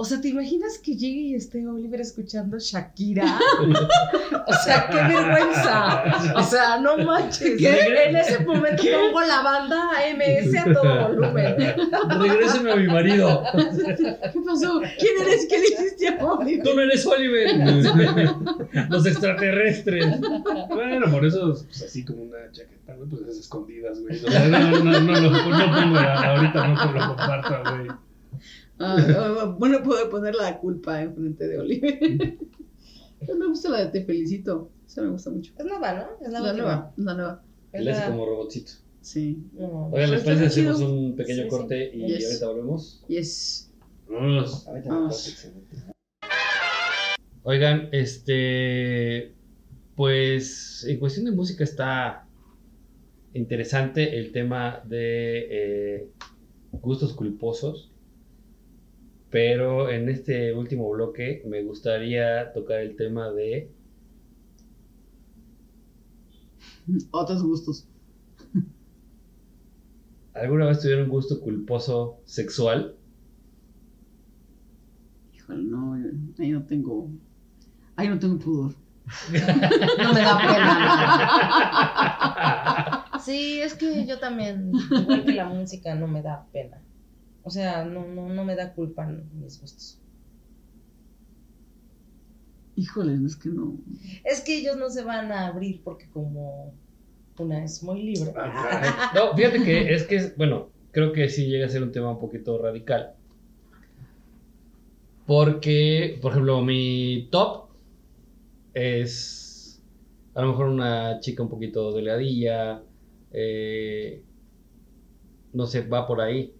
O 0.00 0.04
sea, 0.04 0.20
¿te 0.20 0.28
imaginas 0.28 0.78
que 0.78 0.94
llegue 0.94 1.20
y 1.22 1.34
esté 1.34 1.66
Oliver 1.66 2.00
escuchando 2.00 2.56
Shakira? 2.56 3.36
o 4.46 4.52
sea, 4.64 4.88
qué 4.88 4.94
vergüenza. 4.94 6.04
O 6.36 6.42
sea, 6.44 6.78
no 6.78 6.98
manches. 6.98 7.60
En 7.60 8.14
ese 8.14 8.44
momento 8.44 8.80
pongo 8.80 9.20
la 9.22 9.42
banda 9.42 9.90
AMS 9.98 10.56
a 10.56 10.72
todo 10.72 11.08
volumen. 11.08 11.56
Regréseme 12.20 12.70
a 12.70 12.76
mi 12.76 12.86
marido. 12.86 13.42
¿Qué 13.52 14.40
pasó? 14.46 14.80
¿Quién 15.00 15.26
eres? 15.26 15.48
¿Qué 15.48 15.58
le 15.58 15.66
hiciste 15.66 16.08
a 16.10 16.24
Oliver? 16.24 16.64
Tú 16.64 16.76
no 16.76 16.82
eres 16.82 17.04
Oliver. 17.04 17.56
Los 18.90 19.04
extraterrestres. 19.04 20.06
Bueno, 20.68 21.10
por 21.10 21.26
eso, 21.26 21.60
pues 21.66 21.82
así 21.82 22.04
como 22.04 22.22
una 22.22 22.38
chaqueta, 22.52 22.94
güey, 22.94 23.08
pues 23.08 23.22
es 23.22 23.38
escondidas, 23.40 24.00
güey. 24.00 24.20
No, 24.22 24.78
no, 24.78 24.78
no, 24.78 25.00
no, 25.00 25.20
no 25.20 25.98
ahorita 25.98 26.68
no 26.68 26.92
lo 26.92 27.16
comparto, 27.16 27.62
güey. 27.64 27.88
Ah, 27.88 27.98
ah, 28.80 29.56
bueno, 29.58 29.82
puedo 29.82 30.08
poner 30.10 30.34
la 30.34 30.58
culpa 30.58 31.02
enfrente 31.02 31.46
de 31.48 31.58
Oliver. 31.58 31.98
Pero 33.20 33.36
me 33.36 33.46
gusta 33.48 33.68
la 33.70 33.84
de 33.84 33.86
Te 33.90 34.04
Felicito. 34.04 34.70
Esa 34.86 35.02
me 35.02 35.08
gusta 35.10 35.30
mucho. 35.30 35.52
Es 35.58 35.64
nueva, 35.64 35.92
¿no? 35.94 36.24
Es 36.26 36.32
la, 36.32 36.40
La 36.40 36.52
nueva, 36.52 36.92
la 36.96 37.14
nueva. 37.14 37.42
Es 37.72 37.80
Él 37.80 37.84
la- 37.86 38.06
como 38.06 38.26
robotcito. 38.26 38.72
Sí. 39.00 39.42
no. 39.54 39.88
Oigan, 39.92 40.10
¿les 40.10 40.22
parece 40.22 40.46
hacemos 40.46 40.80
un 40.80 41.14
pequeño 41.16 41.38
Sí, 41.38 41.42
sí. 41.44 41.48
corte 41.48 41.90
y 41.94 42.06
Yes. 42.06 42.26
ahorita 42.26 42.48
volvemos? 42.48 43.04
Yes. 43.08 43.70
Vámonos. 44.08 44.66
Ahorita 44.68 44.88
Vamos. 44.88 45.48
Oigan, 47.42 47.88
este. 47.92 49.32
Pues 49.96 50.84
en 50.88 50.98
cuestión 51.00 51.24
de 51.24 51.32
música 51.32 51.64
está 51.64 52.26
interesante 53.34 54.16
el 54.18 54.30
tema 54.32 54.80
de 54.84 55.46
eh, 55.50 56.08
gustos 56.72 57.14
culposos. 57.14 57.90
Pero 59.30 59.90
en 59.90 60.08
este 60.08 60.54
último 60.54 60.88
bloque 60.90 61.42
me 61.46 61.62
gustaría 61.62 62.52
tocar 62.52 62.80
el 62.80 62.96
tema 62.96 63.30
de. 63.30 63.70
Otros 67.10 67.42
gustos. 67.42 67.86
¿Alguna 70.32 70.66
vez 70.66 70.80
tuvieron 70.80 71.04
un 71.04 71.10
gusto 71.10 71.40
culposo 71.40 72.20
sexual? 72.24 72.94
Híjole, 75.34 75.64
no, 75.64 75.94
ahí 76.38 76.50
no 76.50 76.64
tengo. 76.64 77.10
Ahí 77.96 78.08
no 78.08 78.18
tengo 78.18 78.38
pudor. 78.38 78.74
No 79.98 80.12
me 80.12 80.20
da 80.20 80.38
pena. 80.38 80.78
Sí, 83.20 83.60
es 83.60 83.74
que 83.74 84.06
yo 84.06 84.18
también, 84.18 84.70
igual 84.90 85.24
que 85.24 85.32
la 85.32 85.46
música, 85.46 85.94
no 85.94 86.06
me 86.06 86.22
da 86.22 86.46
pena. 86.52 86.80
O 87.48 87.50
sea, 87.50 87.82
no, 87.86 88.06
no, 88.06 88.28
no 88.28 88.44
me 88.44 88.54
da 88.54 88.74
culpa 88.74 89.06
mis 89.06 89.58
gustos. 89.58 89.98
Híjole, 92.76 93.14
es 93.26 93.36
que 93.36 93.48
no. 93.48 93.78
Es 94.22 94.42
que 94.42 94.58
ellos 94.58 94.76
no 94.76 94.90
se 94.90 95.02
van 95.02 95.32
a 95.32 95.46
abrir 95.46 95.82
porque 95.82 96.10
como 96.10 96.74
una 97.38 97.64
es 97.64 97.82
muy 97.82 98.02
libre. 98.02 98.34
Ah. 98.36 99.10
No, 99.14 99.34
fíjate 99.34 99.62
que 99.64 99.94
es 99.94 100.02
que, 100.04 100.16
es- 100.16 100.36
bueno, 100.36 100.70
creo 100.92 101.12
que 101.12 101.30
sí 101.30 101.46
llega 101.46 101.64
a 101.66 101.70
ser 101.70 101.82
un 101.82 101.90
tema 101.92 102.10
un 102.12 102.20
poquito 102.20 102.58
radical. 102.58 103.14
Porque, 105.26 106.18
por 106.20 106.32
ejemplo, 106.32 106.60
mi 106.62 107.28
top 107.30 107.70
es 108.74 109.82
a 110.34 110.42
lo 110.42 110.48
mejor 110.48 110.66
una 110.68 111.20
chica 111.20 111.42
un 111.42 111.48
poquito 111.50 111.92
delgadilla, 111.92 112.82
eh, 113.30 114.24
no 115.52 115.66
sé, 115.66 115.82
va 115.86 116.06
por 116.06 116.20
ahí. 116.20 116.57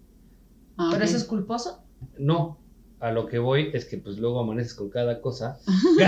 Ah, 0.79 0.87
¿Pero 0.91 1.03
ok. 1.03 1.09
eso 1.09 1.17
es 1.17 1.23
culposo? 1.25 1.83
No, 2.17 2.57
a 3.01 3.11
lo 3.11 3.27
que 3.27 3.39
voy 3.39 3.69
es 3.73 3.85
que 3.85 3.97
pues 3.97 4.17
luego 4.17 4.39
amaneces 4.39 4.73
con 4.73 4.89
cada 4.89 5.21
cosa. 5.21 5.59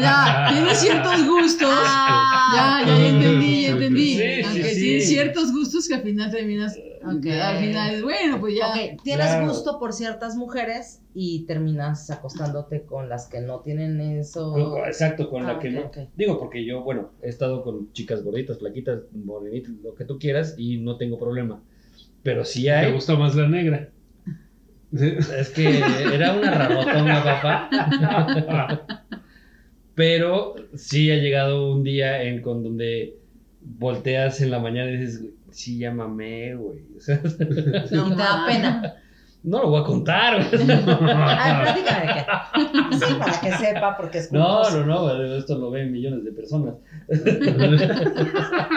Ya, 0.00 0.48
tienes 0.52 0.78
ciertos 0.78 1.26
gustos. 1.26 1.68
Ah, 1.72 2.82
ya, 2.84 2.86
ya, 2.86 2.98
ya 2.98 3.08
entendí, 3.08 3.62
ya 3.62 3.68
entendí. 3.70 4.14
Sí, 4.16 4.42
Aunque 4.46 4.74
sí. 4.74 4.80
tienes 4.80 5.08
ciertos 5.08 5.52
gustos 5.52 5.88
que 5.88 5.94
al 5.94 6.02
final 6.02 6.30
terminas. 6.30 6.76
Aunque 7.02 7.40
al 7.40 7.58
final 7.58 7.94
es 7.94 8.02
bueno, 8.02 8.40
pues 8.40 8.56
ya. 8.56 8.68
Ok, 8.70 9.02
tienes 9.02 9.26
Claro. 9.26 9.48
gusto 9.48 9.78
por 9.78 9.92
ciertas 9.92 10.36
mujeres 10.36 11.00
y 11.14 11.44
terminas 11.46 12.10
acostándote 12.10 12.82
con 12.82 13.08
las 13.08 13.26
que 13.28 13.40
no 13.40 13.60
tienen 13.60 14.00
eso. 14.00 14.84
Exacto, 14.86 15.28
con 15.30 15.44
Ah, 15.44 15.54
la 15.54 15.58
que 15.58 15.70
no. 15.70 15.90
Digo, 16.16 16.38
porque 16.38 16.64
yo, 16.64 16.82
bueno, 16.82 17.10
he 17.22 17.28
estado 17.28 17.62
con 17.62 17.92
chicas 17.92 18.22
gorditas, 18.22 18.58
flaquitas, 18.58 19.00
morenitas, 19.12 19.72
lo 19.82 19.94
que 19.94 20.04
tú 20.04 20.18
quieras, 20.18 20.54
y 20.58 20.78
no 20.78 20.96
tengo 20.96 21.18
problema. 21.18 21.60
Pero 22.28 22.44
sí 22.44 22.64
Me 22.64 22.72
hay. 22.72 22.92
gusta 22.92 23.16
más 23.16 23.34
la 23.36 23.48
negra. 23.48 23.88
Es 24.92 25.48
que 25.48 25.78
era 26.12 26.34
una 26.34 26.50
rabotona, 26.50 27.24
papá. 27.24 27.70
Pero 29.94 30.56
sí 30.74 31.10
ha 31.10 31.16
llegado 31.16 31.72
un 31.72 31.82
día 31.84 32.22
en 32.24 32.42
con 32.42 32.62
donde 32.62 33.16
volteas 33.62 34.42
en 34.42 34.50
la 34.50 34.58
mañana 34.58 34.90
y 34.90 34.98
dices, 34.98 35.24
sí, 35.50 35.82
mamé, 35.88 36.54
güey. 36.54 36.80
O 36.98 37.00
sea, 37.00 37.18
y 37.24 37.28
te 37.30 37.96
da 38.14 38.44
pena. 38.46 38.94
no 39.42 39.62
lo 39.62 39.70
voy 39.70 39.80
a 39.80 39.84
contar, 39.84 40.34
güey. 40.36 40.50
Platícame 40.66 42.00
de 42.00 42.06
qué. 42.12 42.26
Sí, 43.06 43.14
para 43.18 43.40
que 43.40 43.52
sepa, 43.52 43.96
porque 43.96 44.18
es 44.18 44.30
No, 44.32 44.68
no, 44.70 44.84
no, 44.84 45.24
esto 45.34 45.56
lo 45.56 45.70
ven 45.70 45.90
millones 45.92 46.24
de 46.24 46.32
personas. 46.32 46.74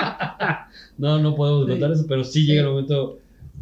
No, 0.97 1.19
no 1.19 1.35
podemos 1.35 1.65
Sí. 1.65 1.71
contar 1.71 1.91
eso, 1.91 2.05
pero 2.07 2.23
sí 2.23 2.45
llega 2.45 2.61
el 2.61 2.67
momento 2.69 3.19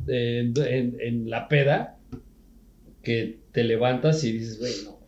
eh, 0.10 0.40
en, 0.40 0.54
en- 0.58 0.98
en 1.00 1.30
la 1.30 1.48
peda 1.48 1.98
que 3.04 3.40
te 3.52 3.64
levantas 3.64 4.24
y 4.24 4.32
dices, 4.32 4.60
güey, 4.60 4.74
no. 4.86 5.00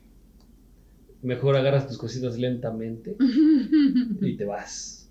Mejor 1.22 1.56
agarras 1.56 1.88
tus 1.88 1.98
cositas 1.98 2.38
lentamente 2.40 3.16
y 4.22 4.36
te 4.38 4.46
vas. 4.46 5.10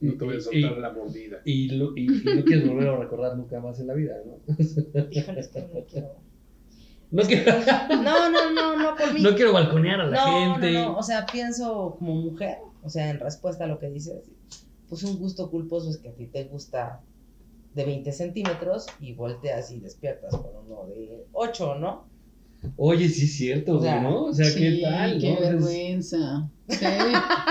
No 0.00 0.14
te 0.14 0.24
voy 0.24 0.34
a 0.34 0.38
Y- 0.38 0.40
soltar 0.40 0.78
la 0.78 0.90
mordida. 0.92 1.40
Y, 1.44 1.68
lo- 1.70 1.96
y- 1.96 2.06
y 2.06 2.36
no 2.36 2.44
quieres 2.44 2.66
volver 2.68 2.88
a 2.88 2.96
recordar 2.98 3.36
nunca 3.36 3.60
más 3.60 3.78
en 3.80 3.86
la 3.88 3.94
vida, 3.94 4.14
¿no? 4.26 4.38
Híjole, 5.10 5.40
es 5.40 5.48
que 5.48 5.60
no 5.60 5.84
quiero. 5.90 6.08
No 7.10 7.22
quiero, 7.22 7.52
No, 7.90 8.30
no, 8.30 8.52
no, 8.52 8.76
no 8.76 8.96
por 8.96 9.12
mí. 9.14 9.20
no 9.22 9.34
quiero 9.36 9.52
balconear 9.52 10.00
a 10.00 10.06
la 10.06 10.16
no, 10.16 10.54
gente. 10.54 10.72
no, 10.72 10.92
no, 10.92 10.98
o 10.98 11.02
sea, 11.02 11.24
pienso 11.26 11.94
como 11.98 12.14
mujer, 12.16 12.56
o 12.82 12.88
sea, 12.88 13.10
en 13.10 13.20
respuesta 13.20 13.64
a 13.64 13.66
lo 13.68 13.78
que 13.78 13.88
dices, 13.90 14.24
pues 14.88 15.04
un 15.04 15.18
gusto 15.18 15.48
culposo 15.50 15.90
es 15.90 15.98
que 15.98 16.08
a 16.08 16.12
ti 16.12 16.26
te 16.26 16.44
gusta 16.44 17.02
de 17.74 17.84
20 17.84 18.12
centímetros 18.12 18.86
y 19.00 19.14
volteas 19.14 19.70
y 19.70 19.80
despiertas 19.80 20.36
con 20.36 20.56
uno 20.56 20.86
de 20.86 21.26
8, 21.32 21.74
¿no? 21.76 22.13
Oye, 22.76 23.08
sí 23.08 23.24
es 23.24 23.34
cierto, 23.36 23.76
O 23.78 23.80
sea, 23.82 23.98
güey, 23.98 24.02
¿no? 24.12 24.24
O 24.24 24.32
sea, 24.32 24.46
¿qué 24.54 24.80
tal? 24.82 25.18
Qué 25.20 25.32
no? 25.32 25.40
Vergüenza. 25.40 26.48
Sí, 26.66 26.78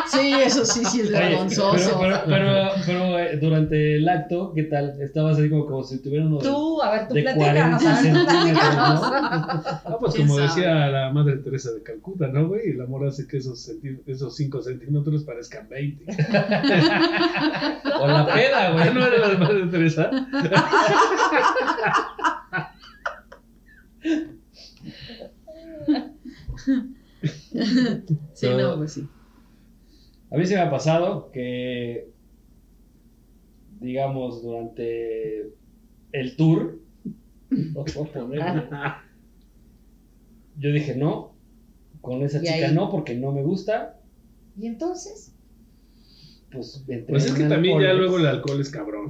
sí, 0.08 0.34
eso 0.44 0.66
sí, 0.66 0.84
sí 0.86 1.02
es 1.02 1.12
vergonzoso. 1.12 2.00
Pero, 2.02 2.22
pero, 2.26 2.26
pero, 2.26 2.70
pero, 2.86 3.20
eh, 3.20 3.38
durante 3.38 3.98
el 3.98 4.10
acto, 4.10 4.52
¿qué 4.56 4.64
tal? 4.64 5.00
Estabas 5.02 5.38
así 5.38 5.50
como, 5.52 5.68
como 5.68 5.84
si 5.84 6.02
tuviera 6.02 6.26
uno 6.26 6.38
de- 6.40 6.44
Tú, 6.50 6.82
a 6.82 6.92
ver, 6.92 7.08
tú 7.08 7.14
platícanos, 7.14 7.84
40 7.84 8.00
a 8.00 8.02
ver, 8.02 8.14
tú 8.14 8.20
centímetros, 8.20 8.44
platícanos. 8.44 9.02
¿no? 9.02 9.08
Ah, 9.86 9.98
pues 10.00 10.14
¿Quién 10.16 10.28
como 10.28 10.40
sabe? 10.40 10.48
decía 10.50 10.88
la 10.88 11.12
madre 11.12 11.38
Teresa 11.38 11.72
de 11.74 11.84
Calcuta, 11.84 12.28
¿no, 12.28 12.48
güey? 12.48 12.72
El 12.72 12.82
amor 12.82 13.08
hace 13.08 13.28
que 13.28 13.38
esos, 13.38 13.72
esos 14.08 14.36
5 14.36 14.62
centímetros 14.64 15.24
parezcan 15.24 15.70
20. 15.70 16.06
O 18.02 18.08
la 18.08 18.26
peda, 18.26 18.72
güey. 18.72 18.94
¿No 18.94 19.06
era 19.06 19.28
la 19.28 19.38
madre 19.38 19.68
Teresa? 19.68 20.10
Sí, 28.34 28.48
no, 28.50 28.78
pues 28.78 28.94
sí. 28.94 29.08
A 30.32 30.38
mí 30.38 30.46
se 30.46 30.56
me 30.56 30.62
ha 30.62 30.70
pasado 30.72 31.32
que, 31.32 32.10
digamos, 33.80 34.42
durante 34.42 35.54
el 36.12 36.36
tour, 36.36 36.80
no 37.50 37.86
puedo 37.86 38.12
ponerle, 38.12 38.64
yo 40.58 40.72
dije 40.72 40.96
no, 40.96 41.36
con 42.02 42.22
esa 42.24 42.40
chica 42.42 42.68
ahí- 42.68 42.76
no, 42.76 42.90
porque 42.90 43.16
no 43.16 43.32
me 43.32 43.44
gusta, 43.44 44.00
¿Y 44.58 44.68
entonces? 44.68 45.34
pues 46.52 46.84
Pues 47.08 47.26
es 47.26 47.34
que 47.34 47.46
también 47.46 47.80
ya 47.82 47.94
luego 47.94 48.20
el 48.20 48.28
alcohol 48.28 48.62
es 48.62 48.70
cabrón. 48.70 49.08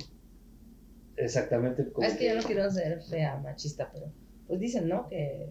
Exactamente. 1.17 1.91
como 1.91 2.07
es 2.07 2.15
que 2.15 2.29
yo 2.29 2.35
no 2.35 2.41
quiero 2.43 2.69
ser 2.71 3.01
fea, 3.01 3.37
machista, 3.37 3.89
pero 3.91 4.11
pues 4.47 4.59
dicen, 4.59 4.87
¿no? 4.87 5.07
Que 5.09 5.49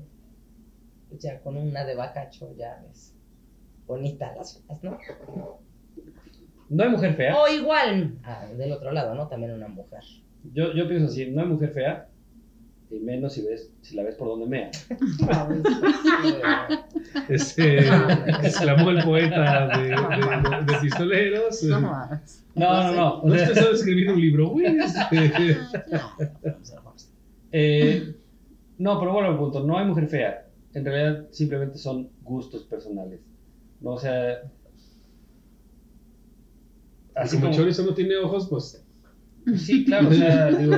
ya 1.19 1.41
con 1.41 1.57
una 1.57 1.85
de 1.85 1.95
bacacho 1.95 2.55
ya 2.57 2.83
es 2.91 3.15
bonita 3.87 4.35
las 4.37 4.63
feas, 4.67 4.83
¿no? 4.83 4.99
No 6.69 6.85
hay 6.85 6.91
mujer 6.91 7.15
fea. 7.15 7.37
O 7.39 7.49
igual, 7.49 8.15
ah, 8.25 8.47
del 8.57 8.73
otro 8.73 8.93
lado, 8.93 9.15
¿no? 9.15 9.29
También 9.29 9.53
una 9.53 9.69
mujer. 9.69 10.03
Yo, 10.55 10.73
yo 10.73 10.89
pienso 10.89 11.07
así, 11.07 11.31
no 11.31 11.43
hay 11.43 11.49
mujer 11.49 11.71
fea, 11.73 12.09
y 12.91 12.99
menos 12.99 13.35
si 13.35 13.43
ves, 13.43 13.71
si 13.83 13.95
la 13.95 14.03
ves 14.05 14.15
por 14.17 14.29
donde 14.29 14.47
mea. 14.47 14.71
Este, 17.29 17.79
exclamó 18.43 18.91
el 18.91 19.03
poeta 19.05 19.69
de, 19.79 19.89
de- 19.89 20.73
de 20.73 20.79
pistoleros. 20.81 21.63
No. 21.65 21.81
No, 21.81 22.09
no, 22.55 22.93
no. 22.95 23.23
No 23.25 23.35
te 23.35 23.55
sabes 23.55 23.81
escribir 23.81 24.11
un 24.11 24.21
libro, 24.21 24.49
güey. 24.51 24.67
Este, 24.79 25.59
Eh, 27.53 28.15
no, 28.79 28.99
pero 28.99 29.13
bueno, 29.13 29.29
al 29.29 29.39
punto, 29.39 29.63
no 29.63 29.79
hay 29.79 29.87
mujer 29.87 30.09
fea. 30.09 30.47
En 30.75 30.85
realidad 30.85 31.27
simplemente 31.31 31.79
son 31.79 32.11
gustos 32.23 32.65
personales. 32.65 33.21
No, 33.81 33.91
o 33.93 33.99
sea... 33.99 34.43
Así 37.15 37.39
como 37.39 37.53
Chorizo 37.53 37.85
no 37.85 37.95
tiene 37.95 38.17
ojos, 38.17 38.47
pues 38.49 38.83
Sí, 39.57 39.85
claro, 39.85 40.09
o 40.09 40.13
sea, 40.13 40.47
digo, 40.53 40.77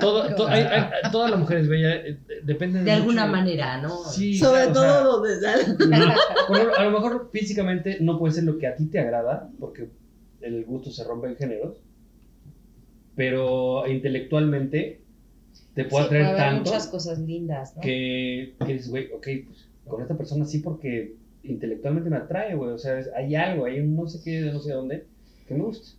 todo, 0.00 0.34
to- 0.34 0.48
hay- 0.48 0.64
hay- 0.64 1.10
toda 1.12 1.30
la 1.30 1.36
mujer 1.36 1.58
es 1.58 1.68
bella, 1.68 1.94
eh, 1.94 2.18
depende 2.42 2.82
De 2.82 2.90
alguna 2.90 3.26
mucho- 3.26 3.36
manera, 3.38 3.80
¿no? 3.80 4.02
Sí, 4.04 4.36
Sobre 4.36 4.62
claro, 4.72 5.20
o 5.20 5.24
sea, 5.24 5.54
todo 5.54 5.76
donde 5.78 5.98
por 6.48 6.56
ejemplo, 6.56 6.76
a 6.78 6.84
lo 6.84 6.90
mejor 6.90 7.30
físicamente 7.32 7.98
no 8.00 8.18
puede 8.18 8.34
ser 8.34 8.42
lo 8.44 8.58
que 8.58 8.66
a 8.66 8.74
ti 8.74 8.86
te 8.86 8.98
agrada, 8.98 9.48
porque 9.60 9.88
el 10.40 10.64
gusto 10.64 10.90
se 10.90 11.04
rompe 11.04 11.28
en 11.28 11.36
géneros, 11.36 11.76
pero 13.14 13.86
intelectualmente 13.86 15.00
te 15.74 15.84
puede 15.84 16.04
Sí, 16.08 16.14
atraer 16.14 16.36
tanto 16.36 16.70
muchas 16.70 16.86
cosas 16.88 17.18
lindas, 17.18 17.76
¿no? 17.76 17.82
que, 17.82 18.54
que 18.66 18.72
dices, 18.72 18.90
güey, 18.90 19.10
ok, 19.12 19.26
pues 19.46 19.68
con 19.86 20.02
esta 20.02 20.16
persona 20.16 20.44
sí 20.44 20.58
porque 20.58 21.14
intelectualmente 21.42 22.10
me 22.10 22.16
atrae, 22.16 22.54
güey, 22.54 22.70
o 22.72 22.78
sea, 22.78 22.98
es- 22.98 23.10
hay 23.14 23.34
algo, 23.34 23.64
hay 23.64 23.80
un 23.80 23.94
no 23.96 24.06
sé 24.06 24.20
qué, 24.22 24.40
no 24.52 24.60
sé 24.60 24.72
dónde, 24.72 25.06
que 25.46 25.54
me 25.54 25.64
gusta. 25.64 25.96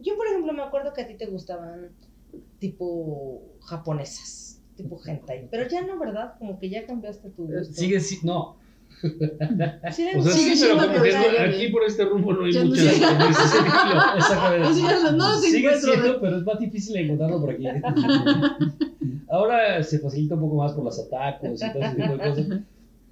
Yo, 0.00 0.16
por 0.16 0.26
ejemplo, 0.26 0.52
me 0.52 0.62
acuerdo 0.62 0.92
que 0.92 1.02
a 1.02 1.06
ti 1.06 1.14
te 1.14 1.26
gustaban 1.26 1.90
tipo 2.58 3.42
japonesas, 3.60 4.60
tipo 4.76 5.00
hentai, 5.06 5.48
pero 5.50 5.68
ya 5.68 5.82
no, 5.86 5.98
¿verdad? 5.98 6.34
Como 6.38 6.58
que 6.58 6.68
ya 6.70 6.86
cambiaste 6.86 7.30
tu 7.30 7.46
gusto. 7.46 7.72
Sigue, 7.72 8.00
sí, 8.00 8.18
no, 8.22 8.56
Sí, 9.92 10.06
O 10.16 10.22
sea, 10.22 10.32
Sigue 10.32 10.56
sí, 10.56 10.64
pero 10.68 10.80
como 10.86 11.02
que 11.02 11.12
no- 11.12 11.44
aquí 11.56 11.68
por 11.68 11.84
este 11.84 12.04
rumbo 12.04 12.32
no 12.32 12.44
hay 12.44 12.52
Ya 12.54 12.62
no 12.64 12.68
muchas. 12.70 12.84
estilo. 12.86 13.10
exactamente. 14.16 14.82
No, 14.82 15.12
no 15.12 15.40
te 15.40 15.46
Sigue 15.48 15.74
siendo, 15.78 16.20
pero 16.20 16.36
es 16.38 16.44
más 16.44 16.58
difícil 16.58 16.96
encontrarlo 16.96 17.40
por 17.40 17.50
aquí. 17.50 17.64
Ahora 19.28 19.82
se 19.82 19.98
facilita 19.98 20.34
un 20.34 20.40
poco 20.42 20.56
más 20.56 20.72
por 20.72 20.84
los 20.84 20.98
atacos 20.98 21.60
y 21.62 21.72
todo 21.72 21.82
ese 21.82 21.96
tipo 21.96 22.12
de 22.16 22.18
cosas, 22.18 22.46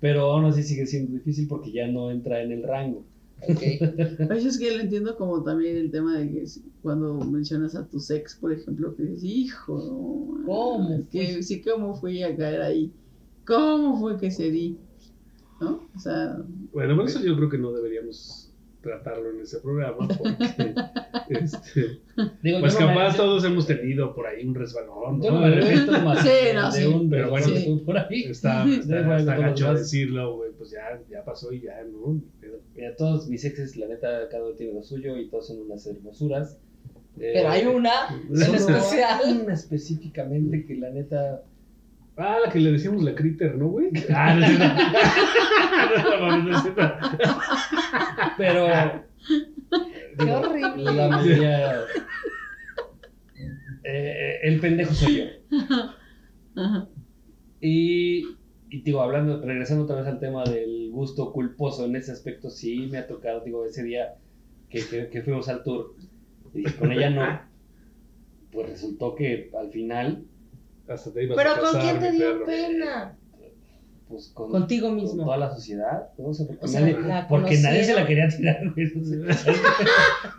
pero 0.01 0.31
aún 0.33 0.45
así 0.47 0.63
sigue 0.63 0.87
siendo 0.87 1.13
difícil 1.13 1.49
porque 1.49 1.73
ya 1.73 1.87
no 1.89 2.11
entra 2.11 2.41
en 2.43 2.53
el 2.53 2.63
rango. 2.63 3.05
Ok. 3.49 3.61
Pues 4.29 4.45
es 4.45 4.59
que 4.59 4.71
lo 4.77 4.81
entiendo 4.83 5.17
como 5.17 5.43
también 5.43 5.77
el 5.77 5.91
tema 5.91 6.17
de 6.17 6.31
que 6.31 6.45
cuando 6.83 7.15
mencionas 7.15 7.75
a 7.75 7.87
tu 7.87 7.99
sex, 7.99 8.37
por 8.41 8.53
ejemplo, 8.53 8.95
que 8.95 9.03
dices, 9.03 9.25
hijo, 9.25 9.79
no, 10.41 10.45
¿Cómo 10.47 10.95
es 10.95 11.09
que 11.09 11.43
sí, 11.43 11.61
¿cómo 11.61 11.95
fui 11.95 12.23
a 12.23 12.37
caer 12.37 12.63
ahí? 12.63 12.93
¿Cómo 13.45 13.99
fue 13.99 14.17
que 14.19 14.31
se 14.31 14.51
di? 14.51 14.79
¿No? 15.63 15.89
O 15.95 15.99
sea, 15.99 16.37
Bueno, 16.73 16.97
por 16.97 17.07
eso 17.07 17.21
yo 17.23 17.37
creo 17.37 17.49
que 17.49 17.59
no 17.59 17.73
deberíamos 17.73 18.49
tratarlo 18.81 19.31
en 19.31 19.41
ese 19.41 19.61
programa, 19.61 20.09
porque 20.09 20.35
este, 21.29 22.01
Digo, 22.43 22.59
pues 22.61 22.75
yo 22.75 22.81
no 22.81 22.87
me- 22.89 22.95
capaz 22.95 23.17
todos 23.17 23.45
hemos 23.45 23.65
tenido 23.67 24.13
por 24.13 24.27
ahí 24.27 24.45
un 24.45 24.55
resbalón. 24.57 25.23
yo 25.23 25.31
¿no? 25.31 25.41
me 25.41 25.47
arrepiento 25.47 25.93
más 26.03 26.21
Sí, 26.21 26.29
de, 26.29 26.55
no, 26.55 26.73
de 26.73 26.81
sí. 26.81 26.87
un 26.87 27.09
Pero 27.09 27.31
bueno, 27.31 27.47
sí. 27.47 27.83
por 27.87 27.97
ahí. 27.99 28.25
Está, 28.25 28.65
está, 28.69 29.19
está 29.19 29.37
gacho 29.37 29.75
decirlo, 29.75 30.37
güey, 30.37 30.51
pues 30.59 30.71
ya, 30.73 31.01
ya 31.09 31.25
pasó 31.25 31.53
y 31.53 31.61
ya, 31.61 31.81
¿no? 31.85 32.15
Ni 32.15 32.21
pedo. 32.41 32.59
Mira, 32.75 32.97
todos 32.97 33.29
mis 33.29 33.45
exes, 33.45 33.77
la 33.77 33.87
neta, 33.87 34.29
cada 34.29 34.45
uno 34.47 34.55
tiene 34.57 34.73
lo 34.75 34.83
suyo 34.83 35.17
y 35.17 35.29
todos 35.29 35.47
son 35.47 35.61
unas 35.61 35.87
hermosuras. 35.87 36.59
Eh, 37.19 37.31
Pero 37.35 37.51
hay 37.51 37.67
una 37.67 37.93
en 38.31 38.37
solo 38.37 38.57
especial. 38.57 39.43
una 39.45 39.55
específicamente 39.55 40.65
que 40.67 40.75
la 40.75 40.91
neta 40.91 41.43
Ah, 42.17 42.39
la 42.45 42.53
que 42.53 42.61
le 42.61 42.73
decíamos 42.73 43.03
la 43.03 43.15
critter, 43.15 43.57
¿no, 43.57 43.69
güey? 43.69 43.89
Ah, 44.15 44.35
no 44.35 44.45
es 44.45 44.53
cierto. 44.57 44.75
No, 46.05 46.19
no, 46.21 46.37
no, 46.37 46.43
no 46.45 46.57
es 46.57 46.63
cierto. 46.63 46.83
Pero. 48.37 48.67
Qué 50.19 50.25
digo, 50.25 50.37
horrible. 50.37 50.93
La 50.93 51.09
mayoría. 51.09 51.81
eh, 53.85 54.39
el 54.43 54.61
pendejo 54.61 54.93
soy 54.95 55.17
yo. 55.17 55.25
ajá. 56.57 56.89
Y, 57.61 58.25
y 58.71 58.83
digo, 58.83 59.01
hablando, 59.01 59.41
regresando 59.41 59.85
otra 59.85 59.97
vez 59.97 60.07
al 60.07 60.19
tema 60.21 60.45
del 60.45 60.91
gusto 60.91 61.33
culposo 61.33 61.85
en 61.87 61.97
ese 61.97 62.13
aspecto, 62.13 62.51
sí 62.51 62.89
me 62.91 62.99
ha 62.99 63.07
tocado, 63.07 63.41
digo, 63.45 63.65
ese 63.65 63.85
día 63.85 64.17
que, 64.69 64.85
que, 64.87 65.09
que 65.09 65.23
fuimos 65.23 65.49
al 65.49 65.63
tour 65.63 65.95
y 66.55 66.65
con 66.65 66.93
ella 66.93 67.11
no. 67.11 67.41
Pues 68.53 68.69
resultó 68.69 69.15
que 69.15 69.51
al 69.59 69.71
final, 69.71 70.27
Hasta 70.93 71.13
te 71.13 71.25
ibas 71.25 71.37
Pero 71.37 71.51
a 71.51 71.59
¿con 71.59 71.81
quién 71.81 71.99
te 72.01 72.13
dio 72.13 72.33
perro. 72.33 72.47
pena? 72.47 73.17
pues 74.09 74.29
con, 74.35 74.51
Contigo 74.51 74.89
con 74.89 74.97
mismo. 74.97 75.25
toda 75.25 75.39
la 75.39 75.49
sociedad, 75.55 76.09
no 76.19 76.35
sé, 76.35 76.45
porque, 76.45 76.65
O 76.65 76.69
sea, 76.69 76.81
nadie, 76.83 77.01
la 77.01 77.27
porque 77.29 77.57
nadie 77.57 77.83
se 77.83 77.95
la 77.95 78.07
quería 78.07 78.29
tirar, 78.29 78.59
güey. 78.75 78.87
no 78.95 79.05
sé. 79.35 79.53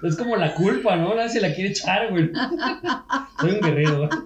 Es 0.04 0.16
como 0.16 0.36
la 0.36 0.54
culpa, 0.54 0.96
¿no? 0.96 1.16
Nadie 1.16 1.30
se 1.30 1.42
la 1.42 1.56
quiere 1.56 1.72
echar, 1.72 2.12
güey. 2.12 2.30
Soy 3.40 3.52
un 3.52 3.62
guerrero. 3.62 4.10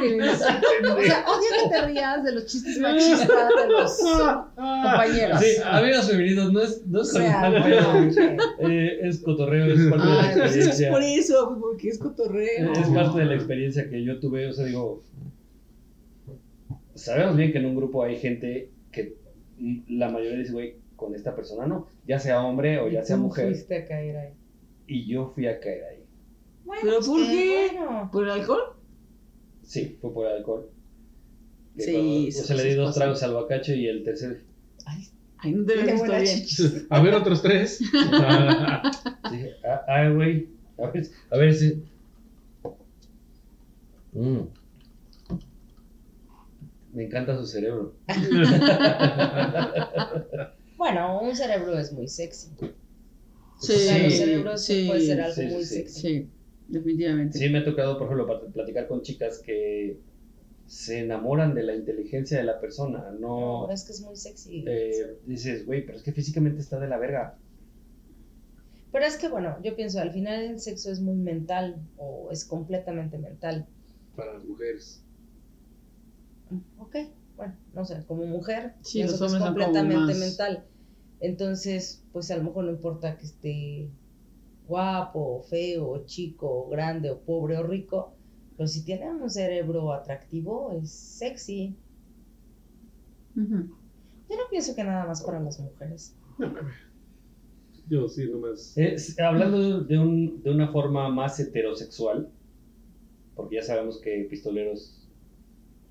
O 0.00 1.00
sea, 1.02 1.24
odio 1.28 1.50
que 1.62 1.68
te 1.70 1.86
rías 1.86 2.24
de 2.24 2.32
los 2.32 2.46
chistes 2.46 2.78
machistas 2.78 3.28
de 3.28 3.68
los 3.68 3.98
compañeros. 4.56 5.40
Sí, 5.40 5.46
amigos 5.64 6.10
femeninos, 6.10 6.52
no 6.52 6.60
es, 6.62 6.86
no 6.86 6.98
O 7.00 7.02
es 7.02 7.10
sea, 7.12 7.62
pedo, 7.64 7.94
no, 7.94 8.68
eh, 8.68 8.98
es 9.02 9.18
cotorreo, 9.20 9.66
es 9.66 9.90
parte 9.90 10.06
de 10.06 10.14
la 10.14 10.20
pues 10.20 10.56
es 10.56 10.66
experiencia. 10.66 10.90
por 10.90 11.02
eso, 11.02 11.58
porque 11.60 11.88
es 11.88 11.98
cotorreo. 11.98 12.72
Es 12.72 12.88
parte 12.88 13.18
de 13.20 13.24
la 13.26 13.34
experiencia 13.34 13.88
que 13.88 14.02
yo 14.04 14.18
tuve, 14.20 14.48
o 14.48 14.52
sea, 14.52 14.64
digo, 14.64 15.02
sabemos 16.94 17.36
bien 17.36 17.52
que 17.52 17.58
en 17.58 17.66
un 17.66 17.76
grupo 17.76 18.02
hay 18.02 18.16
gente 18.16 18.70
que 18.92 19.16
la 19.88 20.08
mayoría 20.08 20.38
dice, 20.38 20.52
güey, 20.52 20.76
con 20.96 21.14
esta 21.14 21.34
persona 21.34 21.66
no, 21.66 21.86
ya 22.06 22.18
sea 22.18 22.42
hombre 22.42 22.78
o 22.78 22.88
ya 22.88 23.04
sea 23.04 23.16
¿Cómo 23.16 23.28
mujer, 23.28 23.46
fuiste 23.48 23.76
a 23.76 23.86
caer 23.86 24.16
ahí? 24.16 24.32
y 24.86 25.06
yo 25.06 25.32
fui 25.34 25.46
a 25.46 25.58
caer 25.60 25.84
ahí. 25.84 26.04
Bueno, 26.64 26.80
¿Pero 26.82 26.96
pues 26.96 27.06
por 27.08 27.20
qué? 27.26 27.70
bueno. 27.72 28.10
¿Por 28.12 28.24
el 28.24 28.30
alcohol? 28.30 28.60
Sí, 29.62 29.98
fue 30.00 30.12
por 30.12 30.26
el 30.26 30.38
alcohol. 30.38 30.68
Que 31.76 31.82
Sí, 31.82 31.92
cuando- 31.92 32.10
o 32.10 32.32
sí, 32.32 32.34
sea, 32.42 32.56
le 32.56 32.64
di 32.64 32.74
dos 32.74 32.88
pasa. 32.88 33.00
tragos 33.00 33.22
al 33.22 33.34
bacacho 33.34 33.72
y 33.74 33.86
el 33.86 34.02
tercer 34.04 34.42
Ay, 35.42 35.52
no 35.52 35.64
te 35.64 35.74
bien. 35.76 35.96
chichis. 36.26 36.86
A 36.90 37.00
ver, 37.00 37.14
otros 37.14 37.40
tres. 37.40 37.78
Dije, 39.30 39.54
ah, 39.66 39.80
ah, 39.88 40.08
güey, 40.10 40.48
a 40.78 40.90
ver, 40.90 41.06
a 41.30 41.36
ver 41.38 41.54
si... 41.54 41.82
Mm. 44.12 44.40
Me 46.92 47.04
encanta 47.04 47.36
su 47.38 47.46
cerebro. 47.46 47.94
Bueno, 50.76 51.20
un 51.20 51.36
cerebro 51.36 51.78
es 51.78 51.92
muy 51.92 52.08
sexy. 52.08 52.48
Sí, 53.60 53.72
O 53.72 53.76
sea, 53.76 53.98
los 54.02 54.12
Sí, 54.12 54.18
cerebros 54.18 54.62
sí, 54.64 54.84
puede 54.88 55.00
ser 55.06 55.20
algo 55.20 55.34
sí, 55.34 55.42
sí, 55.48 55.54
muy 55.54 55.64
sí. 55.64 55.74
sexy. 55.74 56.00
Sí, 56.00 56.28
definitivamente. 56.70 57.38
Sí, 57.38 57.48
me 57.48 57.58
ha 57.58 57.64
tocado, 57.64 57.98
por 57.98 58.06
ejemplo, 58.06 58.52
platicar 58.52 58.86
con 58.88 59.02
chicas 59.02 59.40
que 59.44 59.98
se 60.66 61.00
enamoran 61.00 61.54
de 61.54 61.64
la 61.64 61.74
inteligencia 61.74 62.38
de 62.38 62.44
la 62.44 62.60
persona. 62.60 63.10
No, 63.18 63.68
es 63.70 63.84
que 63.84 63.92
es 63.92 64.00
muy 64.02 64.16
sexy. 64.16 64.64
eh, 64.66 65.18
dices, 65.26 65.66
güey, 65.66 65.84
pero 65.84 65.98
es 65.98 66.04
que 66.04 66.12
físicamente 66.12 66.60
está 66.60 66.78
de 66.78 66.88
la 66.88 66.98
verga. 66.98 67.36
Pero 68.92 69.04
es 69.04 69.16
que, 69.16 69.28
bueno, 69.28 69.56
yo 69.62 69.76
pienso, 69.76 70.00
al 70.00 70.12
final 70.12 70.42
el 70.44 70.60
sexo 70.60 70.90
es 70.90 71.00
muy 71.00 71.14
mental 71.16 71.76
o 71.96 72.30
es 72.32 72.44
completamente 72.44 73.18
mental. 73.18 73.66
Para 74.16 74.34
las 74.34 74.44
mujeres. 74.44 75.02
Ok, 76.78 76.96
bueno, 77.36 77.56
no 77.72 77.84
sé, 77.84 78.02
como 78.06 78.24
mujer, 78.26 78.74
Sí, 78.82 78.98
que 79.00 79.04
es 79.06 79.18
completamente 79.18 79.96
más- 80.14 80.18
mental. 80.18 80.64
Entonces, 81.20 82.02
pues 82.12 82.30
a 82.30 82.36
lo 82.36 82.44
mejor 82.44 82.64
no 82.64 82.70
importa 82.72 83.16
que 83.16 83.26
esté 83.26 83.90
guapo, 84.70 85.20
o 85.38 85.42
feo, 85.42 85.88
o 85.90 86.04
chico, 86.06 86.46
o 86.48 86.68
grande, 86.70 87.10
o 87.10 87.18
pobre, 87.20 87.58
o 87.58 87.62
rico, 87.62 88.14
pero 88.56 88.66
si 88.66 88.84
tiene 88.84 89.10
un 89.10 89.28
cerebro 89.28 89.92
atractivo, 89.92 90.72
es 90.80 90.90
sexy. 90.90 91.74
Yo 93.34 94.36
no 94.36 94.44
pienso 94.50 94.74
que 94.74 94.84
nada 94.84 95.06
más 95.06 95.22
para 95.22 95.40
las 95.40 95.58
mujeres. 95.60 96.14
No. 96.38 96.52
Yo 97.88 98.08
sí, 98.08 98.24
nomás. 98.30 98.72
Es- 98.76 99.18
hablando 99.18 99.80
de, 99.82 99.98
un- 99.98 100.42
de 100.42 100.50
una 100.50 100.68
forma 100.68 101.08
más 101.08 101.40
heterosexual, 101.40 102.28
porque 103.34 103.56
ya 103.56 103.62
sabemos 103.62 104.00
que 104.00 104.26
Pistoleros 104.30 105.08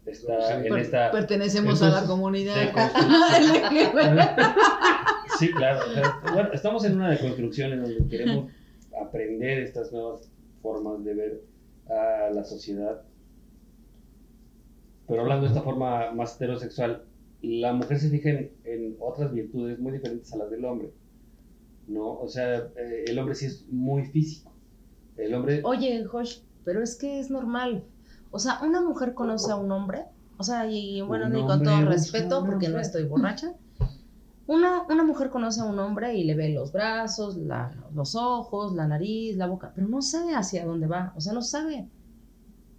está 0.06 0.64
en 0.64 0.70
Per- 0.72 0.80
esta... 0.82 1.12
Pertenecemos 1.12 1.82
a 1.82 1.90
la 1.90 2.06
comunidad. 2.06 2.56
de 2.56 2.72
Sí, 5.40 5.52
claro. 5.52 5.80
bueno, 6.34 6.50
estamos 6.54 6.84
en 6.86 6.96
una 6.96 7.10
deconstrucción 7.12 7.74
en 7.74 7.82
donde 7.84 8.08
queremos 8.08 8.52
aprender 9.02 9.60
estas 9.60 9.92
nuevas 9.92 10.32
formas 10.62 11.04
de 11.04 11.14
ver 11.14 11.44
a 11.90 12.30
la 12.32 12.44
sociedad. 12.44 13.02
Pero 15.08 15.22
hablando 15.22 15.44
de 15.44 15.50
esta 15.50 15.64
forma 15.64 16.12
más 16.12 16.36
heterosexual, 16.36 17.06
la 17.42 17.74
mujer 17.74 18.00
se 18.00 18.10
fija 18.10 18.30
en, 18.30 18.52
en 18.64 18.96
otras 19.00 19.34
virtudes 19.34 19.80
muy 19.80 19.94
diferentes 19.94 20.32
a 20.34 20.38
las 20.38 20.52
del 20.52 20.66
hombre. 20.66 20.92
¿No? 21.88 22.20
O 22.20 22.28
sea, 22.28 22.70
eh, 22.76 23.06
el 23.08 23.18
hombre 23.18 23.34
sí 23.34 23.48
es 23.48 23.66
muy 23.70 24.06
físico. 24.06 24.52
El 25.18 25.34
hombre. 25.34 25.62
Oye, 25.64 26.04
Josh, 26.06 26.40
pero 26.64 26.84
es 26.84 26.96
que 26.96 27.20
es 27.20 27.32
normal. 27.32 27.84
O 28.32 28.40
sea, 28.40 28.60
una 28.64 28.82
mujer 28.82 29.14
conoce 29.16 29.52
a 29.52 29.56
un 29.56 29.72
hombre, 29.72 30.06
o 30.38 30.44
sea, 30.44 30.70
y 30.70 31.02
bueno, 31.02 31.28
y 31.38 31.42
con 31.46 31.64
todo 31.64 31.86
respeto, 31.86 32.46
porque 32.46 32.70
no 32.70 32.80
estoy 32.80 33.06
borracha. 33.06 33.56
Una, 34.50 34.82
una 34.90 35.04
mujer 35.04 35.30
conoce 35.30 35.62
a 35.62 35.66
un 35.66 35.78
hombre 35.78 36.16
y 36.16 36.24
le 36.24 36.34
ve 36.34 36.50
los 36.50 36.72
brazos, 36.72 37.38
la- 37.38 37.72
los 37.94 38.16
ojos, 38.16 38.74
la 38.74 38.88
nariz, 38.88 39.36
la 39.38 39.46
boca, 39.46 39.72
pero 39.76 39.88
no 39.88 40.02
sabe 40.02 40.34
hacia 40.34 40.66
dónde 40.66 40.88
va, 40.88 41.14
o 41.16 41.22
sea, 41.22 41.34
no 41.34 41.44
sabe 41.44 41.88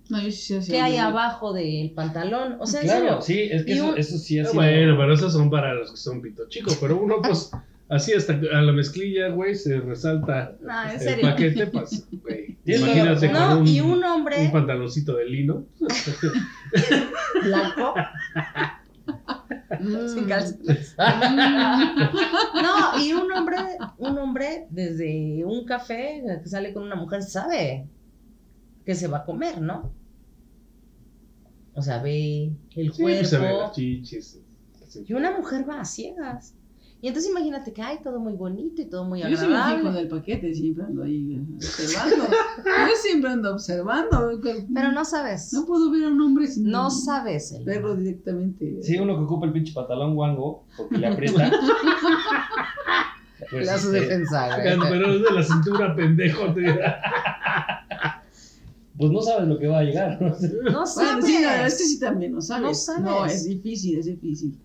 No, 0.08 0.20
yo 0.20 0.32
sí 0.32 0.58
qué 0.68 0.80
hay 0.80 0.96
abajo 0.96 1.52
del 1.52 1.92
pantalón, 1.92 2.56
o 2.58 2.66
sea, 2.66 2.80
claro, 2.80 3.22
sí, 3.22 3.42
es 3.52 3.64
que 3.64 3.74
eso, 3.74 3.90
un- 3.90 3.96
eso 3.98 4.18
sí 4.18 4.40
ha 4.40 4.46
Ah. 4.46 4.50
Bueno, 4.52 4.96
pero 4.98 5.14
esos 5.14 5.32
son 5.32 5.48
para 5.48 5.72
los 5.74 5.92
que 5.92 5.96
son 5.96 6.20
pito 6.20 6.48
chico. 6.48 6.72
Pero 6.80 7.00
uno, 7.00 7.22
pues, 7.22 7.52
así 7.88 8.14
hasta 8.14 8.32
a 8.32 8.62
la 8.62 8.72
mezclilla, 8.72 9.28
güey, 9.28 9.54
se 9.54 9.78
resalta 9.78 10.56
No, 10.60 10.82
en 10.82 10.90
el 10.90 10.98
serio. 10.98 11.28
paquete, 11.30 11.66
pues, 11.68 12.08
güey. 12.10 12.58
Imagínate 12.64 13.30
con 13.30 13.40
No, 13.40 13.58
un, 13.60 13.68
y 13.68 13.80
un 13.80 14.02
hombre 14.02 14.44
un 14.44 14.50
pantaloncito 14.50 15.14
de 15.14 15.26
lino. 15.26 15.66
blanco, 17.44 17.94
Mm. 19.78 20.08
sin 20.08 20.24
calzones. 20.26 20.96
No, 22.62 23.02
y 23.02 23.12
un 23.12 23.30
hombre, 23.32 23.56
un 23.98 24.18
hombre 24.18 24.66
desde 24.70 25.44
un 25.44 25.64
café 25.64 26.22
que 26.42 26.48
sale 26.48 26.72
con 26.72 26.82
una 26.82 26.96
mujer 26.96 27.22
sabe 27.22 27.86
que 28.84 28.94
se 28.94 29.06
va 29.06 29.18
a 29.18 29.24
comer, 29.24 29.60
¿no? 29.60 29.92
O 31.74 31.82
sea, 31.82 32.02
ve 32.02 32.52
el 32.74 32.92
Sí, 32.92 33.02
pues, 33.02 33.30
se 33.30 33.38
ve 33.38 33.52
las 33.52 33.72
cuerpo. 33.72 35.04
Y 35.06 35.12
una 35.12 35.36
mujer 35.36 35.68
va 35.68 35.80
a 35.80 35.84
ciegas. 35.84 36.54
Y 37.02 37.08
entonces 37.08 37.30
imagínate 37.30 37.72
que 37.72 37.80
hay 37.80 37.98
todo 38.02 38.20
muy 38.20 38.34
bonito 38.34 38.82
y 38.82 38.84
todo 38.84 39.04
muy 39.04 39.20
Yo 39.20 39.28
sí 39.28 39.32
me 39.32 39.38
fijo 39.38 39.54
agradable. 39.54 39.92
del 39.92 40.08
paquete, 40.08 40.54
siempre 40.54 40.84
ando 40.84 41.02
ahí 41.02 41.40
observando. 41.56 42.24
Yo 42.66 42.94
siempre 43.02 43.30
ando 43.30 43.52
observando. 43.54 44.30
Pero 44.74 44.92
no 44.92 45.04
sabes. 45.06 45.50
No 45.54 45.64
puedo 45.64 45.90
ver 45.90 46.04
a 46.04 46.08
un 46.08 46.20
hombre 46.20 46.46
sin 46.46 46.64
No 46.70 46.90
sabes. 46.90 47.52
Elena. 47.52 47.64
verlo 47.72 47.96
directamente. 47.96 48.82
Sí, 48.82 48.98
uno 48.98 49.16
que 49.16 49.22
ocupa 49.24 49.46
el 49.46 49.52
pinche 49.52 49.72
pantalón 49.72 50.14
guango 50.14 50.64
porque 50.76 50.98
le 50.98 51.06
aprieta. 51.06 51.50
pues, 53.50 53.64
Le 53.64 53.70
hace 53.70 53.86
este, 53.86 54.00
defensa, 54.00 54.48
Pero 54.62 55.14
es 55.14 55.22
de 55.22 55.30
la 55.32 55.42
cintura, 55.42 55.96
pendejo. 55.96 56.52
te- 56.52 56.80
pues 58.98 59.10
no 59.10 59.22
sabes 59.22 59.48
lo 59.48 59.58
que 59.58 59.66
va 59.68 59.78
a 59.78 59.82
llegar. 59.84 60.20
¿no? 60.20 60.28
No 60.28 60.36
Bueno, 60.62 60.86
sabes. 60.86 61.24
sí, 61.24 61.40
la 61.40 61.50
verdad 61.52 61.66
es 61.68 61.78
que 61.78 61.84
sí 61.84 61.98
también, 61.98 62.32
¿no 62.32 62.42
sabes? 62.42 62.62
No 62.68 62.74
sabes. 62.74 63.02
No, 63.02 63.24
es 63.24 63.44
difícil, 63.46 63.98
es 63.98 64.04
difícil. 64.06 64.58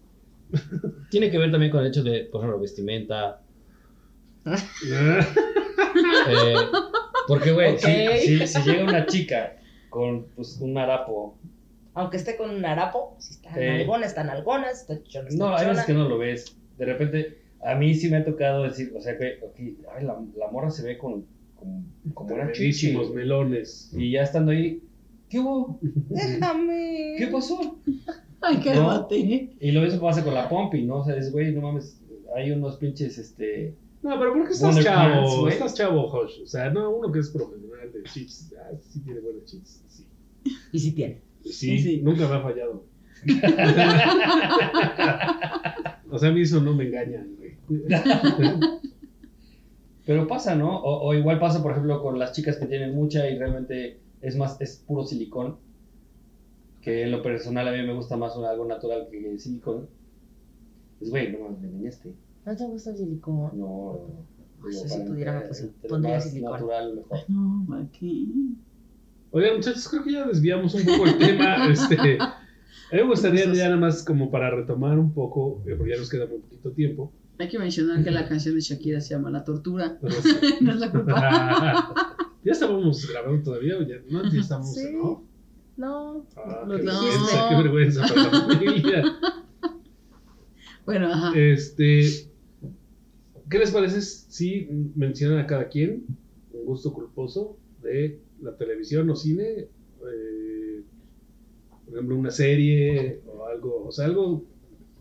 Tiene 1.09 1.29
que 1.31 1.37
ver 1.37 1.51
también 1.51 1.71
con 1.71 1.81
el 1.81 1.87
hecho 1.87 2.03
de, 2.03 2.25
por 2.31 2.41
ejemplo, 2.41 2.59
vestimenta. 2.59 3.41
Eh, 6.27 6.55
porque, 7.27 7.51
güey, 7.51 7.73
Ok. 7.73 7.79
Si, 7.79 8.37
si- 8.39 8.47
si 8.47 8.61
llega 8.63 8.83
una 8.83 9.05
chica 9.05 9.55
con 9.89 10.25
pues, 10.35 10.57
un 10.61 10.77
harapo, 10.77 11.37
Aunque 11.93 12.17
esté 12.17 12.35
con 12.35 12.49
un 12.49 12.65
harapo, 12.65 13.15
si 13.19 13.35
está 13.35 13.51
Eh. 13.57 13.77
nalgona, 13.77 14.05
está 14.05 14.23
nalgona, 14.25 14.69
está 14.69 15.01
chichona, 15.01 15.29
está 15.29 15.43
no, 15.45 15.55
hay 15.55 15.67
veces 15.67 15.85
que 15.85 15.93
no 15.93 16.09
lo 16.09 16.17
ves. 16.17 16.57
De 16.77 16.85
repente, 16.85 17.37
a 17.63 17.75
mí 17.75 17.93
sí 17.95 18.09
me 18.09 18.17
ha 18.17 18.25
tocado 18.25 18.63
decir, 18.63 18.91
o 18.95 18.99
sea, 19.01 19.17
que 19.17 19.39
ok, 19.41 19.55
ay, 19.95 20.03
la, 20.05 20.19
la 20.37 20.51
morra 20.51 20.69
se 20.69 20.83
ve 20.85 20.97
con, 20.97 21.25
con 21.55 21.85
como. 22.13 22.35
Buenísimos 22.35 23.13
melones. 23.13 23.91
Y 23.93 24.11
ya 24.11 24.23
estando 24.23 24.51
ahí, 24.51 24.83
¿qué 25.29 25.39
hubo? 25.39 25.79
Déjame. 25.81 27.15
¿Qué 27.17 27.27
pasó? 27.27 27.77
Ay, 28.41 28.57
cálmate. 28.57 29.55
Y 29.59 29.71
lo 29.71 29.81
mismo 29.81 30.01
pasa 30.01 30.23
con 30.23 30.33
la 30.33 30.47
pompi, 30.49 30.83
¿no? 30.83 30.97
O 30.99 31.05
sea, 31.05 31.15
es, 31.17 31.31
güey, 31.31 31.51
no 31.53 31.61
mames, 31.61 31.99
hay 32.35 32.51
unos 32.51 32.77
pinches, 32.77 33.17
este... 33.17 33.73
No, 34.03 34.19
pero 34.19 34.33
porque 34.33 34.51
estás 34.53 34.75
Wonder 34.75 34.83
chavo, 34.83 35.41
Pants, 35.41 35.53
estás 35.55 35.73
chavo, 35.73 36.07
Josh. 36.09 36.41
O 36.43 36.47
sea, 36.47 36.69
no, 36.69 36.91
uno 36.91 37.11
que 37.11 37.19
es 37.19 37.29
profesional 37.31 37.91
de 37.91 38.03
chichis. 38.03 38.53
Ah, 38.59 38.69
sí 38.79 38.99
tiene 38.99 39.19
buenas 39.21 39.45
chichis. 39.45 39.81
Sí. 39.87 40.05
Y 40.71 40.79
si 40.79 40.91
tiene. 40.91 41.21
Sí, 41.43 41.79
Sí. 41.79 42.01
nunca 42.03 42.27
me 42.27 42.35
ha 42.35 42.41
fallado. 42.41 42.83
o 46.11 46.19
sea, 46.19 46.29
a 46.29 46.31
mí 46.31 46.41
eso 46.41 46.61
no 46.61 46.75
me 46.75 46.85
engaña, 46.85 47.25
güey. 47.37 47.55
Pero 50.05 50.27
pasa, 50.27 50.53
¿no? 50.55 50.77
O, 50.81 51.07
o 51.07 51.13
igual 51.15 51.39
pasa, 51.39 51.63
por 51.63 51.71
ejemplo, 51.71 52.03
con 52.03 52.19
las 52.19 52.33
chicas 52.33 52.57
que 52.57 52.67
tienen 52.67 52.93
mucha 52.93 53.27
y 53.27 53.39
realmente 53.39 53.97
es 54.21 54.35
más, 54.35 54.61
es 54.61 54.83
puro 54.85 55.03
silicón. 55.03 55.57
Que 56.85 57.01
en 57.03 57.11
lo 57.11 57.21
personal 57.23 57.67
a 57.67 57.71
mí 57.71 57.79
me 57.85 57.93
gusta 57.93 58.15
más 58.15 58.35
un- 58.37 58.45
algo 58.45 58.63
natural 58.65 59.07
que 59.09 59.17
el 59.31 59.39
silicón. 59.39 59.87
Pues, 60.99 61.09
güey, 61.09 61.31
no 61.31 61.39
mames, 61.39 61.59
me 61.61 61.67
engañaste. 61.69 62.13
¿No 62.45 62.55
te 62.55 62.63
gusta 62.65 62.91
el 62.91 62.97
silicón? 62.97 63.51
No, 63.59 63.99
Ay, 64.63 64.69
digo, 64.71 64.87
si 64.87 64.99
pudiera, 64.99 65.49
pondría 65.89 66.15
más 66.15 66.29
silicón. 66.29 66.51
natural, 66.53 66.95
mejor. 66.95 67.17
No, 67.27 67.75
aquí. 67.83 68.55
Oigan, 69.31 69.55
muchachos, 69.57 69.89
creo 69.89 70.03
que 70.03 70.11
ya 70.13 70.27
desviamos 70.27 70.73
un 70.75 70.85
poco 70.85 71.05
el 71.07 71.17
tema. 71.17 71.67
Este, 71.71 72.17
a 72.21 72.95
mí 72.95 73.01
me 73.01 73.07
gustaría 73.07 73.45
ya 73.51 73.65
nada 73.65 73.77
más 73.77 74.03
como 74.05 74.29
para 74.29 74.51
retomar 74.51 74.99
un 74.99 75.11
poco, 75.11 75.63
eh, 75.65 75.73
porque 75.75 75.93
ya 75.93 75.97
nos 75.97 76.09
queda 76.09 76.27
muy 76.27 76.37
poquito 76.37 76.71
tiempo. 76.71 77.11
Hay 77.39 77.49
que 77.49 77.57
mencionar 77.59 78.03
que 78.03 78.11
la 78.11 78.27
canción 78.29 78.53
de 78.55 78.61
Shakira 78.61 79.01
se 79.01 79.15
llama 79.15 79.31
La 79.31 79.43
Tortura. 79.43 79.97
No 80.61 80.71
es 80.71 80.77
la 80.79 80.91
culpa. 80.91 81.93
ya 82.45 82.51
estábamos 82.51 83.09
grabando 83.11 83.43
todavía, 83.43 83.75
o 83.77 83.81
ya 83.81 83.95
no, 84.09 84.31
ya 84.31 84.39
estamos 84.39 84.73
Sí. 84.73 84.85
off. 85.01 85.19
No. 85.77 86.25
Ah, 86.37 86.63
Lo 86.67 86.75
qué 86.77 86.83
dijiste. 86.83 86.97
vergüenza, 87.03 87.49
qué 87.49 87.55
vergüenza 87.55 88.01
para 88.07 88.23
la 88.23 88.41
familia. 88.41 89.03
Bueno, 90.85 91.07
ajá. 91.11 91.33
Este, 91.35 92.01
¿qué 93.49 93.57
les 93.57 93.71
parece 93.71 94.01
si 94.01 94.67
mencionan 94.95 95.39
a 95.39 95.47
cada 95.47 95.67
quien 95.67 96.05
un 96.53 96.65
gusto 96.65 96.93
culposo 96.93 97.57
de 97.81 98.19
la 98.39 98.55
televisión 98.55 99.09
o 99.09 99.15
cine? 99.15 99.43
Eh, 100.07 100.83
por 101.85 101.95
ejemplo, 101.95 102.15
una 102.15 102.29
serie 102.29 103.19
o 103.25 103.45
algo, 103.47 103.85
o 103.87 103.91
sea, 103.91 104.05
algo 104.05 104.45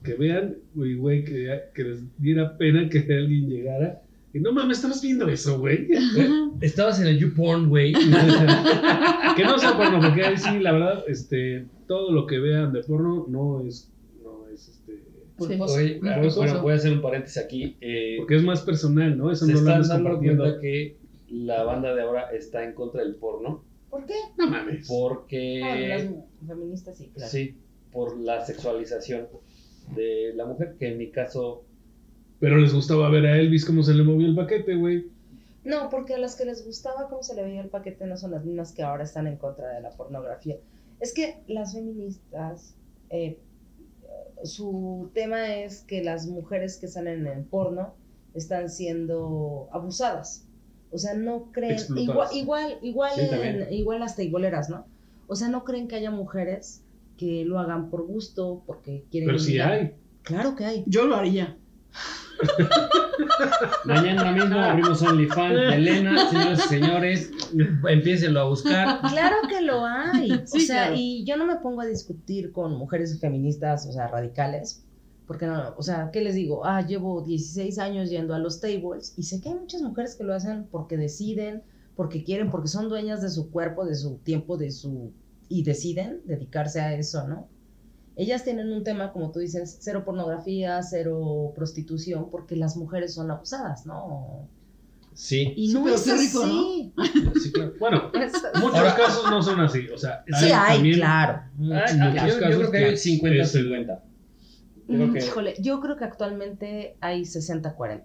que 0.02 0.14
vean, 0.14 0.56
y 0.74 0.94
güey, 0.94 1.22
que, 1.22 1.60
que 1.74 1.84
les 1.84 2.00
diera 2.18 2.56
pena 2.56 2.88
que 2.88 3.00
alguien 3.00 3.50
llegara. 3.50 4.02
Y 4.34 4.40
no 4.40 4.52
mames, 4.52 4.78
estamos 4.78 5.00
viendo 5.00 5.28
eso, 5.28 5.58
güey. 5.60 5.88
estabas 6.60 7.00
en 7.00 7.06
el 7.06 7.18
YouPorn, 7.20 7.68
güey. 7.68 7.92
que 9.36 9.44
no 9.44 9.58
sea 9.58 9.76
porno, 9.76 10.00
porque 10.00 10.24
ahí 10.24 10.36
sí, 10.36 10.58
la 10.58 10.72
verdad, 10.72 11.04
este, 11.06 11.66
todo 11.86 12.10
lo 12.10 12.26
que 12.26 12.40
vean 12.40 12.72
de 12.72 12.82
porno 12.82 13.26
no 13.28 13.60
es, 13.60 13.92
no 14.22 14.48
es, 14.52 14.68
este, 14.68 15.04
Sí. 15.38 15.58
Oye, 15.60 15.98
Muy 16.00 16.10
ah, 16.10 16.14
culposo. 16.14 16.40
bueno, 16.40 16.62
voy 16.62 16.72
a 16.72 16.76
hacer 16.76 16.92
un 16.92 17.02
paréntesis 17.02 17.38
aquí. 17.38 17.76
Eh, 17.80 18.16
porque 18.18 18.36
es 18.36 18.44
más 18.44 18.62
personal, 18.62 19.18
¿no? 19.18 19.32
Eso 19.32 19.46
se 19.46 19.52
no 19.52 19.60
lo 19.60 19.70
están 19.70 19.82
dando 19.82 20.10
compartiendo. 20.10 20.44
cuenta 20.44 20.60
que 20.60 20.96
la 21.28 21.64
banda 21.64 21.92
de 21.94 22.02
ahora 22.02 22.30
está 22.30 22.62
en 22.64 22.72
contra 22.72 23.02
del 23.02 23.16
porno 23.16 23.64
¿Por 23.90 24.06
qué? 24.06 24.14
No 24.38 24.48
mames. 24.48 24.86
porque... 24.88 25.60
Ah, 25.62 25.76
las 25.76 26.48
feministas 26.48 26.98
sí, 26.98 27.10
claro. 27.14 27.30
Sí, 27.30 27.56
por 27.92 28.18
la 28.18 28.44
sexualización 28.44 29.26
de 29.94 30.32
la 30.34 30.46
mujer, 30.46 30.76
que 30.78 30.88
en 30.88 30.98
mi 30.98 31.10
caso, 31.10 31.64
Pero 32.44 32.58
les 32.58 32.74
gustaba 32.74 33.08
ver 33.08 33.24
a 33.26 33.38
Elvis 33.38 33.64
cómo 33.64 33.82
se 33.82 33.94
le 33.94 34.02
movió 34.02 34.26
el 34.26 34.34
paquete, 34.34 34.74
güey. 34.76 35.06
No, 35.64 35.88
porque 35.88 36.12
a 36.14 36.18
las 36.18 36.36
que 36.36 36.44
les 36.44 36.64
gustaba 36.66 37.08
cómo 37.08 37.22
se 37.22 37.34
le 37.34 37.42
veía 37.42 37.62
el 37.62 37.68
paquete 37.70 38.06
no 38.06 38.18
son 38.18 38.32
las 38.32 38.44
mismas 38.44 38.72
que 38.72 38.82
ahora 38.82 39.02
están 39.04 39.26
en 39.26 39.36
contra 39.38 39.68
de 39.70 39.80
la 39.80 39.88
pornografía. 39.90 40.56
Es 41.00 41.14
que 41.14 41.42
las 41.48 41.72
feministas, 41.72 42.74
eh, 43.08 43.38
su 44.42 45.10
tema 45.14 45.54
es 45.56 45.80
que 45.84 46.04
las 46.04 46.26
mujeres 46.26 46.76
que 46.76 46.86
salen 46.88 47.26
en 47.26 47.44
porno 47.44 47.94
están 48.34 48.68
siendo 48.68 49.68
abusadas. 49.72 50.46
O 50.90 50.98
sea, 50.98 51.14
no 51.14 51.50
creen, 51.50 51.78
igual, 51.96 52.28
igual, 52.34 52.78
igual, 52.82 53.12
Sí, 53.14 53.22
en- 53.32 53.72
igual 53.72 54.02
hasta 54.02 54.22
igualeras, 54.22 54.68
¿no? 54.68 54.86
O 55.28 55.34
sea, 55.34 55.48
no 55.48 55.64
creen 55.64 55.88
que 55.88 55.96
haya 55.96 56.10
mujeres 56.10 56.82
que 57.16 57.44
lo 57.46 57.58
hagan 57.58 57.88
por 57.90 58.06
gusto, 58.06 58.62
porque 58.66 59.04
quieren 59.10 59.28
Pero 59.28 59.38
sí 59.38 59.52
ligar. 59.52 59.72
hay. 59.72 59.94
Claro 60.22 60.54
que 60.56 60.64
hay. 60.66 60.84
Yo 60.86 61.06
lo 61.06 61.16
haría. 61.16 61.56
Mañana 63.84 64.32
mismo 64.32 64.58
abrimos 64.58 65.02
OnlyFans 65.02 65.54
de 65.54 65.74
Elena, 65.74 66.30
señores 66.30 66.58
y 66.64 66.68
señores. 66.68 67.30
Empiécenlo 67.88 68.40
a 68.40 68.48
buscar. 68.48 69.00
Claro 69.00 69.36
que 69.48 69.60
lo 69.60 69.84
hay. 69.84 70.42
Sí, 70.46 70.58
o 70.58 70.60
sea, 70.60 70.82
claro. 70.84 70.94
y 70.96 71.24
yo 71.24 71.36
no 71.36 71.46
me 71.46 71.56
pongo 71.56 71.80
a 71.82 71.86
discutir 71.86 72.52
con 72.52 72.76
mujeres 72.76 73.18
feministas, 73.20 73.86
o 73.86 73.92
sea, 73.92 74.08
radicales, 74.08 74.84
porque 75.26 75.46
no, 75.46 75.74
o 75.76 75.82
sea, 75.82 76.10
¿qué 76.12 76.20
les 76.20 76.34
digo? 76.34 76.64
Ah, 76.64 76.86
llevo 76.86 77.22
16 77.22 77.78
años 77.78 78.10
yendo 78.10 78.34
a 78.34 78.38
los 78.38 78.60
tables 78.60 79.14
y 79.16 79.22
sé 79.24 79.40
que 79.40 79.48
hay 79.50 79.54
muchas 79.54 79.82
mujeres 79.82 80.16
que 80.16 80.24
lo 80.24 80.34
hacen 80.34 80.66
porque 80.70 80.96
deciden, 80.96 81.62
porque 81.96 82.24
quieren, 82.24 82.50
porque 82.50 82.68
son 82.68 82.88
dueñas 82.88 83.22
de 83.22 83.30
su 83.30 83.50
cuerpo, 83.50 83.84
de 83.84 83.94
su 83.94 84.16
tiempo, 84.18 84.56
de 84.56 84.70
su 84.70 85.12
y 85.48 85.62
deciden 85.62 86.20
dedicarse 86.24 86.80
a 86.80 86.94
eso, 86.94 87.26
¿no? 87.28 87.48
Ellas 88.16 88.44
tienen 88.44 88.72
un 88.72 88.84
tema, 88.84 89.12
como 89.12 89.30
tú 89.32 89.40
dices, 89.40 89.78
cero 89.80 90.04
pornografía, 90.04 90.80
cero 90.82 91.52
prostitución, 91.54 92.30
porque 92.30 92.54
las 92.56 92.76
mujeres 92.76 93.14
son 93.14 93.30
abusadas, 93.30 93.86
¿no? 93.86 94.48
Sí, 95.14 95.52
Y 95.56 95.68
Sí, 95.68 95.74
no 95.74 95.84
pero 95.84 95.94
es 95.96 96.06
rico, 96.06 96.42
así. 96.44 96.92
Sí, 97.42 97.52
claro. 97.52 97.72
Bueno, 97.78 98.10
Es- 98.14 98.32
muchos 98.60 98.76
Ahora- 98.78 98.96
casos 98.96 99.30
no 99.30 99.42
son 99.42 99.60
así. 99.60 99.88
O 99.88 99.98
sea, 99.98 100.24
Sí 100.38 100.46
hay, 100.52 100.74
también- 100.76 100.96
claro. 100.96 101.42
Muchos 101.56 101.90
ay, 101.92 101.98
yo, 101.98 102.04
yo 102.06 102.40
casos 102.40 102.56
creo 102.58 102.70
que 102.70 102.78
hay 102.78 102.90
que 102.90 102.96
50-50. 102.96 104.02
Yo 104.86 104.94
creo 104.96 105.06
Mm, 105.08 105.12
que- 105.12 105.18
Híjole, 105.24 105.54
yo 105.60 105.80
creo 105.80 105.96
que 105.96 106.04
actualmente 106.04 106.96
hay 107.00 107.22
60-40. 107.24 108.04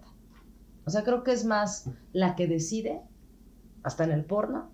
O 0.86 0.90
sea, 0.90 1.02
creo 1.04 1.22
que 1.24 1.32
es 1.32 1.44
más 1.44 1.88
la 2.12 2.34
que 2.36 2.46
decide, 2.46 3.00
hasta 3.82 4.04
en 4.04 4.12
el 4.12 4.24
porno, 4.24 4.70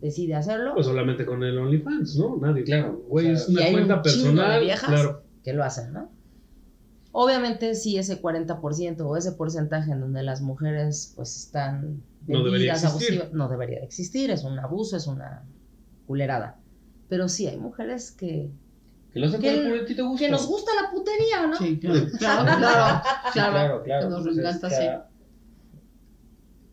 decide 0.00 0.34
hacerlo, 0.34 0.74
Pues 0.74 0.86
solamente 0.86 1.24
con 1.26 1.42
el 1.42 1.56
OnlyFans, 1.58 2.16
¿no? 2.18 2.36
Nadie. 2.36 2.64
Claro, 2.64 3.02
Güey, 3.08 3.32
o 3.32 3.36
sea, 3.36 3.44
es 3.44 3.48
y 3.48 3.52
una 3.54 3.62
hay 3.64 3.68
un 3.68 3.74
cuenta 3.74 3.94
de 3.96 4.02
personal. 4.02 4.60
viejas 4.62 4.88
Claro. 4.90 5.22
que 5.42 5.52
lo 5.52 5.64
hacen, 5.64 5.92
¿no? 5.92 6.10
Obviamente, 7.12 7.74
sí, 7.74 7.96
ese 7.96 8.20
40% 8.20 9.00
o 9.06 9.16
ese 9.16 9.32
porcentaje 9.32 9.90
en 9.92 10.00
donde 10.00 10.22
las 10.22 10.42
mujeres 10.42 11.12
pues 11.16 11.34
están 11.36 12.02
No 12.26 12.44
debería 12.44 12.72
existir. 12.74 12.90
abusivas, 13.20 13.32
no 13.32 13.48
debería 13.48 13.78
de 13.80 13.86
existir, 13.86 14.30
es 14.30 14.44
un 14.44 14.58
abuso, 14.58 14.96
es 14.98 15.06
una 15.06 15.44
culerada. 16.06 16.60
Pero 17.08 17.28
sí, 17.28 17.46
hay 17.46 17.56
mujeres 17.56 18.10
que, 18.12 18.50
Que 19.14 19.20
lo 19.20 19.28
hacen 19.28 19.40
por 19.40 19.48
Que- 19.48 19.60
el 19.60 19.86
gusto. 20.04 20.16
que 20.18 20.30
nos 20.30 20.46
gusta 20.46 20.72
la 20.74 20.90
putería, 20.90 21.46
¿no? 21.46 21.56
Sí, 21.56 21.78
claro, 21.80 22.06
claro, 22.18 22.58
claro, 22.58 23.00
Sí, 23.24 23.32
claro. 23.32 23.52
claro, 23.52 23.82
claro. 23.82 24.02
que 24.08 24.10
nos 24.10 24.22
Pues 24.24 24.38
encanta, 24.38 24.68
es, 24.68 24.76
sí. 24.76 24.84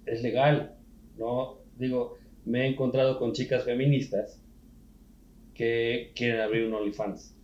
Es 0.06 0.22
legal, 0.24 0.76
¿no? 1.18 1.60
Digo, 1.78 2.18
me 2.46 2.66
he 2.66 2.68
encontrado 2.68 3.20
con 3.20 3.34
chicas 3.34 3.64
feministas 3.64 4.40
que 5.54 6.12
quieren 6.16 6.42
abrir 6.42 6.66
un 6.66 6.74
OnlyFans. 6.74 7.36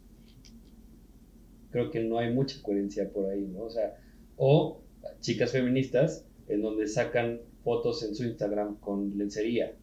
Creo 1.71 1.91
que 1.91 1.99
no 1.99 2.17
hay 2.17 2.33
mucha 2.33 2.61
coherencia 2.61 3.11
por 3.11 3.29
ahí, 3.29 3.45
¿no? 3.45 3.63
O 3.63 3.69
sea, 3.69 3.95
o 4.37 4.81
chicas 5.21 5.51
feministas 5.51 6.25
en 6.47 6.61
donde 6.61 6.87
sacan 6.87 7.41
fotos 7.63 8.03
en 8.03 8.15
su 8.15 8.25
Instagram 8.25 8.79
con 8.79 9.17
lencería. 9.17 9.75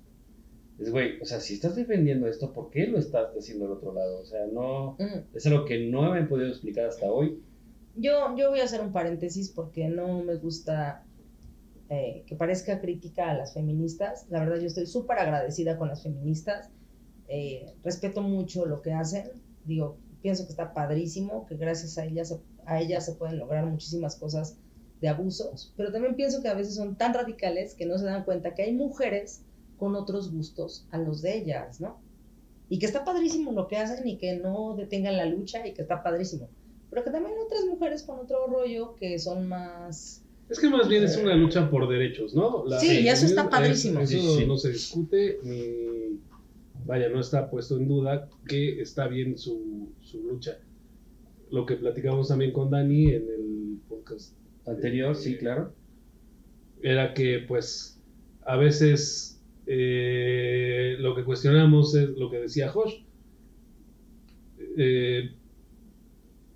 Es, 0.78 0.90
güey, 0.90 1.20
o 1.20 1.24
sea, 1.24 1.40
si 1.40 1.54
estás 1.54 1.76
defendiendo 1.76 2.26
esto, 2.26 2.52
¿por 2.52 2.70
qué 2.70 2.86
lo 2.86 2.98
estás 2.98 3.34
haciendo 3.36 3.66
al 3.66 3.72
otro 3.72 3.94
lado? 3.94 4.20
O 4.20 4.24
sea, 4.24 4.46
no... 4.52 4.96
Mm. 4.98 5.34
Es 5.34 5.46
algo 5.46 5.64
que 5.64 5.86
no 5.86 6.12
me 6.12 6.20
he 6.20 6.24
podido 6.24 6.48
explicar 6.48 6.86
hasta 6.86 7.10
hoy. 7.10 7.40
Yo, 7.94 8.36
yo 8.36 8.50
voy 8.50 8.60
a 8.60 8.64
hacer 8.64 8.82
un 8.82 8.92
paréntesis 8.92 9.50
porque 9.50 9.88
no 9.88 10.22
me 10.22 10.34
gusta 10.36 11.05
eh, 11.88 12.24
que 12.26 12.36
parezca 12.36 12.80
crítica 12.80 13.30
a 13.30 13.34
las 13.34 13.54
feministas. 13.54 14.26
La 14.28 14.40
verdad, 14.40 14.56
yo 14.56 14.66
estoy 14.66 14.86
súper 14.86 15.18
agradecida 15.18 15.78
con 15.78 15.88
las 15.88 16.02
feministas. 16.02 16.70
Eh, 17.28 17.74
respeto 17.82 18.22
mucho 18.22 18.66
lo 18.66 18.82
que 18.82 18.92
hacen. 18.92 19.30
Digo, 19.64 19.96
pienso 20.22 20.44
que 20.44 20.50
está 20.50 20.74
padrísimo, 20.74 21.46
que 21.46 21.56
gracias 21.56 21.98
a 21.98 22.04
ellas, 22.04 22.38
a 22.64 22.80
ellas 22.80 23.04
se 23.06 23.14
pueden 23.14 23.38
lograr 23.38 23.66
muchísimas 23.66 24.16
cosas 24.16 24.56
de 25.00 25.08
abusos. 25.08 25.72
Pero 25.76 25.92
también 25.92 26.16
pienso 26.16 26.42
que 26.42 26.48
a 26.48 26.54
veces 26.54 26.74
son 26.74 26.96
tan 26.96 27.14
radicales 27.14 27.74
que 27.74 27.86
no 27.86 27.98
se 27.98 28.06
dan 28.06 28.24
cuenta 28.24 28.54
que 28.54 28.62
hay 28.62 28.72
mujeres 28.72 29.42
con 29.78 29.94
otros 29.94 30.32
gustos 30.32 30.86
a 30.90 30.98
los 30.98 31.22
de 31.22 31.36
ellas, 31.36 31.80
¿no? 31.80 32.00
Y 32.68 32.78
que 32.78 32.86
está 32.86 33.04
padrísimo 33.04 33.52
lo 33.52 33.68
que 33.68 33.76
hacen 33.76 34.08
y 34.08 34.16
que 34.16 34.36
no 34.36 34.74
detengan 34.74 35.16
la 35.16 35.26
lucha 35.26 35.66
y 35.66 35.74
que 35.74 35.82
está 35.82 36.02
padrísimo 36.02 36.48
pero 36.90 37.04
que 37.04 37.10
también 37.10 37.34
hay 37.36 37.44
otras 37.44 37.64
mujeres 37.66 38.02
con 38.02 38.18
otro 38.18 38.46
rollo 38.46 38.94
que 38.96 39.18
son 39.18 39.48
más... 39.48 40.22
Es 40.48 40.60
que 40.60 40.68
más 40.70 40.88
bien 40.88 41.02
es 41.02 41.16
una 41.16 41.34
lucha 41.34 41.68
por 41.70 41.88
derechos, 41.88 42.34
¿no? 42.34 42.64
La- 42.66 42.78
Sí, 42.78 43.00
y 43.00 43.08
eso 43.08 43.26
está 43.26 43.42
es- 43.42 43.48
padrísimo. 43.48 44.00
Eso 44.00 44.12
Sí, 44.20 44.38
sí. 44.40 44.46
no 44.46 44.56
se 44.56 44.70
discute, 44.72 45.38
ni. 45.42 46.20
Vaya, 46.84 47.08
no 47.08 47.18
está 47.18 47.50
puesto 47.50 47.76
en 47.78 47.88
duda 47.88 48.28
que 48.46 48.80
está 48.80 49.08
bien 49.08 49.36
su, 49.36 49.88
su 50.02 50.22
lucha. 50.22 50.58
Lo 51.50 51.66
que 51.66 51.74
platicamos 51.76 52.28
también 52.28 52.52
con 52.52 52.70
Dani 52.70 53.06
en 53.06 53.22
el 53.28 53.78
podcast 53.88 54.34
Anterior, 54.66 55.16
sí, 55.16 55.32
Eh, 55.32 55.38
claro. 55.38 55.72
era 56.82 57.12
que, 57.12 57.40
pues, 57.48 58.00
a 58.44 58.56
veces 58.56 59.42
eh, 59.66 60.94
lo 61.00 61.16
que 61.16 61.24
cuestionamos 61.24 61.92
es 61.96 62.10
lo 62.10 62.30
que 62.30 62.38
decía 62.38 62.68
Josh. 62.68 63.02
Eh, 64.78 65.30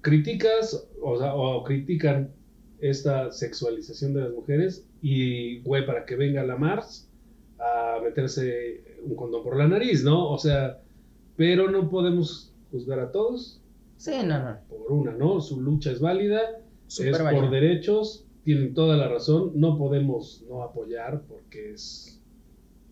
criticas, 0.01 0.89
o, 1.03 1.19
sea, 1.19 1.35
o 1.35 1.65
critican 1.65 2.33
esta 2.81 3.31
sexualización 3.33 4.15
de 4.15 4.21
las 4.23 4.33
mujeres 4.33 4.85
y, 5.03 5.61
güey, 5.61 5.85
para 5.87 6.05
que 6.07 6.17
venga 6.17 6.45
la 6.45 6.57
Mars 6.57 7.09
a 7.59 7.99
meterse 8.03 8.83
un 9.05 9.15
condón 9.17 9.43
por 9.43 9.57
la 9.57 9.69
nariz, 9.69 10.03
¿no? 10.05 10.31
O 10.31 10.39
sea, 10.39 10.81
pero 11.37 11.71
no 11.71 11.91
podemos 11.91 12.53
juzgar 12.71 13.01
a 13.01 13.11
todos 13.13 13.61
Sí, 13.97 14.13
no, 14.25 14.43
no. 14.43 14.59
por 14.69 14.91
una, 14.93 15.13
¿no? 15.13 15.41
Su 15.41 15.61
lucha 15.61 15.91
es 15.93 16.01
válida, 16.01 16.41
Súper 16.87 17.15
es 17.15 17.19
por 17.21 17.51
derechos, 17.51 18.25
tienen 18.45 18.73
toda 18.73 18.97
la 18.97 19.09
razón, 19.09 19.53
no 19.55 19.77
podemos 19.77 20.43
no 20.49 20.63
apoyar 20.63 21.23
porque 21.29 21.73
es, 21.73 22.19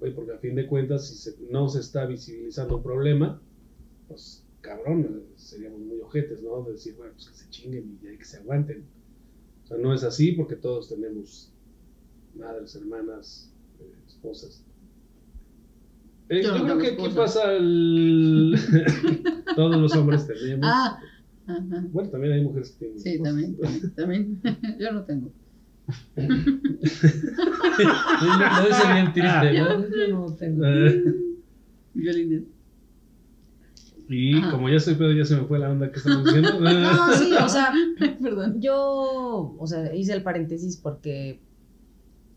güey, 0.00 0.12
porque 0.14 0.32
a 0.32 0.38
fin 0.38 0.54
de 0.54 0.66
cuentas 0.66 1.06
si 1.08 1.14
se- 1.14 1.36
no 1.50 1.68
se 1.70 1.80
está 1.80 2.04
visibilizando 2.04 2.76
un 2.76 2.82
problema, 2.82 3.40
pues 4.06 4.44
cabrón, 4.60 5.22
seríamos 5.36 5.80
muy 5.80 6.00
ojetes, 6.00 6.42
¿no? 6.42 6.62
De 6.64 6.72
decir, 6.72 6.94
bueno, 6.96 7.12
pues 7.14 7.30
que 7.30 7.36
se 7.36 7.48
chinguen 7.48 7.98
y 8.02 8.04
ya 8.06 8.18
que 8.18 8.24
se 8.24 8.36
aguanten. 8.38 8.84
O 9.68 9.70
sea, 9.70 9.76
no 9.76 9.92
es 9.92 10.02
así 10.02 10.32
porque 10.32 10.56
todos 10.56 10.88
tenemos 10.88 11.52
madres, 12.34 12.74
hermanas, 12.74 13.52
eh, 13.78 13.92
esposas. 14.06 14.64
Eh, 16.30 16.42
Yo 16.42 16.56
yo 16.56 16.58
no 16.58 16.64
creo 16.64 16.78
que 16.78 17.02
aquí 17.02 17.14
pasa 17.14 17.52
el... 17.52 18.58
todos 19.56 19.76
los 19.76 19.94
hombres 19.94 20.26
tenemos. 20.26 20.66
Ah, 20.66 20.98
ajá. 21.46 21.84
Bueno, 21.92 22.08
también 22.08 22.32
hay 22.32 22.44
mujeres 22.44 22.70
que 22.70 22.78
tienen. 22.78 22.98
Sí, 22.98 23.10
esposas. 23.10 23.24
también, 23.34 23.92
también. 23.94 24.40
Yo 24.80 24.92
no 24.92 25.04
tengo. 25.04 25.30
Lo 26.16 26.24
dice 28.68 28.92
bien 28.94 29.12
triste, 29.12 29.52
¿no? 29.58 29.86
Yo 29.90 30.08
no 30.08 30.34
tengo. 30.34 30.64
Eh, 30.64 31.14
Violines. 31.92 32.44
Y 34.08 34.38
Ajá. 34.38 34.50
como 34.52 34.68
ya 34.68 34.76
estoy 34.76 34.94
pedo, 34.94 35.12
ya 35.12 35.24
se 35.24 35.36
me 35.36 35.44
fue 35.46 35.58
la 35.58 35.70
onda 35.70 35.90
que 35.92 35.98
estamos 35.98 36.24
diciendo. 36.24 36.50
No, 36.60 37.12
sí, 37.12 37.32
o 37.34 37.48
sea, 37.48 37.72
Perdón. 38.22 38.60
yo, 38.60 39.54
o 39.58 39.66
sea, 39.66 39.94
hice 39.94 40.14
el 40.14 40.22
paréntesis 40.22 40.76
porque 40.76 41.40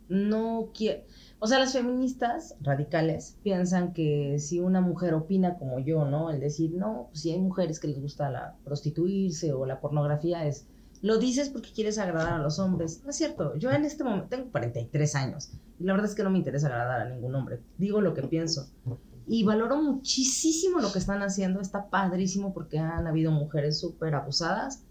no 0.10 0.72
quiero, 0.76 1.04
o 1.40 1.48
sea, 1.48 1.60
las 1.60 1.74
feministas 1.74 2.56
radicales 2.62 3.38
piensan 3.44 3.94
que 3.94 4.38
si 4.40 4.60
una 4.60 4.82
mujer 4.82 5.14
opina 5.14 5.58
como 5.58 5.80
yo, 5.80 6.06
¿no? 6.06 6.30
El 6.30 6.40
decir, 6.42 6.72
no, 6.74 7.08
pues 7.10 7.22
si 7.22 7.32
hay 7.32 7.40
mujeres 7.40 7.80
que 7.80 7.88
les 7.88 8.00
gusta 8.02 8.30
la 8.30 8.58
prostituirse 8.66 9.54
o 9.54 9.66
la 9.66 9.80
pornografía 9.80 10.46
es, 10.46 10.68
lo 11.02 11.18
dices 11.18 11.50
porque 11.50 11.72
quieres 11.74 11.98
agradar 11.98 12.34
a 12.34 12.38
los 12.44 12.60
hombres. 12.60 13.02
No 13.04 13.10
es 13.10 13.16
cierto, 13.16 13.56
yo 13.56 13.72
en 13.72 13.86
este 13.86 14.04
momento 14.04 14.28
tengo 14.30 14.52
43 14.52 15.16
años 15.16 15.52
y 15.80 15.86
la 15.86 15.94
verdad 15.94 16.10
es 16.10 16.16
que 16.16 16.24
no 16.24 16.30
me 16.30 16.38
interesa 16.38 16.68
agradar 16.68 17.02
a 17.02 17.10
ningún 17.10 17.34
hombre, 17.34 17.62
digo 17.78 18.02
lo 18.02 18.14
que 18.14 18.22
pienso. 18.24 18.68
Y 19.28 19.44
valoro 19.44 19.82
muchísimo 19.82 20.80
lo 20.80 20.92
que 20.92 21.00
están 21.00 21.22
haciendo, 21.22 21.62
está 21.62 21.90
padrísimo 21.90 22.54
porque 22.54 22.80
han 22.80 23.08
habido 23.08 23.32
mujeres 23.32 23.80
súper 23.80 24.16
abusadas, 24.16 24.84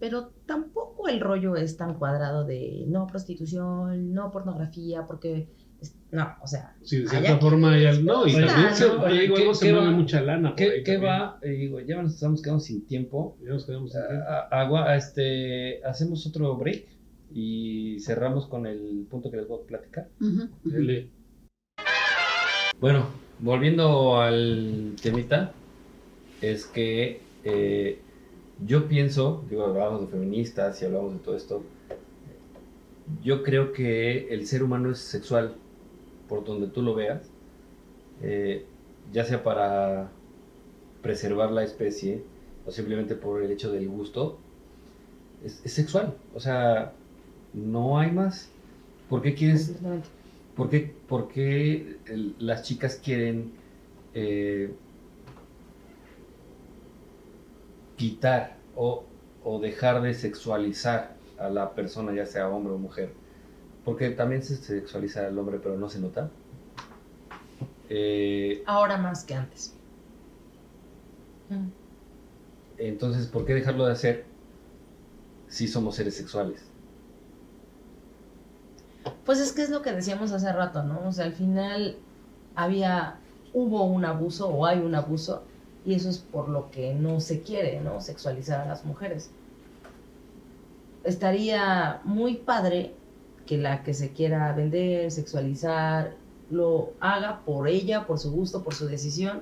pero 0.00 0.32
tampoco 0.46 1.08
el 1.08 1.20
rollo 1.20 1.56
es 1.56 1.76
tan 1.76 1.94
cuadrado 1.94 2.44
de 2.44 2.84
no 2.88 3.06
prostitución, 3.06 4.12
no 4.12 4.30
pornografía, 4.30 5.06
porque 5.06 5.48
es- 5.80 5.94
no, 6.10 6.26
o 6.42 6.46
sea, 6.46 6.76
Sí, 6.82 6.98
de 7.02 7.08
cierta 7.08 7.38
forma 7.38 7.72
hay 7.72 8.02
No, 8.02 8.26
y 8.26 8.32
también 8.32 8.74
se, 8.74 8.88
¿no? 8.88 8.94
luego 9.08 9.34
¿qué- 9.34 9.54
se 9.54 9.66
qué 9.66 9.72
mueve 9.72 9.86
va? 9.88 9.92
mucha 9.92 10.20
lana. 10.20 10.54
¿Qué, 10.56 10.98
va? 10.98 11.38
Eh, 11.42 11.50
digo, 11.50 11.80
ya 11.80 12.00
nos 12.02 12.14
estamos 12.14 12.42
quedando 12.42 12.60
sin 12.60 12.86
tiempo. 12.86 13.36
Ya 13.42 13.50
nos 13.50 13.66
quedamos 13.66 13.92
sin 13.92 14.00
tiempo. 14.06 14.24
A- 14.28 14.48
a- 14.56 14.60
agua, 14.62 14.96
este, 14.96 15.82
hacemos 15.84 16.26
otro 16.26 16.56
break 16.56 16.86
y 17.30 17.98
cerramos 18.00 18.46
con 18.46 18.66
el 18.66 19.06
punto 19.10 19.30
que 19.30 19.36
les 19.36 19.46
voy 19.48 19.60
a 19.62 19.66
platicar. 19.66 20.08
Dele. 20.64 21.10
Bueno, 22.80 23.06
volviendo 23.40 24.20
al 24.20 24.94
temita, 25.02 25.52
es 26.40 26.64
que 26.64 27.20
eh, 27.42 27.98
yo 28.64 28.86
pienso, 28.86 29.44
digo, 29.50 29.64
hablamos 29.64 30.02
de 30.02 30.06
feministas 30.06 30.80
y 30.80 30.84
hablamos 30.84 31.14
de 31.14 31.18
todo 31.18 31.36
esto, 31.36 31.62
yo 33.20 33.42
creo 33.42 33.72
que 33.72 34.32
el 34.32 34.46
ser 34.46 34.62
humano 34.62 34.92
es 34.92 34.98
sexual, 34.98 35.56
por 36.28 36.44
donde 36.44 36.68
tú 36.68 36.82
lo 36.82 36.94
veas, 36.94 37.28
eh, 38.22 38.64
ya 39.12 39.24
sea 39.24 39.42
para 39.42 40.12
preservar 41.02 41.50
la 41.50 41.64
especie 41.64 42.22
o 42.64 42.70
simplemente 42.70 43.16
por 43.16 43.42
el 43.42 43.50
hecho 43.50 43.72
del 43.72 43.88
gusto, 43.88 44.38
es, 45.44 45.60
es 45.64 45.72
sexual. 45.72 46.14
O 46.32 46.38
sea, 46.38 46.92
No 47.54 47.98
hay 47.98 48.12
más. 48.12 48.50
¿Por 49.08 49.22
qué 49.22 49.34
quieres. 49.34 49.74
¿Por 50.58 50.68
qué, 50.70 50.80
por 51.08 51.28
qué 51.28 52.00
el- 52.06 52.34
las 52.38 52.64
chicas 52.64 52.96
quieren 53.04 53.52
eh, 54.14 54.74
quitar 57.96 58.56
o, 58.74 59.04
o 59.44 59.60
dejar 59.60 60.02
de 60.02 60.14
sexualizar 60.14 61.16
a 61.38 61.48
la 61.50 61.74
persona, 61.74 62.14
ya 62.14 62.26
sea 62.26 62.48
hombre 62.48 62.72
o 62.74 62.78
mujer? 62.78 63.10
Porque 63.84 64.10
también 64.10 64.42
se 64.42 64.56
sexualiza 64.56 65.26
al 65.26 65.38
hombre, 65.38 65.58
pero 65.62 65.76
no 65.78 65.88
se 65.88 66.00
nota. 66.00 66.30
Eh, 67.88 68.62
Ahora 68.66 68.98
más 68.98 69.24
que 69.24 69.34
antes. 69.34 69.72
Entonces, 72.78 73.26
¿por 73.26 73.44
qué 73.44 73.54
dejarlo 73.54 73.84
de 73.86 73.92
hacer 73.92 74.24
si 75.48 75.66
somos 75.66 75.96
seres 75.96 76.16
sexuales? 76.16 76.67
Pues 79.24 79.38
es 79.40 79.52
que 79.52 79.62
es 79.62 79.70
lo 79.70 79.82
que 79.82 79.92
decíamos 79.92 80.32
hace 80.32 80.52
rato, 80.52 80.82
¿no? 80.82 81.00
O 81.08 81.12
sea, 81.12 81.24
al 81.26 81.32
final 81.32 81.96
había, 82.54 83.16
hubo 83.52 83.84
un 83.84 84.04
abuso 84.04 84.48
o 84.48 84.66
hay 84.66 84.78
un 84.80 84.94
abuso 84.94 85.42
y 85.84 85.94
eso 85.94 86.08
es 86.08 86.18
por 86.18 86.48
lo 86.48 86.70
que 86.70 86.94
no 86.94 87.20
se 87.20 87.42
quiere, 87.42 87.80
¿no? 87.80 88.00
Sexualizar 88.00 88.60
a 88.60 88.66
las 88.66 88.84
mujeres. 88.84 89.30
Estaría 91.04 92.00
muy 92.04 92.34
padre 92.36 92.94
que 93.46 93.56
la 93.56 93.82
que 93.82 93.94
se 93.94 94.10
quiera 94.12 94.52
vender, 94.52 95.10
sexualizar, 95.10 96.14
lo 96.50 96.92
haga 97.00 97.40
por 97.44 97.68
ella, 97.68 98.06
por 98.06 98.18
su 98.18 98.30
gusto, 98.32 98.62
por 98.62 98.74
su 98.74 98.86
decisión, 98.86 99.40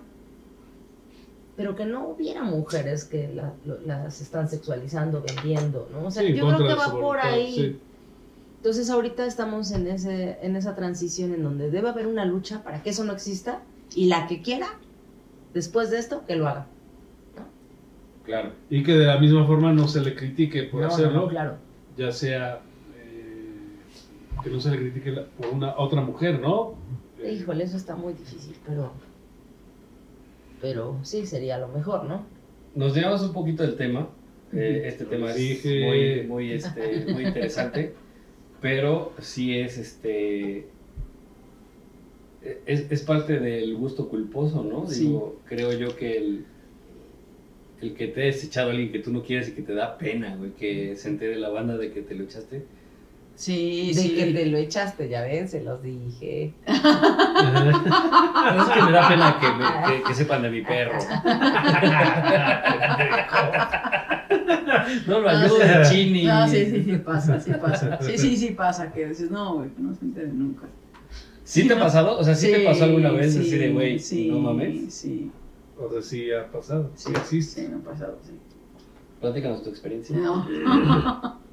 pero 1.57 1.75
que 1.75 1.87
no 1.87 2.07
hubiera 2.09 2.43
mujeres 2.43 3.05
que 3.05 3.29
la- 3.33 3.55
lo- 3.65 3.81
las 3.81 4.21
están 4.21 4.49
sexualizando, 4.49 5.23
vendiendo, 5.23 5.89
¿no? 5.91 6.07
O 6.07 6.11
sea, 6.11 6.23
Sí, 6.23 6.35
yo 6.35 6.47
creo 6.47 6.59
que 6.69 6.75
va 6.75 6.91
por 7.01 7.19
ahí. 7.19 7.55
sí. 7.55 7.81
Entonces 8.67 8.91
ahorita 8.91 9.25
estamos 9.27 9.71
en, 9.71 9.87
ese, 9.87 10.39
en 10.43 10.57
esa 10.57 10.75
transición 10.75 11.33
en 11.33 11.45
donde 11.45 11.71
debe 11.71 11.89
haber 11.89 12.09
una 12.09 12.25
lucha 12.25 12.65
para 12.65 12.83
que 12.83 12.91
eso 12.91 13.05
no 13.05 13.13
exista 13.13 13.63
y 13.95 14.07
la 14.07 14.27
que 14.27 14.43
quiera, 14.43 14.67
después 15.55 15.89
de 15.93 16.01
esto, 16.01 16.25
que 16.27 16.35
lo 16.35 16.49
haga. 16.49 16.67
Claro. 18.25 18.51
Y 18.69 18.83
que 18.83 18.95
de 18.95 19.07
la 19.07 19.19
misma 19.21 19.47
forma 19.47 19.73
no 19.73 19.87
se 19.87 20.01
le 20.01 20.17
critique 20.17 20.65
por 20.65 20.81
No, 20.81 20.89
hacerlo, 20.89 21.21
no, 21.21 21.29
claro. 21.29 21.59
ya 21.97 22.11
sea 22.11 22.61
eh, 22.97 23.77
que 24.43 24.51
no 24.51 24.61
se 24.61 24.73
le 24.73 24.79
critique 24.79 25.13
la- 25.13 25.27
por 25.27 25.47
una 25.47 25.79
otra 25.79 26.01
mujer, 26.01 26.41
¿no? 26.41 26.75
Eh, 27.23 27.35
Híjole, 27.41 27.63
eso 27.63 27.77
está 27.77 27.95
muy 27.95 28.15
difícil, 28.15 28.57
pero... 28.67 28.91
Pero 30.61 30.99
sí, 31.03 31.25
sería 31.25 31.57
lo 31.59 31.69
mejor, 31.69 32.03
¿no? 32.07 32.23
Nos 32.75 32.97
llevamos 32.97 33.23
un 33.23 33.33
poquito 33.33 33.63
del 33.63 33.77
tema. 33.77 34.09
Eh, 34.53 34.83
este 34.87 35.05
tema 35.05 35.31
es 35.31 35.37
Dije. 35.37 35.87
muy, 35.87 36.27
muy, 36.27 36.53
este, 36.53 37.07
muy 37.13 37.27
interesante. 37.27 37.95
Pero 38.61 39.13
sí 39.21 39.59
es 39.59 39.79
este. 39.79 40.69
Es, 42.67 42.87
es 42.91 43.03
parte 43.03 43.41
del 43.41 43.75
gusto 43.77 44.09
culposo, 44.09 44.63
¿no? 44.63 44.87
Sí. 44.87 45.05
Digo, 45.07 45.37
creo 45.47 45.73
yo 45.73 45.97
que 45.97 46.17
el, 46.17 46.45
el 47.81 47.95
que 47.95 48.07
te 48.07 48.29
has 48.29 48.45
echado 48.45 48.69
a 48.69 48.71
alguien 48.73 48.93
que 48.93 49.01
tú 49.01 49.13
no 49.13 49.23
quieres 49.23 49.49
y 49.49 49.53
que 49.53 49.63
te 49.63 49.75
da 49.75 49.99
pena, 49.99 50.37
güey, 50.37 50.53
que 50.53 50.95
se 50.97 51.09
entere 51.09 51.37
la 51.37 51.49
banda 51.49 51.77
de 51.77 51.91
que 51.93 52.03
te 52.03 52.15
lo 52.15 52.23
echaste. 52.25 52.65
Sí, 53.35 53.89
De 53.95 54.01
sí. 54.01 54.15
que 54.15 54.27
te 54.33 54.47
lo 54.47 54.57
echaste, 54.59 55.09
ya 55.11 55.23
ven, 55.23 55.47
se 55.49 55.63
los 55.63 55.83
dije. 55.83 56.55
es 56.67 56.81
que 56.81 58.83
me 58.83 58.93
da 58.93 59.09
pena 59.09 59.39
que, 59.41 59.49
me- 59.53 59.97
que- 59.99 60.03
que 60.05 60.15
sepan 60.15 60.43
de 60.43 60.51
mi 60.51 60.63
perro. 60.63 60.99
no 65.07 65.21
lo 65.21 65.29
ayudes, 65.29 65.89
Chini. 65.91 66.25
No, 66.25 66.49
sí, 66.49 66.67
sí, 66.67 66.83
sí 66.85 66.97
pasa, 67.05 67.41
sí 67.41 67.53
pasa. 67.61 67.99
Sí, 68.03 68.19
sí, 68.19 68.37
sí 68.37 68.51
pasa, 68.51 68.93
que 68.93 69.09
dices, 69.09 69.31
no, 69.31 69.57
güey, 69.57 69.71
no 69.79 69.95
se 69.95 70.05
entere 70.05 70.29
nunca. 70.29 70.67
¿Sí 71.45 71.67
te 71.69 71.75
ha 71.75 71.79
pasado? 71.79 72.19
O 72.19 72.25
sea, 72.25 72.35
¿sí, 72.35 72.51
te 72.51 72.65
pasó 72.65 72.85
alguna 72.85 73.11
vez 73.13 73.33
sí, 73.35 73.41
así 73.41 73.57
de, 73.57 73.73
güey, 73.73 73.99
sí, 73.99 74.29
no 74.31 74.41
mames? 74.41 74.93
Sí, 74.93 75.31
O 75.79 75.89
sea, 75.91 76.03
sí 76.03 76.33
ha 76.33 76.51
pasado, 76.51 76.91
sí 76.97 77.09
sí, 77.09 77.13
existe. 77.17 77.63
sí, 77.63 77.69
me 77.69 77.77
ha 77.77 77.85
pasado, 77.85 78.19
sí. 78.25 78.33
Platícanos 79.21 79.63
tu 79.63 79.71
experiencia. 79.71 80.17
No. 80.17 80.47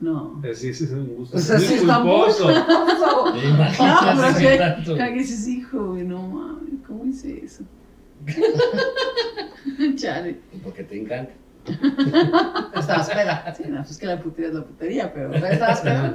No. 0.00 0.40
Eh, 0.42 0.52
Sí, 0.54 0.74
sí, 0.74 0.84
es 0.84 0.90
un 0.90 1.06
gusto. 1.14 1.36
O 1.36 1.40
sea, 1.40 1.56
muy 1.58 1.64
sí 1.66 1.74
está 1.74 2.00
culposo. 2.00 2.44
culposo. 2.46 3.34
Me 3.36 3.44
imagino 3.50 3.88
No, 3.88 4.00
pero 4.16 4.22
así 4.26 4.42
que, 4.44 4.56
tanto. 4.58 4.94
que 4.96 5.10
dices, 5.12 5.46
hijo, 5.48 5.86
güey, 5.92 6.02
no 6.02 6.22
mames, 6.26 6.74
¿cómo 6.84 7.04
hice 7.04 7.44
eso? 7.44 7.62
Chale. 9.96 10.40
Porque 10.64 10.82
te 10.84 11.00
encanta. 11.00 11.32
Estabas 12.76 13.08
peda. 13.10 13.54
Sí, 13.56 13.64
no, 13.68 13.82
pues 13.82 13.98
que 13.98 14.06
la 14.06 14.18
putería 14.20 14.48
es 14.48 14.54
la 14.54 14.62
putería, 14.64 15.12
pero. 15.12 15.32
Estabas 15.34 15.80
peda. 15.80 16.14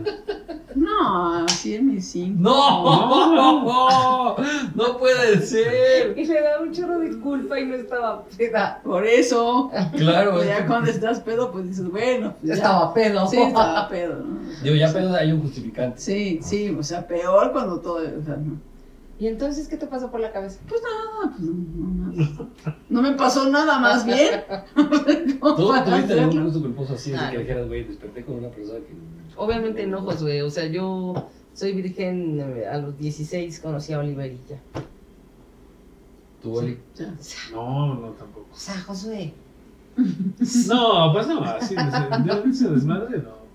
No, 0.75 1.45
así 1.45 1.75
en 1.75 1.87
mis 1.87 2.07
cinco. 2.11 2.37
¡No! 2.41 4.35
¡No 4.75 4.97
puede 4.97 5.41
ser! 5.41 6.17
Y 6.17 6.25
le 6.25 6.41
da 6.41 6.59
un 6.61 6.71
chorro 6.71 6.99
de 6.99 7.17
culpa 7.19 7.59
y 7.59 7.65
no 7.65 7.75
estaba 7.75 8.23
peda. 8.37 8.81
Por 8.83 9.05
eso. 9.05 9.71
Claro, 9.95 10.31
Pues 10.33 10.43
es 10.43 10.49
ya 10.49 10.57
que- 10.61 10.67
cuando 10.67 10.91
estás 10.91 11.19
pedo, 11.21 11.51
pues 11.51 11.67
dices, 11.67 11.89
bueno, 11.89 12.33
pues 12.39 12.49
ya. 12.49 12.53
Estaba 12.55 12.93
pedo. 12.93 13.27
Sí, 13.27 13.37
estaba 13.37 13.87
pedo, 13.89 14.17
¿no? 14.23 14.39
Digo, 14.63 14.75
ya 14.75 14.91
pedo 14.93 15.15
hay 15.15 15.31
un 15.31 15.41
justificante. 15.41 15.99
Sí, 15.99 16.39
sí, 16.43 16.69
o 16.77 16.83
sea, 16.83 17.07
peor 17.07 17.51
cuando 17.51 17.79
todo. 17.79 17.97
O 17.97 18.23
sea, 18.23 18.35
no. 18.37 18.57
¿Y 19.19 19.27
entonces 19.27 19.67
qué 19.67 19.77
te 19.77 19.87
pasó 19.87 20.11
por 20.11 20.19
la 20.19 20.31
cabeza? 20.31 20.59
Ah, 20.67 20.67
pues 20.67 21.41
no, 21.41 21.53
no, 21.53 22.13
no, 22.13 22.49
no 22.89 23.01
me 23.01 23.13
pasó 23.13 23.49
nada 23.49 23.79
más 23.79 24.05
bien. 24.05 24.43
¿Cómo 25.39 25.55
¿Tú 25.55 25.73
tuviste 25.85 26.19
algún 26.19 26.43
gusto 26.43 26.61
culposo 26.61 26.93
así? 26.93 27.13
Así 27.13 27.31
que 27.31 27.39
dijeras, 27.39 27.67
güey, 27.67 27.83
desperté 27.83 28.23
con 28.23 28.35
una 28.35 28.49
persona 28.49 28.79
que. 28.79 28.93
Obviamente 29.35 29.87
no, 29.87 30.01
Josué. 30.01 30.43
O 30.43 30.49
sea, 30.51 30.67
yo 30.67 31.29
soy 31.53 31.73
virgen 31.73 32.39
eh, 32.39 32.67
a 32.67 32.77
los 32.77 32.97
16, 32.97 33.59
conocí 33.59 33.93
a 33.93 33.99
Oliver 33.99 34.31
y 34.31 34.39
ya. 34.47 34.59
Tu 36.43 36.49
boli. 36.51 36.77
Ya. 36.95 37.11
No, 37.51 37.95
no, 37.95 38.09
tampoco. 38.11 38.47
O 38.53 38.55
sea, 38.57 38.79
Josué. 38.81 39.33
No, 40.67 41.11
pues 41.11 41.27
no, 41.27 41.41
así 41.43 41.73
de 41.75 41.83
de- 41.83 42.69
desmadre, 42.75 43.17
no. 43.17 43.46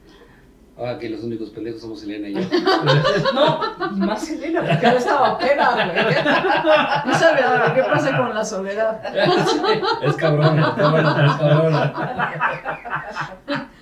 Ahora 0.77 0.99
que 0.99 1.11
los 1.11 1.23
únicos 1.23 1.51
pendejos 1.51 1.83
somos 1.83 2.03
Elena 2.03 2.29
y 2.29 2.35
yo. 2.35 2.41
No, 3.35 3.61
y 3.95 4.01
más 4.01 4.29
Elena, 4.31 4.65
porque 4.67 4.87
no 4.87 4.97
estaba 4.97 5.35
güey. 5.35 5.57
No 7.07 7.15
sabes 7.15 7.45
lo 7.69 7.75
que 7.75 7.83
pasa 7.83 8.17
con 8.17 8.35
la 8.35 8.45
soledad. 8.45 9.03
es 10.03 10.17
cabrona, 10.17 10.69
es 10.69 10.75
cabrona, 10.75 11.27
es 11.27 11.37
cabrona. 11.37 11.93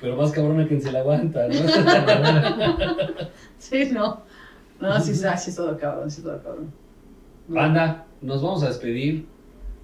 Pero 0.01 0.16
más 0.16 0.32
cabrona 0.32 0.66
que 0.66 0.80
se 0.80 0.91
la 0.91 1.01
aguanta, 1.01 1.47
¿no? 1.47 1.55
Sí, 3.59 3.91
no. 3.93 4.22
No, 4.80 5.01
sí, 5.01 5.14
sí, 5.14 5.26
sí, 5.36 5.51
es 5.51 5.57
todo 5.57 5.78
cabrón, 5.78 6.11
sí, 6.11 6.20
es 6.20 6.24
todo 6.24 6.43
cabrón. 6.43 6.72
Banda, 7.47 8.07
nos 8.20 8.43
vamos 8.43 8.62
a 8.64 8.68
despedir. 8.68 9.26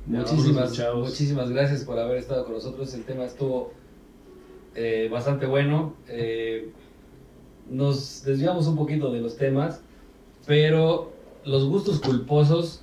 Ya, 0.09 0.21
Muchísimas, 0.21 0.79
muchísimas 0.95 1.51
gracias 1.51 1.85
por 1.85 1.99
haber 1.99 2.19
estado 2.19 2.45
con 2.45 2.55
nosotros. 2.55 2.93
El 2.95 3.05
tema 3.05 3.25
estuvo 3.25 3.73
eh, 4.75 5.09
bastante 5.11 5.47
bueno. 5.47 5.95
Eh, 6.09 6.73
nos 7.71 8.23
desviamos 8.25 8.67
un 8.67 8.77
poquito 8.77 9.11
de 9.13 9.21
los 9.21 9.37
temas, 9.37 9.81
pero 10.47 11.13
los 11.45 11.65
gustos 11.69 12.01
culposos 12.01 12.81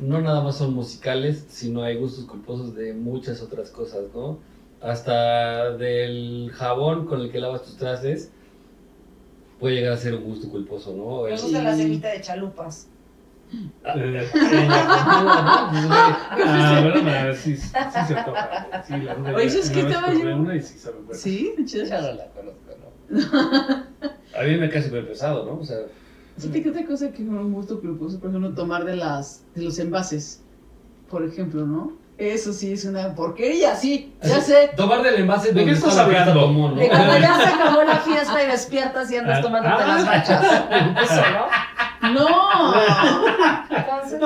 no 0.00 0.20
nada 0.20 0.42
más 0.42 0.56
son 0.56 0.74
musicales, 0.74 1.46
sino 1.48 1.82
hay 1.82 1.96
gustos 1.96 2.24
culposos 2.26 2.74
de 2.74 2.92
muchas 2.92 3.40
otras 3.42 3.70
cosas, 3.70 4.04
¿no? 4.14 4.38
Hasta 4.80 5.70
del 5.76 6.50
jabón 6.54 7.06
con 7.06 7.20
el 7.22 7.30
que 7.32 7.40
lavas 7.40 7.62
tus 7.62 7.76
trastes 7.76 8.30
puede 9.58 9.76
llegar 9.76 9.92
a 9.94 9.96
ser 9.96 10.14
un 10.14 10.24
gusto 10.24 10.50
culposo, 10.50 10.94
¿no? 10.94 11.22
Me 11.22 11.34
El- 11.34 11.40
gusta 11.40 11.62
la 11.62 11.74
semita 11.74 12.08
de 12.08 12.20
chalupas. 12.20 12.88
Eh, 13.94 14.28
Ah, 16.44 17.28
Ah, 17.28 17.32
sí, 17.34 17.56
sí 17.56 17.68
se 18.06 18.14
toca. 18.14 18.82
Sí, 18.86 18.92
la 19.00 19.14
verdad, 19.14 19.36
Oye, 19.36 20.34
una 20.34 20.56
y 20.56 20.62
sí 20.62 20.78
sabe 20.78 20.96
bueno. 20.98 21.14
Sí, 21.14 21.54
chido. 21.64 21.84
Ya 21.84 22.00
no 22.00 22.12
la 22.12 22.26
conozco, 22.30 22.60
¿no? 22.65 22.65
A 23.10 24.42
mí 24.42 24.56
me 24.56 24.68
cae 24.68 24.82
súper 24.82 25.06
pesado, 25.08 25.44
¿no? 25.46 25.60
O 25.60 25.64
sea, 25.64 25.78
Fíjate 26.38 26.62
que 26.62 26.68
otra 26.70 26.84
cosa 26.84 27.10
que 27.12 27.22
me 27.22 27.42
gusta 27.44 27.76
culposo, 27.76 28.20
por 28.20 28.28
ejemplo, 28.28 28.52
tomar 28.52 28.84
de 28.84 28.96
las 28.96 29.42
de 29.54 29.62
los 29.62 29.78
envases, 29.78 30.42
por 31.08 31.24
ejemplo, 31.24 31.64
¿no? 31.64 31.92
Eso 32.18 32.52
sí 32.52 32.72
es 32.72 32.84
una 32.84 33.14
porquería, 33.14 33.74
sí, 33.74 34.14
ya 34.22 34.40
sé. 34.40 34.70
tomar 34.76 35.02
del 35.02 35.16
envase 35.16 35.52
¿De 35.52 35.64
qué 35.64 35.70
está 35.70 35.88
estás 35.88 36.04
hablando? 36.04 36.50
¿no? 36.52 36.74
De 36.74 36.88
cuando 36.88 37.18
ya 37.18 37.36
se 37.36 37.54
acabó 37.54 37.82
la 37.84 37.96
fiesta 37.98 38.42
y 38.42 38.46
despiertas 38.46 39.10
y 39.10 39.16
andas 39.16 39.38
Ah, 39.38 39.42
tomándote 39.42 39.82
ah. 39.82 39.86
las 39.86 40.06
bachas. 40.06 40.44
Eso, 41.10 41.22
¿no? 41.32 41.46
No, 42.12 42.74
Entonces, 43.70 44.20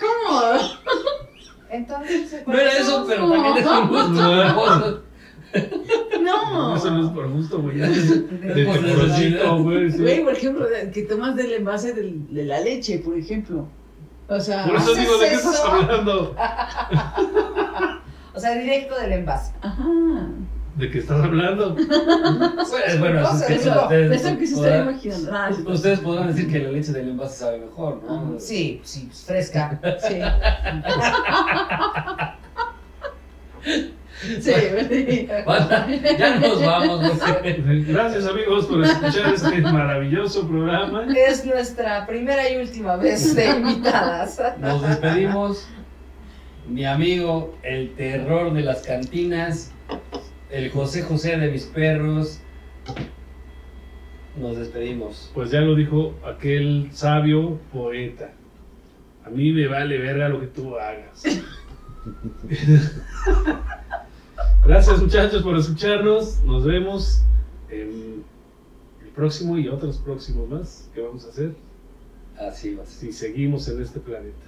¿cómo? 0.00 0.40
entonces 1.70 2.46
No 2.46 2.54
era 2.54 2.72
eso, 2.72 3.04
pero 3.06 3.30
también 3.30 3.56
es 3.58 3.66
un 3.66 3.88
gusto. 3.88 5.02
No. 6.22 6.76
Eso 6.76 6.90
no 6.90 7.04
es 7.06 7.10
por 7.12 7.28
gusto, 7.30 7.60
güey. 7.60 7.76
De 7.78 8.64
Por 8.64 8.82
necesidad. 8.82 9.56
güey. 9.58 9.90
sí. 9.92 9.98
Güey, 10.02 10.24
por 10.24 10.32
ejemplo, 10.32 10.66
que 10.92 11.02
tomas 11.02 11.36
del 11.36 11.52
envase 11.52 11.92
del- 11.92 12.26
de 12.34 12.44
la 12.44 12.60
leche, 12.60 12.98
por 13.00 13.16
ejemplo. 13.18 13.66
O 14.28 14.40
sea, 14.40 14.64
Por 14.66 14.76
eso 14.76 14.92
¿haces 14.92 14.98
digo, 15.04 15.18
¿de 15.18 15.28
qué 15.28 15.34
estás 15.34 15.60
hablando? 15.64 16.34
o 18.34 18.40
sea, 18.40 18.54
directo 18.58 18.98
del 18.98 19.12
envase. 19.12 19.52
ajá. 19.60 19.84
¿De 20.76 20.90
qué 20.90 20.98
estás 20.98 21.22
hablando? 21.22 21.76
Pues, 21.76 21.88
bueno, 22.98 23.20
eso 23.20 23.36
es 23.36 23.42
que 23.44 23.54
Eso, 23.54 23.82
ustedes, 23.82 24.22
eso 24.24 24.36
que 24.38 24.46
se 24.46 24.54
está 24.54 24.66
podrán, 24.66 24.88
imaginando. 24.90 25.30
Ah, 25.32 25.50
ustedes 25.68 26.00
podrán 26.00 26.26
decir 26.34 26.50
que 26.50 26.58
la 26.58 26.70
leche 26.70 26.92
del 26.92 27.10
envase 27.10 27.36
sabe 27.38 27.58
mejor, 27.60 28.02
¿no? 28.02 28.34
Sí, 28.40 28.80
sí, 28.82 29.08
fresca. 29.12 29.78
Sí. 30.08 30.18
Sí. 34.40 34.52
Banda, 35.46 35.86
ya 36.18 36.38
nos 36.38 36.64
vamos, 36.64 37.18
porque 37.18 37.62
Gracias 37.86 38.26
amigos 38.26 38.66
por 38.66 38.84
escuchar 38.84 39.34
este 39.34 39.60
maravilloso 39.60 40.48
programa. 40.48 41.06
Es 41.16 41.44
nuestra 41.44 42.06
primera 42.06 42.48
y 42.50 42.56
última 42.56 42.96
vez 42.96 43.34
de 43.34 43.50
invitadas. 43.50 44.40
nos 44.58 44.82
despedimos. 44.82 45.68
Mi 46.68 46.86
amigo, 46.86 47.54
el 47.62 47.94
terror 47.94 48.52
de 48.54 48.62
las 48.62 48.82
cantinas, 48.82 49.72
el 50.50 50.70
José 50.70 51.02
José 51.02 51.36
de 51.36 51.50
mis 51.50 51.64
perros. 51.64 52.40
Nos 54.36 54.56
despedimos. 54.56 55.30
Pues 55.34 55.50
ya 55.50 55.60
lo 55.60 55.74
dijo 55.74 56.14
aquel 56.24 56.88
sabio 56.92 57.60
poeta. 57.72 58.32
A 59.24 59.30
mí 59.30 59.52
me 59.52 59.66
vale 59.66 59.98
verga 59.98 60.28
lo 60.28 60.40
que 60.40 60.46
tú 60.48 60.76
hagas. 60.76 61.24
Gracias 64.66 65.02
muchachos 65.02 65.42
por 65.42 65.58
escucharnos. 65.58 66.42
Nos 66.44 66.64
vemos 66.64 67.20
en 67.68 68.24
el 69.02 69.08
próximo 69.14 69.58
y 69.58 69.68
otros 69.68 69.98
próximos 69.98 70.48
más 70.48 70.88
que 70.94 71.02
vamos 71.02 71.26
a 71.26 71.28
hacer 71.28 71.54
Así 72.38 72.74
va. 72.74 72.86
si 72.86 73.12
seguimos 73.12 73.68
en 73.68 73.82
este 73.82 74.00
planeta. 74.00 74.46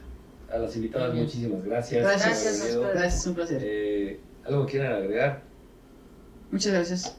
A 0.51 0.57
las 0.59 0.75
invitadas, 0.75 1.15
muchísimas 1.15 1.63
gracias. 1.65 2.03
Gracias, 2.03 2.63
venido. 2.63 2.89
Gracias, 2.89 3.27
un 3.27 3.35
placer. 3.35 3.61
Eh, 3.63 4.21
¿Algo 4.47 4.65
que 4.65 4.73
quieran 4.73 4.93
agregar? 4.95 5.43
Muchas 6.51 6.73
gracias. 6.73 7.17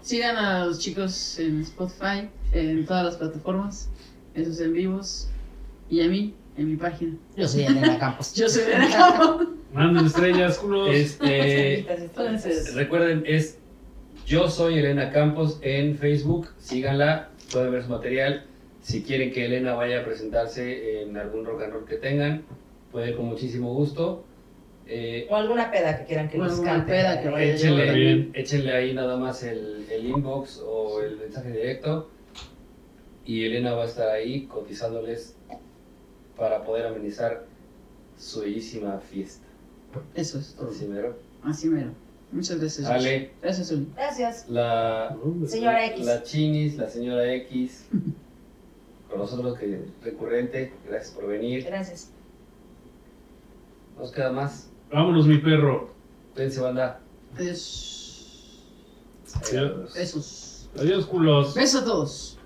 Sigan 0.00 0.36
a 0.36 0.64
los 0.64 0.78
chicos 0.78 1.38
en 1.38 1.60
Spotify, 1.60 2.30
en 2.52 2.86
todas 2.86 3.04
las 3.04 3.16
plataformas, 3.16 3.90
en 4.34 4.46
sus 4.46 4.60
en 4.60 4.72
vivos 4.72 5.28
y 5.90 6.00
a 6.00 6.08
mí 6.08 6.34
en 6.56 6.70
mi 6.70 6.76
página. 6.76 7.16
Yo 7.36 7.46
soy 7.48 7.62
Elena 7.64 7.98
Campos. 8.00 8.34
Yo 8.34 8.48
soy 8.48 8.62
Elena 8.64 8.88
Campos. 8.90 9.48
Manden 9.72 10.06
estrellas, 10.06 10.58
culos. 10.58 10.88
Este, 10.92 11.80
Entonces, 11.92 12.74
recuerden, 12.74 13.22
es 13.26 13.58
Yo 14.26 14.48
soy 14.50 14.78
Elena 14.78 15.10
Campos 15.12 15.58
en 15.62 15.96
Facebook. 15.96 16.48
Síganla, 16.58 17.30
pueden 17.52 17.72
ver 17.72 17.82
su 17.84 17.88
material. 17.90 18.44
Si 18.82 19.02
quieren 19.02 19.30
que 19.32 19.44
Elena 19.46 19.74
vaya 19.74 20.00
a 20.00 20.04
presentarse 20.04 21.02
en 21.02 21.16
algún 21.16 21.44
rock 21.44 21.62
and 21.62 21.72
roll 21.74 21.84
que 21.86 21.96
tengan, 21.96 22.42
puede 22.90 23.14
con 23.14 23.26
muchísimo 23.26 23.74
gusto. 23.74 24.24
Eh, 24.86 25.28
O 25.30 25.36
alguna 25.36 25.70
peda 25.70 25.98
que 25.98 26.04
quieran 26.06 26.28
que 26.28 26.38
nos 26.38 26.60
cante. 26.60 26.90
peda 26.92 27.22
que 27.22 27.28
vaya 27.28 27.52
a 27.52 27.54
échenle, 27.54 27.92
Bien. 27.92 28.30
échenle 28.34 28.72
ahí 28.72 28.92
nada 28.92 29.16
más 29.18 29.42
el, 29.44 29.86
el 29.88 30.06
inbox 30.06 30.60
o 30.66 31.00
el 31.02 31.16
mensaje 31.18 31.52
directo. 31.52 32.10
Y 33.24 33.44
Elena 33.44 33.74
va 33.74 33.84
a 33.84 33.86
estar 33.86 34.08
ahí 34.08 34.46
cotizándoles 34.46 35.36
para 36.40 36.64
poder 36.64 36.86
amenizar 36.86 37.44
su 38.18 38.40
bellísima 38.40 38.98
fiesta. 38.98 39.46
eso 40.14 40.38
es 40.38 40.54
todo. 40.54 40.70
Así 40.70 40.86
mero. 40.86 41.16
Así 41.44 41.68
mero. 41.68 41.90
Muchas 42.32 42.58
gracias. 42.58 42.88
Ale, 42.88 43.32
Gracias, 43.42 43.70
Uli. 43.70 43.88
Gracias. 43.94 44.48
la, 44.48 45.16
Señora 45.46 45.86
X. 45.86 46.06
la 46.06 46.22
Chinis, 46.22 46.76
la 46.78 46.88
señora 46.88 47.30
X, 47.34 47.86
con 49.10 49.18
nosotros 49.18 49.58
que 49.58 49.84
recurrente, 50.02 50.72
gracias 50.88 51.12
por 51.14 51.26
venir. 51.26 51.64
Gracias. 51.64 52.10
Nos 53.98 54.10
queda 54.10 54.32
más. 54.32 54.70
Vámonos, 54.90 55.26
mi 55.26 55.38
perro. 55.38 55.90
Cuídense, 56.34 56.60
banda. 56.60 57.00
Adiós. 57.36 58.64
Adiós. 59.34 59.92
Besos. 59.92 60.70
Adiós, 60.78 61.04
culos. 61.04 61.54
Besos 61.54 61.82
a 61.82 61.84
todos. 61.84 62.39